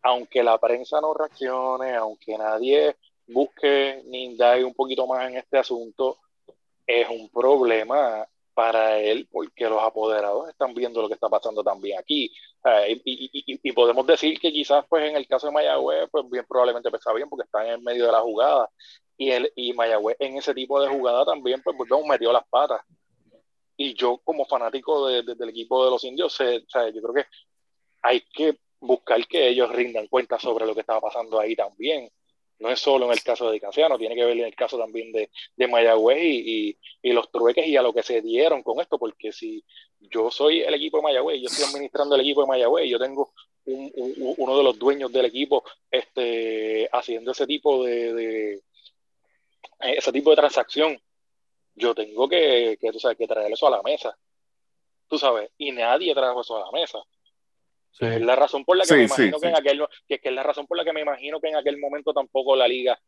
[0.02, 2.96] Aunque la prensa no reaccione, aunque nadie
[3.26, 6.18] busque ni indague un poquito más en este asunto,
[6.86, 11.98] es un problema para él porque los apoderados están viendo lo que está pasando también
[11.98, 12.32] aquí.
[12.88, 16.46] Y, y, y, podemos decir que quizás pues en el caso de Mayagüez, pues bien
[16.48, 18.70] probablemente está bien porque están en medio de la jugada.
[19.18, 22.80] Y, él, y Mayagüez en ese tipo de jugada también pues volvemos metió las patas.
[23.76, 27.14] Y yo como fanático de, de, del equipo de los indios, sé, o yo creo
[27.14, 27.26] que
[28.02, 32.08] hay que buscar que ellos rindan cuenta sobre lo que estaba pasando ahí también.
[32.58, 35.12] No es solo en el caso de Casiano, tiene que ver en el caso también
[35.12, 38.80] de, de Mayagüez y, y, y, los trueques y a lo que se dieron con
[38.80, 39.64] esto, porque si
[39.98, 43.32] yo soy el equipo de Mayagüez, yo estoy administrando el equipo de Mayagüez, yo tengo
[43.64, 48.62] un, un, uno de los dueños del equipo este, haciendo ese tipo de, de,
[49.80, 51.00] ese tipo de transacción,
[51.74, 54.16] yo tengo que, que, tú sabes, que traer eso a la mesa,
[55.08, 56.98] tú sabes, y nadie trajo eso a la mesa.
[57.98, 58.06] Sí.
[58.06, 60.28] Es la razón por la que sí, me imagino sí, que en aquel que, que,
[60.28, 62.98] es la razón por la que me imagino que en aquel momento tampoco la liga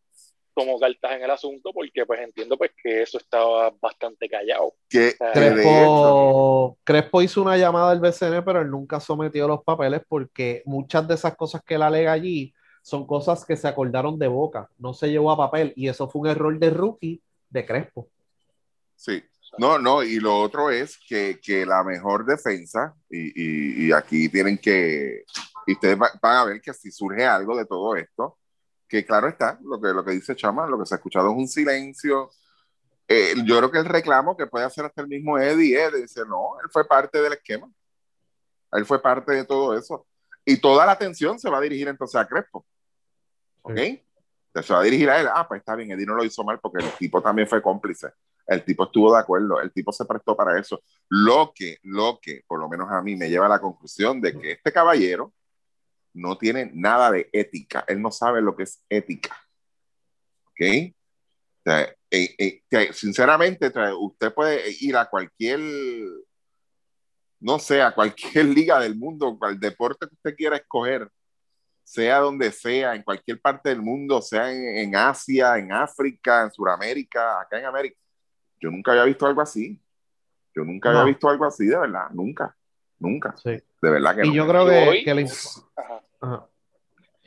[0.56, 4.74] tomó cartas en el asunto porque pues entiendo pues que eso estaba bastante callado.
[4.88, 9.62] Que, O sea, Crespo, Crespo hizo una llamada al BCN, pero él nunca sometió los
[9.62, 14.18] papeles porque muchas de esas cosas que él alega allí son cosas que se acordaron
[14.18, 17.66] de boca, no se llevó a papel y eso fue un error de rookie de
[17.66, 18.08] Crespo.
[18.94, 19.22] Sí.
[19.58, 23.28] No, no, y lo otro es que, que la mejor defensa, y,
[23.84, 25.24] y- y aquí tienen que,
[25.66, 28.38] y ustedes va- van a ver que si surge algo de todo esto,
[28.88, 31.36] que claro está, lo que, lo que dice Chama, lo que se ha escuchado es
[31.36, 32.30] un silencio.
[33.08, 36.00] Eh, yo creo que el reclamo que puede hacer hasta el mismo Eddie es de
[36.02, 37.68] decir, no, él fue parte del esquema.
[38.72, 40.06] Él fue parte de todo eso.
[40.44, 42.64] Y toda la atención se va a dirigir entonces a Crespo.
[43.62, 43.74] ¿Ok?
[44.62, 45.28] Se va a dirigir a él.
[45.32, 48.08] Ah, pues está bien, Eddie no lo hizo mal porque el tipo también fue cómplice.
[48.46, 50.80] El tipo estuvo de acuerdo, el tipo se prestó para eso.
[51.08, 54.38] Lo que, lo que, por lo menos a mí, me lleva a la conclusión de
[54.38, 55.34] que este caballero
[56.14, 57.84] no tiene nada de ética.
[57.88, 59.36] Él no sabe lo que es ética.
[60.50, 60.94] ¿Ok?
[61.60, 65.60] O sea, eh, eh, sinceramente, usted puede ir a cualquier,
[67.40, 71.08] no sé, a cualquier liga del mundo, al deporte que usted quiera escoger,
[71.84, 76.50] sea donde sea, en cualquier parte del mundo, sea en, en Asia, en África, en
[76.50, 77.96] Sudamérica, acá en América.
[78.60, 79.80] Yo nunca había visto algo así.
[80.54, 80.98] Yo nunca No.
[81.00, 82.56] había visto algo así, de verdad, nunca,
[82.98, 83.34] nunca.
[83.36, 83.50] Sí.
[83.50, 84.34] De verdad que Y no.
[84.34, 86.02] yo creo que, hoy- que la inf- Ajá.
[86.20, 86.46] Ajá.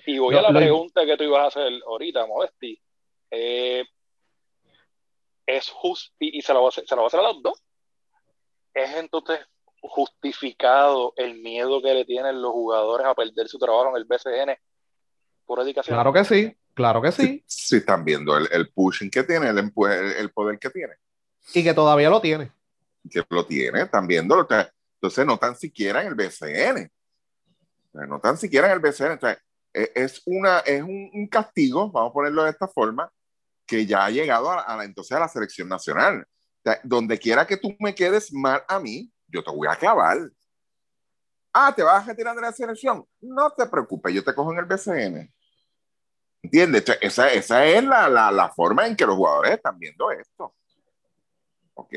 [0.06, 2.82] Y voy a la lo- pregunta que tú ibas a hacer ahorita, Modesti.
[3.32, 3.84] Eh,
[5.46, 7.24] es justo, y, y se la voy a hacer, se la voy a hacer a
[7.24, 7.64] los dos.
[8.74, 9.40] ¿Es entonces
[9.82, 14.58] justificado el miedo que le tienen los jugadores a perder su trabajo en el BCN
[15.46, 15.96] por dedicación?
[15.96, 19.58] Claro que sí, claro que sí, Si están viendo el, el pushing que tiene, el,
[19.60, 20.94] el poder que tiene,
[21.54, 22.52] y que todavía lo tiene.
[23.10, 24.48] que lo tiene, están viendo.
[24.96, 26.92] Entonces no tan siquiera en el BCN.
[28.08, 29.20] No tan siquiera en el BCN.
[29.20, 29.38] Sea,
[29.74, 33.12] es, una, es un, castigo, vamos a ponerlo de esta forma,
[33.66, 36.26] que ya ha llegado a, entonces a la selección nacional.
[36.84, 40.18] Donde quiera que tú me quedes mal a mí, yo te voy a clavar.
[41.54, 43.06] Ah, ¿te vas a retirar de la selección?
[43.22, 45.34] No te preocupes, yo te cojo en el BCN.
[46.44, 46.86] ¿Entiendes?
[47.02, 50.54] Esa, esa es la, la, la forma en que los jugadores están viendo esto.
[51.80, 51.94] ¿Ok?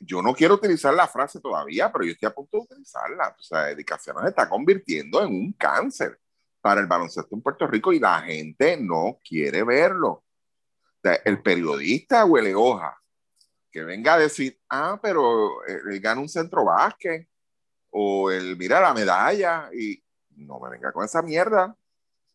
[0.00, 3.34] Yo no quiero utilizar la frase todavía, pero yo estoy a punto de utilizarla.
[3.38, 6.20] O sea, dedicación se está convirtiendo en un cáncer
[6.60, 10.10] para el baloncesto en Puerto Rico y la gente no quiere verlo.
[10.10, 10.24] O
[11.02, 13.00] sea, el periodista huele hoja
[13.70, 17.28] que venga a decir, ah, pero eh, él gana un centro básquet
[17.90, 20.02] o el mira la medalla y
[20.36, 21.74] no me venga con esa mierda.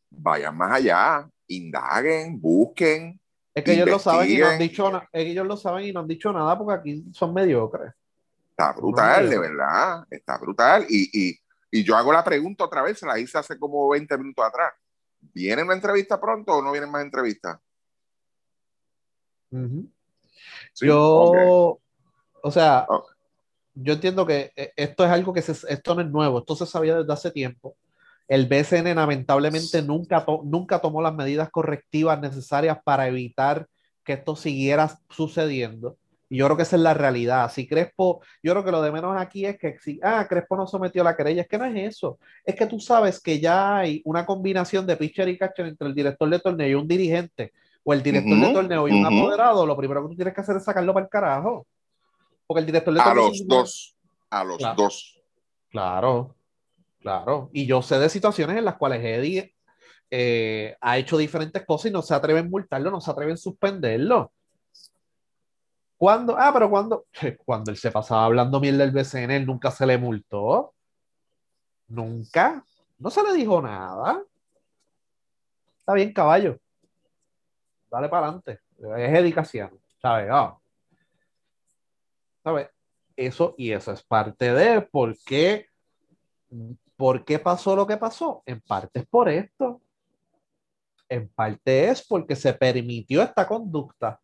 [0.09, 3.19] Vayan más allá, indaguen, busquen,
[3.55, 5.09] Es que ellos lo saben y no han dicho nada.
[5.13, 7.93] Ellos lo saben y no han dicho nada porque aquí son mediocres.
[8.49, 10.05] Está brutal, No, de verdad.
[10.09, 10.85] Está brutal.
[10.89, 11.39] Y, y,
[11.71, 14.73] y yo hago la pregunta otra vez, se la hice hace como 20 minutos atrás.
[15.33, 17.57] ¿Viene una entrevista pronto o no vienen más entrevistas?
[20.73, 21.79] Sí, yo,
[22.41, 22.85] o sea,
[23.73, 26.65] yo entiendo que eh, esto es algo que se, esto no es nuevo, esto se
[26.65, 27.77] sabía desde hace tiempo.
[28.27, 33.67] El BCN lamentablemente nunca, to- nunca tomó las medidas correctivas necesarias para evitar
[34.03, 35.97] que esto siguiera sucediendo.
[36.27, 37.51] Y yo creo que esa es la realidad.
[37.51, 40.65] Si Crespo, yo creo que lo de menos aquí es que si, ah, Crespo no
[40.65, 42.17] sometió la querella, es que no es eso.
[42.43, 45.93] Es que tú sabes que ya hay una combinación de pitcher y catcher entre el
[45.93, 47.53] director de torneo y un dirigente,
[47.83, 49.65] o el director de Ujú, torneo y un apoderado.
[49.67, 51.67] Lo primero que tú tienes que hacer es sacarlo para el carajo.
[52.47, 53.27] Porque el director de A torneo.
[53.27, 53.95] los dos.
[54.31, 54.75] A los Claro.
[54.81, 55.21] dos.
[55.69, 56.35] Claro,
[57.05, 57.49] claro.
[57.53, 59.53] Y yo sé de situaciones en las cuales Eddie
[60.09, 63.37] eh, ha hecho diferentes cosas y no se atreven a multarlo, no se atreven a
[63.37, 64.31] suspenderlo.
[65.97, 66.35] ¿Cuándo?
[66.35, 67.05] Ah, pero cuando,
[67.45, 70.73] cuando él se pasaba hablando miel del BCN, él nunca se le multó.
[71.87, 72.65] Nunca.
[72.97, 74.23] No se le dijo nada.
[75.79, 76.59] Está bien, caballo.
[77.91, 78.61] Dale para adelante.
[78.79, 79.79] Es dedicación.
[80.01, 80.27] ¿Sabes?
[80.31, 80.57] Ah.
[82.43, 82.69] ¿Sabes?
[83.15, 85.67] Eso, y eso es parte de por qué,
[86.95, 88.43] por qué pasó lo que pasó.
[88.45, 89.81] En parte es por esto.
[91.09, 94.19] En parte es porque se permitió esta conducta.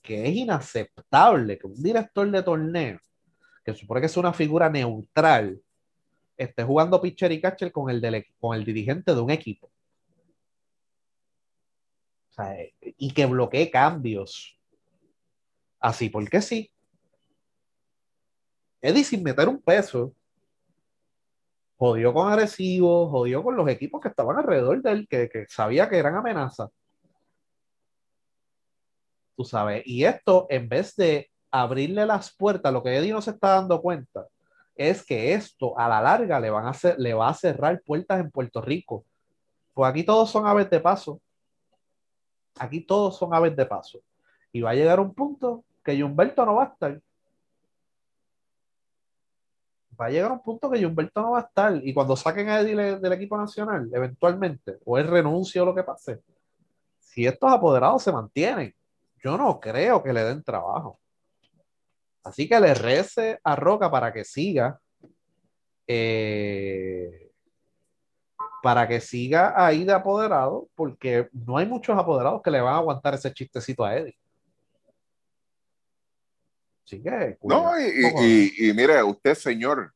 [0.00, 3.00] Que es inaceptable que un director de torneo,
[3.64, 5.60] que supone que es una figura neutral,
[6.36, 9.66] esté jugando pitcher y catcher con el, del- con el dirigente de un equipo.
[12.30, 14.58] O sea, y que bloquee cambios.
[15.80, 16.70] Así porque sí.
[18.80, 20.14] Eddie sin meter un peso.
[21.82, 25.88] Jodió con Arecibo, jodió con los equipos que estaban alrededor de él, que, que sabía
[25.88, 26.70] que eran amenazas.
[29.34, 33.32] Tú sabes, y esto en vez de abrirle las puertas, lo que Eddie no se
[33.32, 34.28] está dando cuenta
[34.76, 38.20] es que esto a la larga le, van a hacer, le va a cerrar puertas
[38.20, 39.04] en Puerto Rico.
[39.74, 41.20] Pues aquí todos son aves de paso.
[42.60, 43.98] Aquí todos son aves de paso.
[44.52, 47.00] Y va a llegar un punto que Humberto no va a estar.
[50.00, 51.80] Va a llegar un punto que Humberto no va a estar.
[51.82, 55.82] Y cuando saquen a Eddie del equipo nacional, eventualmente, o él renuncie o lo que
[55.82, 56.20] pase,
[56.98, 58.74] si estos apoderados se mantienen,
[59.22, 60.98] yo no creo que le den trabajo.
[62.24, 64.78] Así que le rece a Roca para que siga.
[65.86, 67.30] Eh,
[68.62, 72.78] para que siga ahí de apoderado, porque no hay muchos apoderados que le van a
[72.78, 74.16] aguantar ese chistecito a Eddie.
[76.92, 77.38] Así que.
[77.42, 79.92] No, y, y, mire, usted, señor,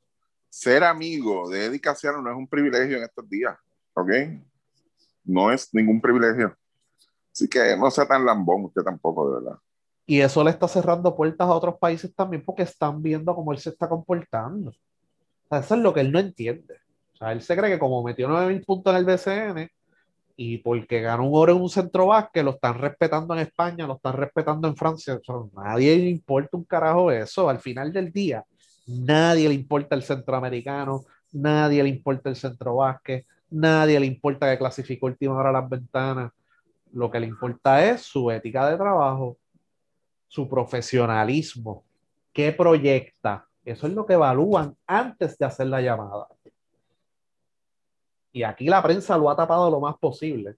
[0.48, 3.54] ser amigo de Eddie Casiano no es un privilegio en estos días,
[3.92, 4.10] ¿ok?
[5.24, 6.56] No es ningún privilegio.
[7.30, 9.58] Así que no sea tan lambón usted tampoco, de verdad.
[10.06, 13.58] Y eso le está cerrando puertas a otros países también porque están viendo cómo él
[13.58, 14.72] se está comportando.
[15.50, 16.80] eso es lo que él no entiende.
[17.12, 19.70] O sea, él se cree que como metió 9000 puntos en el BCN
[20.36, 23.94] y porque ganó un oro en un centro básquet, lo están respetando en España, lo
[23.94, 25.18] están respetando en Francia.
[25.54, 27.48] nadie le importa un carajo eso.
[27.48, 28.44] Al final del día,
[28.86, 34.58] nadie le importa el centroamericano, nadie le importa el centro básquet, nadie le importa que
[34.58, 36.32] clasificó última hora las ventanas.
[36.92, 39.38] Lo que le importa es su ética de trabajo,
[40.28, 41.82] su profesionalismo,
[42.32, 43.46] qué proyecta.
[43.64, 46.28] Eso es lo que evalúan antes de hacer la llamada
[48.36, 50.56] y aquí la prensa lo ha tapado lo más posible.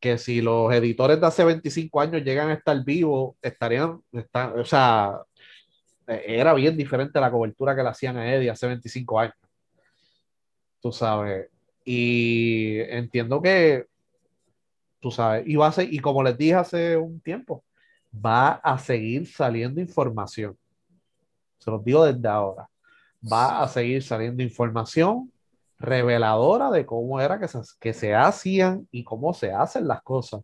[0.00, 4.02] Que si los editores de hace 25 años llegan a estar vivos, estarían,
[4.56, 5.20] o sea,
[6.06, 9.34] era bien diferente la cobertura que le hacían a Eddie hace 25 años.
[10.80, 11.50] Tú sabes.
[11.84, 13.88] Y entiendo que,
[15.00, 17.62] tú sabes, y, va a y como les dije hace un tiempo,
[18.10, 20.56] va a seguir saliendo información.
[21.58, 22.70] Se los digo desde ahora
[23.20, 25.32] va a seguir saliendo información
[25.78, 30.42] reveladora de cómo era que se, que se hacían y cómo se hacen las cosas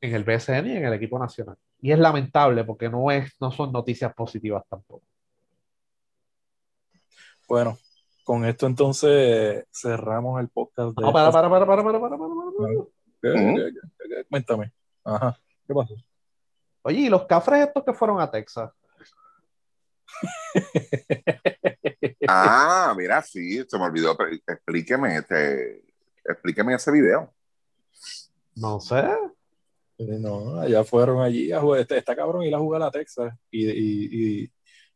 [0.00, 1.56] en el BCN y en el equipo nacional.
[1.80, 5.02] Y es lamentable porque no, es, no son noticias positivas tampoco.
[7.48, 7.76] Bueno,
[8.24, 10.96] con esto entonces cerramos el podcast.
[10.96, 14.72] De para, para, para, para, para, para, para, Cuéntame.
[15.04, 15.38] Ajá.
[15.66, 15.94] ¿Qué pasó?
[16.82, 18.70] Oye, ¿y los cafres estos que fueron a Texas?
[22.28, 24.16] ah, mira, sí, se me olvidó.
[24.46, 25.84] Explíqueme, este,
[26.24, 27.32] explíqueme ese video.
[28.54, 29.02] No sé.
[29.98, 31.80] No, allá fueron allí a jugar.
[31.80, 34.50] Este, está cabrón ir a jugar a Texas y, y,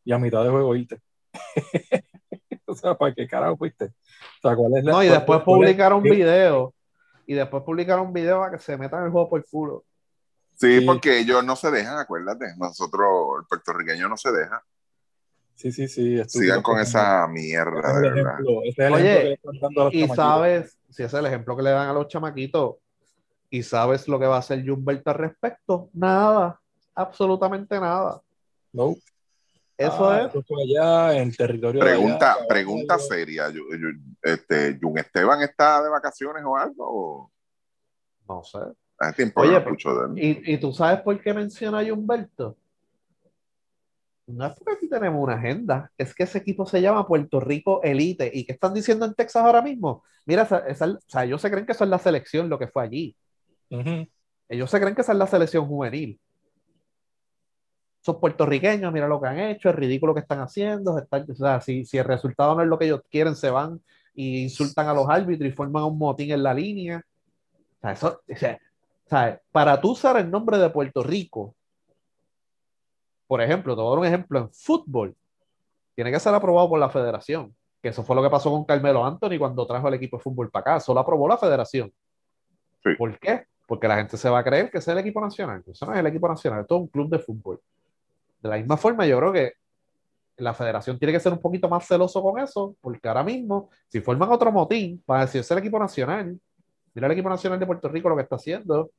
[0.04, 1.00] y, a mitad de juego irte.
[2.66, 3.92] o sea, ¿para qué carajo fuiste?
[4.82, 6.74] no, y después publicaron un video.
[7.26, 9.84] Y después publicaron un video a que se metan el juego por el culo.
[10.54, 12.46] Sí, porque ellos no se dejan, acuérdate.
[12.56, 14.62] Nosotros, el puertorriqueño no se deja.
[15.56, 16.22] Sí, sí, sí.
[16.28, 18.00] Sigan con esa mierda.
[18.92, 19.40] Oye,
[19.90, 22.76] y sabes, si es el ejemplo que le dan a los chamaquitos,
[23.48, 26.60] y sabes lo que va a hacer Humberto al respecto, nada,
[26.94, 28.20] absolutamente nada.
[28.72, 28.94] No.
[29.78, 30.34] Eso ah, es.
[30.34, 31.80] allá en territorio.
[31.80, 33.46] Pregunta, pregunta seria.
[34.22, 37.30] Este, ¿Jun Esteban está de vacaciones o algo?
[38.28, 38.58] No sé.
[39.34, 39.62] Oye,
[40.16, 42.56] ¿y, ¿y, tú sabes por qué menciona a Humberto?
[44.26, 47.80] No es porque aquí tenemos una agenda, es que ese equipo se llama Puerto Rico
[47.82, 48.30] Elite.
[48.32, 50.02] ¿Y qué están diciendo en Texas ahora mismo?
[50.24, 50.74] Mira, o
[51.06, 53.16] sea, ellos se creen que eso es la selección, lo que fue allí.
[54.48, 56.20] Ellos se creen que esa es la selección juvenil.
[58.00, 60.94] Son puertorriqueños, mira lo que han hecho, es ridículo que están haciendo.
[60.94, 63.80] o sea, si, si el resultado no es lo que ellos quieren, se van
[64.14, 67.02] y insultan a los árbitros y forman un motín en la línea.
[67.78, 71.55] O sea, eso, o sea, para tú usar el nombre de Puerto Rico
[73.26, 75.14] por ejemplo, te voy a dar un ejemplo en fútbol.
[75.94, 77.54] Tiene que ser aprobado por la federación.
[77.82, 80.50] Que eso fue lo que pasó con Carmelo Anthony cuando trajo el equipo de fútbol
[80.50, 80.80] para acá.
[80.80, 81.92] Solo aprobó la federación.
[82.98, 83.44] ¿Por qué?
[83.66, 85.62] Porque la gente se va a creer que es el equipo nacional.
[85.66, 87.60] Eso no es el equipo nacional, es todo un club de fútbol.
[88.40, 89.52] De la misma forma, yo creo que
[90.36, 94.00] la federación tiene que ser un poquito más celoso con eso, porque ahora mismo, si
[94.00, 96.38] forman otro motín para decir es el equipo nacional,
[96.94, 98.90] mira el equipo nacional de Puerto Rico lo que está haciendo,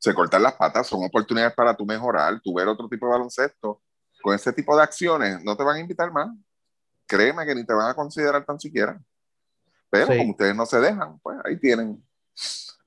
[0.00, 3.82] se cortan las patas, son oportunidades para tú mejorar, tú ver otro tipo de baloncesto.
[4.22, 6.30] Con ese tipo de acciones no te van a invitar más.
[7.06, 8.98] Créeme que ni te van a considerar tan siquiera.
[9.90, 12.02] Pero como ustedes no se dejan, pues ahí tienen.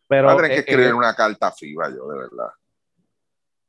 [0.07, 2.49] Pero, a tener que eh, escribir eh, una carta FIBA, yo, de verdad.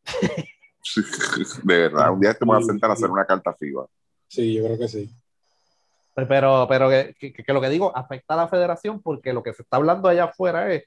[1.65, 3.87] de verdad, un día te voy a sentar a hacer una carta FIBA.
[4.29, 5.15] Sí, yo creo que sí.
[6.15, 9.63] Pero, pero que, que, lo que digo afecta a la federación porque lo que se
[9.63, 10.85] está hablando allá afuera es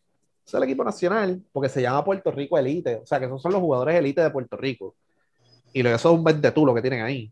[0.48, 3.02] es el equipo nacional porque se llama Puerto Rico Elite.
[3.04, 4.96] O sea, que esos son los jugadores elite de Puerto Rico.
[5.74, 7.32] Y eso es un tú lo que tienen ahí.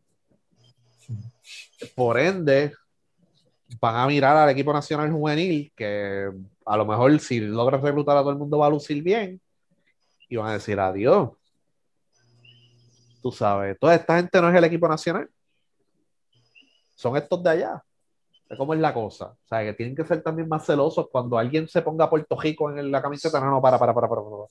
[1.95, 2.73] Por ende,
[3.79, 6.29] van a mirar al equipo nacional juvenil, que
[6.65, 9.39] a lo mejor si logras reclutar a todo el mundo va a lucir bien,
[10.29, 11.29] y van a decir adiós.
[13.21, 15.29] Tú sabes, toda esta gente no es el equipo nacional.
[16.95, 17.83] Son estos de allá.
[18.49, 19.27] Es como es la cosa.
[19.27, 22.69] O sea, que tienen que ser también más celosos cuando alguien se ponga Puerto Rico
[22.69, 23.39] en la camiseta.
[23.39, 24.21] No, no, para, para, para, para.
[24.21, 24.43] para.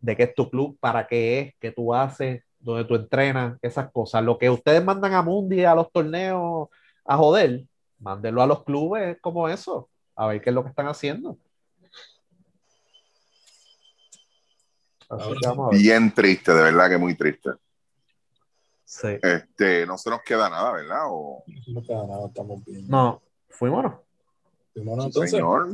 [0.00, 3.90] De qué es tu club, para qué es, qué tú haces, dónde tú entrenas, esas
[3.90, 4.22] cosas.
[4.22, 6.68] Lo que ustedes mandan a Mundi, a los torneos,
[7.06, 7.64] a joder,
[7.98, 11.38] mándenlo a los clubes como eso, a ver qué es lo que están haciendo.
[15.08, 15.80] Así Ahora que vamos a ver.
[15.80, 17.50] Bien triste, de verdad que muy triste.
[18.84, 19.08] Sí.
[19.22, 21.04] Este, no se nos queda nada, ¿verdad?
[21.06, 22.86] O, No queda nada, estamos bien.
[22.88, 23.92] No, fuimos.
[24.74, 25.68] Sí, entonces, señor,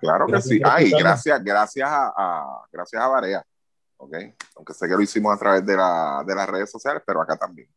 [0.00, 0.60] claro que Gracias sí.
[0.60, 1.02] por Ay, escucharnos.
[1.12, 3.44] gracias, gracias a, a- gracias a Varea.
[3.98, 4.14] ¿ok?
[4.56, 7.36] Aunque sé que lo hicimos a través de, la, de las redes sociales, pero acá
[7.36, 7.68] también.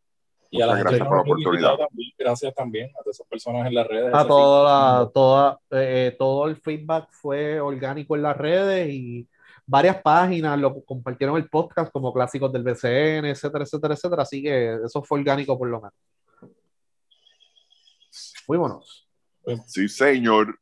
[0.50, 1.88] y a la Muchas gente gracias que por la nos oportunidad.
[1.88, 4.14] también, gracias también a todas esas personas en las redes.
[4.14, 5.14] A toda, feedback.
[5.14, 9.28] toda, eh, todo el feedback fue orgánico en las redes y
[9.70, 14.24] varias páginas lo compartieron el podcast como clásicos del BCN, etcétera, etcétera, etcétera.
[14.24, 15.94] Así que eso fue orgánico por lo menos.
[18.46, 19.08] Fuímonos.
[19.68, 20.60] Sí, señor.